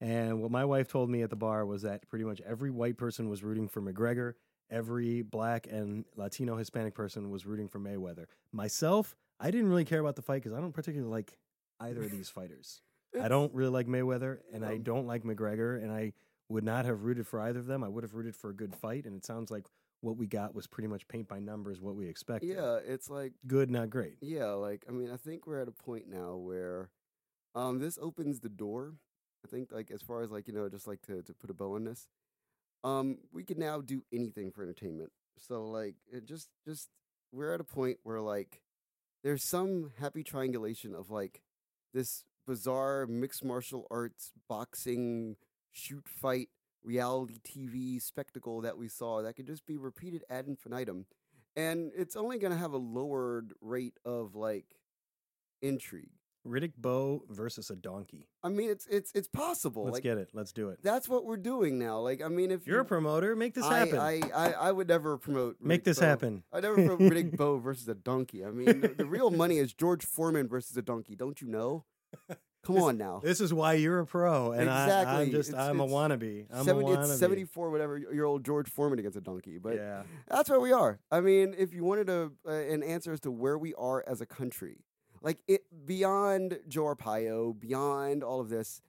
And 0.00 0.42
what 0.42 0.50
my 0.50 0.64
wife 0.64 0.88
told 0.88 1.08
me 1.08 1.22
at 1.22 1.30
the 1.30 1.36
bar 1.36 1.64
was 1.64 1.82
that 1.82 2.08
pretty 2.08 2.24
much 2.24 2.42
every 2.42 2.70
white 2.70 2.98
person 2.98 3.30
was 3.30 3.42
rooting 3.42 3.66
for 3.66 3.80
McGregor, 3.80 4.34
every 4.70 5.22
black 5.22 5.66
and 5.70 6.04
Latino 6.16 6.56
Hispanic 6.56 6.94
person 6.94 7.30
was 7.30 7.46
rooting 7.46 7.68
for 7.68 7.78
Mayweather. 7.80 8.26
Myself, 8.52 9.16
I 9.40 9.50
didn't 9.50 9.68
really 9.68 9.86
care 9.86 10.00
about 10.00 10.16
the 10.16 10.22
fight 10.22 10.42
because 10.42 10.52
I 10.52 10.60
don't 10.60 10.72
particularly 10.72 11.10
like 11.10 11.38
either 11.80 12.02
of 12.02 12.10
these 12.10 12.28
fighters. 12.28 12.82
I 13.20 13.28
don't 13.28 13.54
really 13.54 13.70
like 13.70 13.86
Mayweather 13.86 14.38
and 14.52 14.64
I 14.64 14.74
oh. 14.74 14.78
don't 14.78 15.06
like 15.06 15.22
McGregor 15.22 15.82
and 15.82 15.90
I 15.90 16.12
would 16.48 16.64
not 16.64 16.84
have 16.84 17.04
rooted 17.04 17.26
for 17.26 17.40
either 17.40 17.60
of 17.60 17.66
them. 17.66 17.82
I 17.82 17.88
would 17.88 18.04
have 18.04 18.14
rooted 18.14 18.36
for 18.36 18.50
a 18.50 18.54
good 18.54 18.74
fight 18.74 19.06
and 19.06 19.16
it 19.16 19.24
sounds 19.24 19.50
like 19.50 19.70
what 20.00 20.16
we 20.16 20.26
got 20.26 20.54
was 20.54 20.66
pretty 20.66 20.88
much 20.88 21.08
paint 21.08 21.28
by 21.28 21.38
numbers 21.40 21.80
what 21.80 21.96
we 21.96 22.08
expected. 22.08 22.48
Yeah, 22.48 22.78
it's 22.86 23.08
like 23.10 23.32
Good, 23.46 23.70
not 23.70 23.90
great. 23.90 24.16
Yeah, 24.20 24.52
like 24.52 24.84
I 24.88 24.92
mean, 24.92 25.10
I 25.10 25.16
think 25.16 25.46
we're 25.46 25.60
at 25.60 25.68
a 25.68 25.72
point 25.72 26.04
now 26.08 26.36
where 26.36 26.90
um 27.54 27.78
this 27.78 27.98
opens 28.00 28.40
the 28.40 28.48
door. 28.48 28.94
I 29.44 29.48
think 29.48 29.72
like 29.72 29.90
as 29.90 30.02
far 30.02 30.22
as 30.22 30.30
like, 30.30 30.48
you 30.48 30.54
know, 30.54 30.68
just 30.68 30.86
like 30.86 31.02
to, 31.02 31.22
to 31.22 31.32
put 31.34 31.50
a 31.50 31.54
bow 31.54 31.74
on 31.74 31.84
this. 31.84 32.08
Um, 32.84 33.18
we 33.32 33.42
can 33.42 33.58
now 33.58 33.80
do 33.80 34.02
anything 34.12 34.52
for 34.52 34.62
entertainment. 34.62 35.10
So 35.38 35.64
like 35.66 35.96
it 36.12 36.26
just 36.26 36.48
just 36.64 36.88
we're 37.32 37.54
at 37.54 37.60
a 37.60 37.64
point 37.64 37.98
where 38.02 38.20
like 38.20 38.60
there's 39.24 39.44
some 39.44 39.92
happy 39.98 40.22
triangulation 40.22 40.94
of 40.94 41.10
like 41.10 41.42
this 41.92 42.24
bizarre 42.46 43.06
mixed 43.06 43.44
martial 43.44 43.86
arts 43.90 44.32
boxing 44.48 45.36
shoot 45.72 46.06
fight 46.08 46.48
reality 46.86 47.38
TV 47.44 48.00
spectacle 48.00 48.62
that 48.62 48.78
we 48.78 48.88
saw 48.88 49.20
that 49.20 49.34
could 49.34 49.46
just 49.46 49.66
be 49.66 49.76
repeated 49.76 50.24
ad 50.30 50.46
infinitum 50.46 51.04
and 51.56 51.90
it's 51.96 52.16
only 52.16 52.38
going 52.38 52.52
to 52.52 52.58
have 52.58 52.72
a 52.72 52.78
lowered 52.78 53.54
rate 53.60 53.98
of 54.04 54.34
like 54.34 54.66
intrigue. 55.62 56.10
Riddick 56.46 56.74
Bowe 56.78 57.24
versus 57.28 57.70
a 57.70 57.76
donkey. 57.76 58.28
I 58.44 58.50
mean, 58.50 58.70
it's 58.70 58.86
it's 58.86 59.10
it's 59.16 59.26
possible. 59.26 59.84
Let's 59.84 59.94
like 59.94 60.04
get 60.04 60.16
it. 60.16 60.28
Let's 60.32 60.52
do 60.52 60.68
it. 60.68 60.78
that's 60.80 61.08
what 61.08 61.24
we're 61.24 61.38
doing 61.38 61.76
now. 61.76 61.98
Like, 61.98 62.22
I 62.22 62.28
mean, 62.28 62.52
if 62.52 62.68
You're 62.68 62.80
a 62.80 62.84
promoter. 62.84 63.34
Make 63.34 63.54
this 63.54 63.64
I, 63.64 63.78
happen. 63.78 63.98
I, 63.98 64.20
I 64.32 64.50
I 64.52 64.70
would 64.70 64.86
never 64.86 65.18
promote. 65.18 65.56
Make 65.60 65.82
this 65.82 65.98
Bowe. 65.98 66.06
happen. 66.06 66.44
I 66.52 66.60
never 66.60 66.76
promote 66.76 67.00
Riddick 67.00 67.36
Bowe 67.36 67.58
versus 67.58 67.88
a 67.88 67.94
donkey. 67.96 68.44
I 68.44 68.50
mean, 68.50 68.80
the, 68.80 68.88
the 68.88 69.06
real 69.06 69.30
money 69.30 69.58
is 69.58 69.72
George 69.72 70.04
Foreman 70.04 70.46
versus 70.46 70.76
a 70.76 70.82
donkey. 70.82 71.16
Don't 71.16 71.40
you 71.40 71.48
know? 71.48 71.84
Come 72.66 72.74
This- 72.74 72.84
on 72.84 72.98
now. 72.98 73.20
This 73.22 73.40
is 73.40 73.54
why 73.54 73.74
you're 73.74 74.00
a 74.00 74.06
pro, 74.06 74.50
and 74.50 74.68
I, 74.68 75.20
I'm 75.20 75.30
just 75.30 75.50
It's- 75.50 75.68
I'm 75.68 75.78
a 75.78 75.86
wannabe. 75.86 76.46
I'm 76.50 76.64
70, 76.64 76.92
a 76.92 76.96
wannabe. 76.96 77.10
it's 77.10 77.18
74, 77.20 77.70
whatever 77.70 77.96
year 77.96 78.24
old 78.24 78.44
George 78.44 78.68
Foreman 78.68 78.98
against 78.98 79.16
a 79.16 79.20
donkey. 79.20 79.58
But 79.58 79.76
yeah, 79.76 80.02
that's 80.26 80.50
where 80.50 80.58
we 80.58 80.72
are. 80.72 80.98
I 81.08 81.20
mean, 81.20 81.54
if 81.56 81.72
you 81.72 81.84
wanted 81.84 82.08
a, 82.08 82.32
uh, 82.44 82.50
an 82.50 82.82
answer 82.82 83.12
as 83.12 83.20
to 83.20 83.30
where 83.30 83.56
we 83.56 83.72
are 83.74 84.02
as 84.08 84.20
a 84.20 84.26
country, 84.26 84.84
like 85.22 85.38
it 85.46 85.62
beyond 85.86 86.58
Joe 86.66 86.92
Arpaio, 86.92 87.58
beyond 87.58 88.24
all 88.24 88.40
of 88.40 88.48
this, 88.48 88.82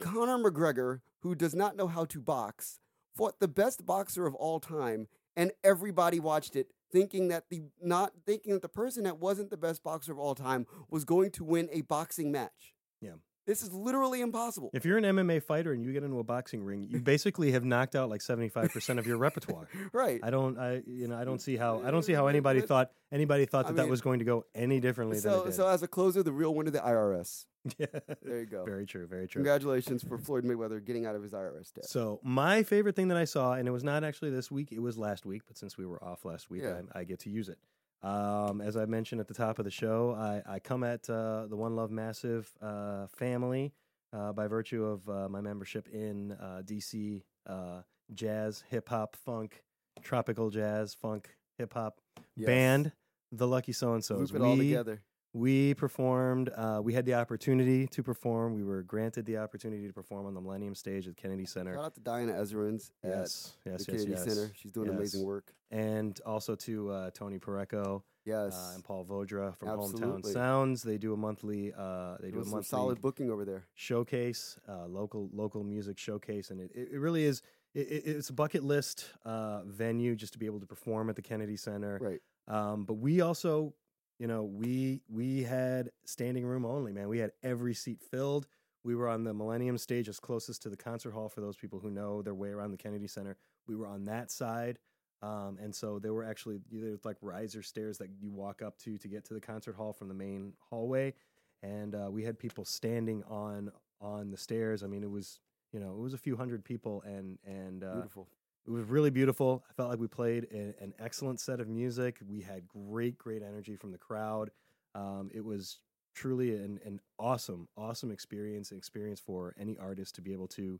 Conor 0.00 0.38
McGregor, 0.38 1.00
who 1.20 1.36
does 1.36 1.54
not 1.54 1.76
know 1.76 1.86
how 1.86 2.04
to 2.06 2.20
box, 2.20 2.80
fought 3.14 3.38
the 3.38 3.46
best 3.46 3.86
boxer 3.86 4.26
of 4.26 4.34
all 4.34 4.58
time, 4.58 5.06
and 5.36 5.52
everybody 5.62 6.18
watched 6.18 6.56
it, 6.56 6.72
thinking 6.90 7.28
that 7.28 7.48
the 7.48 7.62
not 7.80 8.12
thinking 8.26 8.54
that 8.54 8.62
the 8.62 8.68
person 8.68 9.04
that 9.04 9.18
wasn't 9.18 9.50
the 9.50 9.56
best 9.56 9.84
boxer 9.84 10.10
of 10.10 10.18
all 10.18 10.34
time 10.34 10.66
was 10.90 11.04
going 11.04 11.30
to 11.30 11.44
win 11.44 11.68
a 11.70 11.82
boxing 11.82 12.32
match. 12.32 12.74
Yeah. 13.00 13.12
This 13.48 13.62
is 13.62 13.72
literally 13.72 14.20
impossible. 14.20 14.68
If 14.74 14.84
you're 14.84 14.98
an 14.98 15.04
MMA 15.04 15.42
fighter 15.42 15.72
and 15.72 15.82
you 15.82 15.90
get 15.94 16.02
into 16.04 16.18
a 16.18 16.22
boxing 16.22 16.62
ring, 16.62 16.86
you 16.90 17.00
basically 17.00 17.52
have 17.52 17.64
knocked 17.64 17.96
out 17.96 18.10
like 18.10 18.20
75% 18.20 18.98
of 18.98 19.06
your 19.06 19.16
repertoire. 19.16 19.68
right. 19.94 20.20
I 20.22 20.28
don't 20.28 20.58
I 20.58 20.82
you 20.86 21.08
know, 21.08 21.16
I 21.16 21.24
don't 21.24 21.40
see 21.40 21.56
how 21.56 21.80
I 21.82 21.90
don't 21.90 22.02
see 22.02 22.12
how 22.12 22.26
anybody 22.26 22.60
thought 22.60 22.90
anybody 23.10 23.46
thought 23.46 23.64
I 23.64 23.68
that 23.68 23.76
that 23.76 23.88
was 23.88 24.02
going 24.02 24.18
to 24.18 24.26
go 24.26 24.44
any 24.54 24.80
differently 24.80 25.18
than 25.18 25.32
So, 25.32 25.42
it 25.42 25.44
did. 25.46 25.54
so 25.54 25.66
as 25.66 25.82
a 25.82 25.88
closer, 25.88 26.22
the 26.22 26.30
real 26.30 26.54
winner, 26.54 26.70
the 26.70 26.80
IRS. 26.80 27.46
yeah. 27.78 27.86
There 28.22 28.40
you 28.40 28.44
go. 28.44 28.66
Very 28.66 28.84
true, 28.84 29.06
very 29.06 29.26
true. 29.26 29.40
Congratulations 29.40 30.02
for 30.02 30.18
Floyd 30.18 30.44
Mayweather 30.44 30.84
getting 30.84 31.06
out 31.06 31.14
of 31.16 31.22
his 31.22 31.32
IRS 31.32 31.72
debt. 31.72 31.86
So 31.86 32.20
my 32.22 32.62
favorite 32.62 32.96
thing 32.96 33.08
that 33.08 33.16
I 33.16 33.24
saw, 33.24 33.54
and 33.54 33.66
it 33.66 33.70
was 33.70 33.82
not 33.82 34.04
actually 34.04 34.30
this 34.30 34.50
week, 34.50 34.72
it 34.72 34.80
was 34.80 34.98
last 34.98 35.24
week, 35.24 35.42
but 35.48 35.56
since 35.56 35.78
we 35.78 35.86
were 35.86 36.04
off 36.04 36.26
last 36.26 36.50
week, 36.50 36.64
Yeah. 36.64 36.82
I, 36.94 37.00
I 37.00 37.04
get 37.04 37.20
to 37.20 37.30
use 37.30 37.48
it. 37.48 37.56
Um, 38.02 38.60
as 38.60 38.76
I 38.76 38.84
mentioned 38.86 39.20
at 39.20 39.28
the 39.28 39.34
top 39.34 39.58
of 39.58 39.64
the 39.64 39.70
show, 39.70 40.14
I, 40.18 40.54
I 40.54 40.58
come 40.60 40.84
at 40.84 41.08
uh, 41.10 41.46
the 41.46 41.56
One 41.56 41.74
Love 41.74 41.90
Massive 41.90 42.50
uh, 42.62 43.06
family 43.08 43.72
uh, 44.12 44.32
by 44.32 44.46
virtue 44.46 44.84
of 44.84 45.08
uh, 45.08 45.28
my 45.28 45.40
membership 45.40 45.88
in 45.88 46.32
uh, 46.32 46.62
DC 46.64 47.22
uh, 47.46 47.82
jazz, 48.14 48.64
hip 48.70 48.88
hop, 48.88 49.16
funk, 49.16 49.62
tropical 50.02 50.50
jazz, 50.50 50.94
funk, 50.94 51.28
hip 51.58 51.74
hop 51.74 52.00
Yes. 52.36 52.46
band, 52.46 52.92
the 53.32 53.46
Lucky 53.48 53.72
So 53.72 53.94
and 53.94 54.04
So's. 54.04 54.32
It 54.32 54.40
all 54.40 54.56
together. 54.56 55.02
We 55.34 55.74
performed. 55.74 56.50
Uh, 56.56 56.80
we 56.82 56.94
had 56.94 57.04
the 57.04 57.14
opportunity 57.14 57.86
to 57.88 58.02
perform. 58.02 58.54
We 58.54 58.64
were 58.64 58.82
granted 58.82 59.26
the 59.26 59.36
opportunity 59.36 59.86
to 59.86 59.92
perform 59.92 60.26
on 60.26 60.34
the 60.34 60.40
Millennium 60.40 60.74
Stage 60.74 61.06
at 61.06 61.16
Kennedy 61.16 61.44
Center. 61.44 61.74
Shout 61.74 61.84
out 61.84 61.94
to 61.94 62.00
Diana 62.00 62.32
Ezrans 62.32 62.90
at 63.04 63.10
Yes, 63.10 63.52
yes, 63.66 63.84
the 63.84 63.92
yes, 63.92 64.02
Kennedy 64.04 64.10
yes. 64.12 64.24
Center. 64.24 64.50
She's 64.56 64.72
doing 64.72 64.88
amazing 64.88 65.24
work. 65.24 65.52
And 65.70 66.18
also 66.24 66.54
to 66.56 66.90
uh, 66.90 67.10
Tony 67.10 67.38
Pareco 67.38 68.02
Yes. 68.24 68.54
uh, 68.54 68.72
and 68.74 68.84
Paul 68.84 69.04
Vodra 69.04 69.54
from 69.58 69.68
Hometown 69.68 70.24
Sounds. 70.24 70.82
They 70.82 70.96
do 70.96 71.12
a 71.12 71.16
monthly. 71.16 71.72
Uh, 71.76 72.16
they 72.20 72.30
do 72.30 72.40
a 72.40 72.44
monthly 72.44 72.62
solid 72.64 73.00
booking 73.02 73.30
over 73.30 73.44
there. 73.44 73.66
showcase, 73.74 74.58
uh, 74.66 74.86
local 74.86 75.28
local 75.32 75.62
music 75.62 75.98
showcase, 75.98 76.50
and 76.50 76.60
it, 76.60 76.70
it, 76.74 76.98
really 76.98 77.24
is. 77.24 77.42
It, 77.74 77.80
it- 77.90 78.06
it's 78.06 78.30
a 78.30 78.32
bucket 78.32 78.64
list 78.64 79.12
uh, 79.26 79.62
venue 79.64 80.16
just 80.16 80.32
to 80.32 80.38
be 80.38 80.46
able 80.46 80.60
to 80.60 80.66
perform 80.66 81.10
at 81.10 81.16
the 81.16 81.22
Kennedy 81.22 81.56
Center. 81.56 81.98
Right. 82.00 82.20
Um, 82.48 82.84
but 82.84 82.94
we 82.94 83.20
also, 83.20 83.74
you 84.18 84.26
know, 84.26 84.42
we 84.42 85.00
we 85.08 85.42
had 85.44 85.90
standing 86.04 86.44
room 86.44 86.64
only, 86.64 86.92
man. 86.92 87.08
We 87.08 87.18
had 87.18 87.32
every 87.42 87.74
seat 87.74 88.02
filled. 88.10 88.46
We 88.84 88.94
were 88.94 89.08
on 89.08 89.24
the 89.24 89.34
Millennium 89.34 89.78
stage, 89.78 90.08
as 90.08 90.18
closest 90.18 90.62
to 90.62 90.68
the 90.68 90.76
concert 90.76 91.12
hall 91.12 91.28
for 91.28 91.40
those 91.40 91.56
people 91.56 91.78
who 91.78 91.90
know 91.90 92.22
their 92.22 92.34
way 92.34 92.50
around 92.50 92.70
the 92.70 92.76
Kennedy 92.76 93.06
Center. 93.06 93.36
We 93.66 93.76
were 93.76 93.86
on 93.86 94.04
that 94.06 94.30
side, 94.30 94.78
um, 95.22 95.58
and 95.60 95.74
so 95.74 95.98
there 95.98 96.12
were 96.12 96.24
actually 96.24 96.60
there's 96.70 97.04
like 97.04 97.16
riser 97.20 97.62
stairs 97.62 97.98
that 97.98 98.08
you 98.20 98.30
walk 98.30 98.62
up 98.62 98.78
to 98.78 98.98
to 98.98 99.08
get 99.08 99.24
to 99.26 99.34
the 99.34 99.40
concert 99.40 99.76
hall 99.76 99.92
from 99.92 100.08
the 100.08 100.14
main 100.14 100.52
hallway, 100.70 101.14
and 101.62 101.94
uh, 101.94 102.08
we 102.10 102.24
had 102.24 102.38
people 102.38 102.64
standing 102.64 103.22
on 103.24 103.70
on 104.00 104.30
the 104.30 104.36
stairs. 104.36 104.82
I 104.82 104.86
mean, 104.86 105.04
it 105.04 105.10
was 105.10 105.40
you 105.72 105.78
know 105.78 105.90
it 105.90 106.00
was 106.00 106.14
a 106.14 106.18
few 106.18 106.36
hundred 106.36 106.64
people, 106.64 107.02
and 107.06 107.38
and 107.46 107.84
uh, 107.84 107.94
Beautiful. 107.94 108.28
It 108.68 108.72
was 108.72 108.84
really 108.84 109.08
beautiful. 109.08 109.64
I 109.70 109.72
felt 109.72 109.88
like 109.88 109.98
we 109.98 110.08
played 110.08 110.46
a, 110.52 110.74
an 110.82 110.92
excellent 110.98 111.40
set 111.40 111.58
of 111.58 111.68
music. 111.68 112.18
We 112.28 112.42
had 112.42 112.68
great, 112.68 113.16
great 113.16 113.42
energy 113.42 113.76
from 113.76 113.92
the 113.92 113.98
crowd. 113.98 114.50
Um, 114.94 115.30
it 115.32 115.42
was 115.42 115.78
truly 116.14 116.54
an, 116.54 116.78
an 116.84 117.00
awesome, 117.18 117.68
awesome 117.78 118.10
experience. 118.10 118.70
Experience 118.70 119.20
for 119.20 119.54
any 119.58 119.78
artist 119.78 120.16
to 120.16 120.20
be 120.20 120.34
able 120.34 120.48
to, 120.48 120.78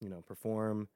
you 0.00 0.08
know, 0.08 0.22
perform 0.24 0.88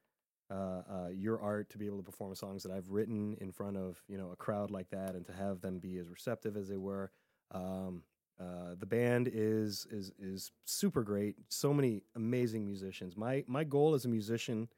uh, 0.53 0.83
uh, 0.89 1.09
your 1.13 1.41
art, 1.41 1.69
to 1.71 1.79
be 1.79 1.87
able 1.87 1.97
to 1.97 2.05
perform 2.05 2.33
songs 2.37 2.63
that 2.63 2.71
I've 2.71 2.91
written 2.91 3.37
in 3.41 3.51
front 3.51 3.77
of 3.77 4.01
you 4.07 4.17
know 4.17 4.31
a 4.33 4.37
crowd 4.37 4.71
like 4.71 4.91
that, 4.91 5.17
and 5.17 5.27
to 5.27 5.33
have 5.33 5.61
them 5.61 5.81
be 5.81 5.97
as 5.99 6.09
receptive 6.09 6.57
as 6.57 6.69
they 6.69 6.77
were. 6.77 7.11
Um, 7.51 8.05
uh, 8.41 8.77
the 8.79 8.87
band 8.87 9.29
is 9.33 9.87
is 9.91 10.13
is 10.17 10.53
super 10.65 11.03
great. 11.03 11.35
So 11.49 11.75
many 11.75 12.05
amazing 12.15 12.65
musicians. 12.67 13.17
My 13.17 13.43
my 13.49 13.65
goal 13.65 13.95
as 13.95 14.05
a 14.05 14.09
musician 14.09 14.69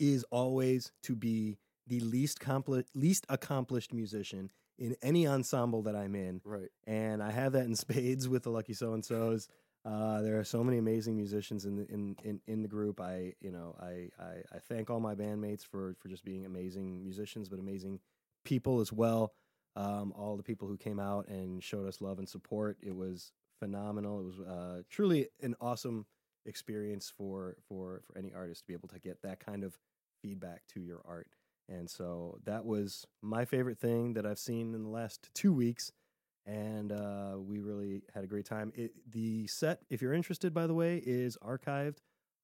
is 0.00 0.24
always 0.32 0.90
to 1.04 1.14
be 1.14 1.58
the 1.86 2.00
least 2.00 2.40
compli- 2.40 2.84
least 2.94 3.24
accomplished 3.28 3.92
musician 3.92 4.50
in 4.78 4.96
any 5.02 5.26
ensemble 5.28 5.82
that 5.82 5.94
I'm 5.94 6.14
in, 6.16 6.40
Right. 6.44 6.70
and 6.86 7.22
I 7.22 7.30
have 7.30 7.52
that 7.52 7.66
in 7.66 7.74
spades 7.86 8.28
with 8.28 8.42
the 8.42 8.50
Lucky 8.50 8.72
So 8.72 8.94
and 8.94 9.04
So's. 9.04 9.46
Uh, 9.84 10.20
there 10.22 10.38
are 10.38 10.44
so 10.44 10.62
many 10.64 10.76
amazing 10.78 11.16
musicians 11.16 11.64
in 11.64 11.76
the 11.76 11.86
in, 11.88 12.16
in, 12.24 12.40
in 12.46 12.62
the 12.62 12.68
group. 12.68 13.00
I 13.00 13.34
you 13.40 13.50
know 13.50 13.76
I, 13.80 14.08
I 14.18 14.42
I 14.54 14.58
thank 14.68 14.90
all 14.90 15.00
my 15.00 15.14
bandmates 15.14 15.64
for 15.64 15.94
for 16.00 16.08
just 16.08 16.24
being 16.24 16.44
amazing 16.44 17.02
musicians, 17.02 17.48
but 17.48 17.58
amazing 17.58 18.00
people 18.44 18.80
as 18.80 18.92
well. 18.92 19.32
Um, 19.76 20.12
all 20.16 20.36
the 20.36 20.42
people 20.42 20.66
who 20.68 20.76
came 20.76 20.98
out 21.00 21.28
and 21.28 21.62
showed 21.62 21.86
us 21.86 22.00
love 22.00 22.18
and 22.18 22.28
support. 22.28 22.76
It 22.82 22.94
was 22.94 23.32
phenomenal. 23.58 24.20
It 24.20 24.24
was 24.24 24.40
uh, 24.40 24.82
truly 24.90 25.28
an 25.42 25.54
awesome 25.60 26.06
experience 26.46 27.12
for 27.16 27.56
for 27.68 28.02
for 28.06 28.18
any 28.18 28.32
artist 28.32 28.62
to 28.62 28.66
be 28.66 28.74
able 28.74 28.88
to 28.88 28.98
get 28.98 29.22
that 29.22 29.38
kind 29.44 29.62
of 29.64 29.78
feedback 30.22 30.62
to 30.68 30.80
your 30.80 31.02
art. 31.06 31.28
And 31.68 31.88
so 31.88 32.38
that 32.44 32.64
was 32.64 33.06
my 33.22 33.44
favorite 33.44 33.78
thing 33.78 34.14
that 34.14 34.26
I've 34.26 34.40
seen 34.40 34.74
in 34.74 34.82
the 34.82 34.88
last 34.88 35.30
two 35.34 35.52
weeks. 35.52 35.92
And 36.46 36.90
uh, 36.90 37.34
we 37.38 37.60
really 37.60 38.02
had 38.12 38.24
a 38.24 38.26
great 38.26 38.46
time. 38.46 38.72
It, 38.74 38.92
the 39.10 39.46
set, 39.46 39.82
if 39.88 40.02
you're 40.02 40.14
interested, 40.14 40.52
by 40.52 40.66
the 40.66 40.74
way, 40.74 41.00
is 41.04 41.38
archived 41.46 41.98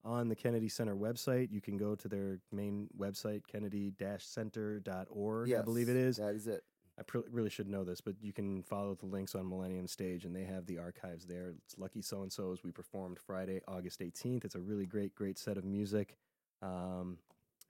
on 0.05 0.29
the 0.29 0.35
Kennedy 0.35 0.69
Center 0.69 0.95
website. 0.95 1.51
You 1.51 1.59
can 1.59 1.75
go 1.77 1.93
to 1.95 2.07
their 2.07 2.39
main 2.51 2.87
website, 2.97 3.41
kennedy-center.org, 3.51 5.53
I 5.53 5.61
believe 5.61 5.89
it 5.89 5.97
is. 5.97 6.15
That 6.17 6.35
is 6.35 6.47
it. 6.47 6.63
I 6.99 7.03
pr- 7.03 7.19
really 7.31 7.49
should 7.49 7.69
know 7.69 7.83
this, 7.83 8.01
but 8.01 8.15
you 8.21 8.33
can 8.33 8.63
follow 8.63 8.95
the 8.95 9.05
links 9.05 9.35
on 9.35 9.47
Millennium 9.47 9.87
Stage, 9.87 10.25
and 10.25 10.35
they 10.35 10.43
have 10.43 10.65
the 10.65 10.79
archives 10.79 11.25
there. 11.25 11.53
It's 11.63 11.77
Lucky 11.77 12.01
So 12.01 12.23
and 12.23 12.31
So's. 12.31 12.63
We 12.63 12.71
performed 12.71 13.19
Friday, 13.19 13.61
August 13.67 13.99
18th. 13.99 14.45
It's 14.45 14.55
a 14.55 14.59
really 14.59 14.85
great, 14.85 15.13
great 15.13 15.37
set 15.37 15.57
of 15.57 15.63
music, 15.63 16.17
um, 16.61 17.17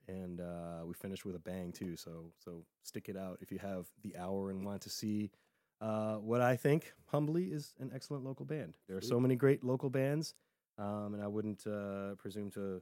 and 0.06 0.40
uh, 0.40 0.84
we 0.86 0.94
finished 0.94 1.26
with 1.26 1.36
a 1.36 1.40
bang 1.40 1.72
too. 1.72 1.96
So, 1.96 2.32
so 2.38 2.64
stick 2.82 3.08
it 3.08 3.16
out 3.16 3.38
if 3.42 3.52
you 3.52 3.58
have 3.58 3.86
the 4.02 4.16
hour 4.16 4.50
and 4.50 4.64
want 4.64 4.80
to 4.82 4.90
see 4.90 5.30
uh, 5.80 6.16
what 6.16 6.40
I 6.40 6.56
think 6.56 6.92
humbly 7.06 7.44
is 7.44 7.74
an 7.78 7.90
excellent 7.94 8.24
local 8.24 8.46
band. 8.46 8.74
There 8.88 8.96
are 8.96 9.02
so 9.02 9.20
many 9.20 9.36
great 9.36 9.62
local 9.62 9.90
bands, 9.90 10.34
um, 10.78 11.12
and 11.12 11.22
I 11.22 11.28
wouldn't 11.28 11.66
uh, 11.66 12.14
presume 12.16 12.50
to 12.52 12.80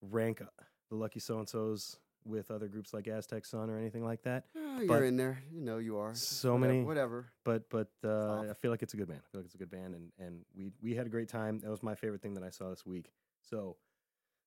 rank 0.00 0.40
uh, 0.40 0.46
the 0.90 0.96
Lucky 0.96 1.20
So 1.20 1.38
and 1.38 1.48
So's 1.48 1.98
with 2.24 2.50
other 2.50 2.68
groups 2.68 2.92
like 2.94 3.08
Aztec 3.08 3.44
Sun 3.44 3.70
or 3.70 3.78
anything 3.78 4.04
like 4.04 4.22
that 4.22 4.44
Ah, 4.56 4.78
you're 4.78 4.86
But 4.88 5.02
in 5.02 5.16
there. 5.16 5.42
You 5.52 5.60
know 5.60 5.78
you 5.78 5.98
are. 5.98 6.14
so 6.14 6.54
Whatever- 6.54 6.72
many- 6.72 6.84
Whatever. 6.84 7.26
but 7.44 7.68
but 7.70 7.88
uh. 8.04 8.42
I 8.50 8.54
feel 8.54 8.70
like 8.70 8.82
it's 8.82 8.94
a 8.94 8.96
good 8.96 9.08
band. 9.08 9.20
I 9.26 9.28
feel 9.30 9.40
like 9.40 9.46
it's 9.46 9.54
a 9.54 9.58
good 9.58 9.70
band, 9.70 9.94
and 9.94 10.12
and 10.18 10.44
we 10.56 10.72
we 10.82 10.94
had 10.94 11.06
a 11.06 11.10
great 11.10 11.28
time. 11.28 11.58
That 11.60 11.70
was 11.70 11.82
my 11.82 11.94
favorite 11.94 12.22
thing 12.22 12.34
that 12.34 12.44
I 12.44 12.50
saw 12.50 12.70
this 12.70 12.84
week. 12.86 13.10
So 13.42 13.76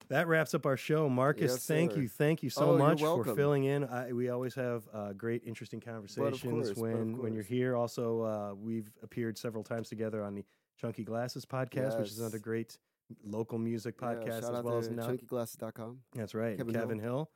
that 0.09 0.27
wraps 0.27 0.53
up 0.53 0.65
our 0.65 0.77
show. 0.77 1.09
Marcus, 1.09 1.51
Yes, 1.53 1.65
thank 1.65 1.93
sir. 1.93 2.01
you, 2.01 2.07
thank 2.09 2.43
you 2.43 2.49
so 2.49 2.71
Oh, 2.71 2.77
much 2.77 2.99
for 3.01 3.23
filling 3.23 3.63
in. 3.63 3.85
I, 3.85 4.11
we 4.13 4.29
always 4.29 4.53
have 4.55 4.87
uh, 4.93 5.13
great, 5.13 5.43
interesting 5.45 5.79
conversations 5.79 6.41
course, 6.43 6.77
when 6.77 7.17
when 7.17 7.33
you're 7.33 7.43
here. 7.43 7.75
Also, 7.75 8.21
uh, 8.21 8.53
we've 8.55 8.91
appeared 9.03 9.37
several 9.37 9.63
times 9.63 9.89
together 9.89 10.23
on 10.23 10.35
the 10.35 10.45
Chunky 10.79 11.03
Glasses 11.03 11.45
podcast, 11.45 11.97
which 11.99 12.09
is 12.09 12.19
another 12.19 12.39
great 12.39 12.77
local 13.23 13.57
music 13.57 13.95
Yeah, 14.01 14.07
podcast 14.07 14.41
shout 14.41 14.55
as 14.55 14.63
well 14.63 14.77
as 14.77 14.89
now. 14.89 15.07
chunkyglasses.com. 15.07 15.99
That's 16.13 16.35
right, 16.35 16.57
Kevin 16.57 16.73
Kevin, 16.73 16.99
Hill. 16.99 17.29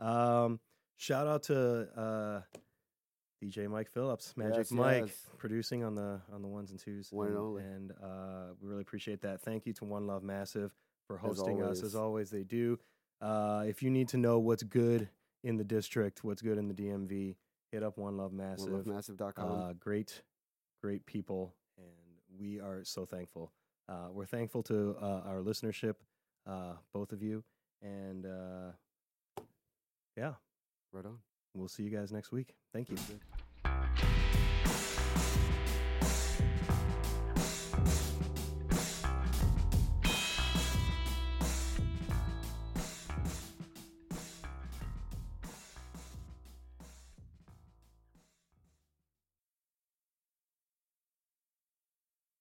Um, 0.00 0.60
shout 0.96 1.26
out 1.26 1.44
to 1.44 1.88
uh, 1.98 2.40
DJ 3.42 3.68
Mike 3.68 3.90
Phillips, 3.90 4.34
Magic 4.36 4.56
Yes, 4.58 4.70
Mike, 4.70 5.02
yes. 5.06 5.26
producing 5.38 5.84
on 5.84 5.94
the 5.94 6.20
on 6.32 6.42
the 6.42 6.48
ones 6.48 6.70
and 6.70 6.80
twos. 6.80 7.10
One 7.12 7.28
and 7.28 7.36
only. 7.36 7.62
and, 7.62 7.92
uh, 8.02 8.54
we 8.60 8.68
really 8.68 8.82
appreciate 8.82 9.20
that. 9.22 9.40
Thank 9.42 9.66
you 9.66 9.72
to 9.74 9.84
One 9.84 10.06
Love 10.06 10.22
Massive 10.22 10.74
for 11.06 11.16
As 11.16 11.22
hosting 11.22 11.62
us 11.62 11.82
as 11.82 11.94
always. 11.94 12.30
always. 12.30 12.30
They 12.30 12.44
do. 12.44 12.78
Uh, 13.20 13.64
if 13.66 13.82
you 13.82 13.90
need 13.90 14.08
to 14.08 14.16
know 14.16 14.38
what's 14.38 14.62
good 14.62 15.08
in 15.42 15.56
the 15.56 15.64
district, 15.64 16.24
what's 16.24 16.42
good 16.42 16.56
in 16.58 16.68
the 16.68 16.74
DMV, 16.74 17.36
hit 17.70 17.82
up 17.82 17.98
One 17.98 18.16
Love 18.16 18.32
Massive. 18.32 18.70
OneLoveMassive.com. 18.72 19.50
Uh, 19.52 19.72
great, 19.74 20.22
great 20.82 21.04
people, 21.06 21.54
and 21.76 21.86
we 22.38 22.60
are 22.60 22.82
so 22.84 23.04
thankful. 23.04 23.52
Uh, 23.88 24.08
we're 24.10 24.24
thankful 24.26 24.62
to 24.64 24.96
uh, 25.00 25.20
our 25.26 25.40
listenership, 25.42 25.96
uh, 26.46 26.72
both 26.94 27.12
of 27.12 27.22
you, 27.22 27.44
and 27.82 28.24
uh, 28.24 28.70
yeah, 30.16 30.34
right 30.92 31.04
on. 31.04 31.18
we'll 31.54 31.68
see 31.68 31.82
you 31.82 31.90
guys 31.90 32.12
next 32.12 32.32
week. 32.32 32.54
Thank 32.72 32.90
you. 32.90 32.96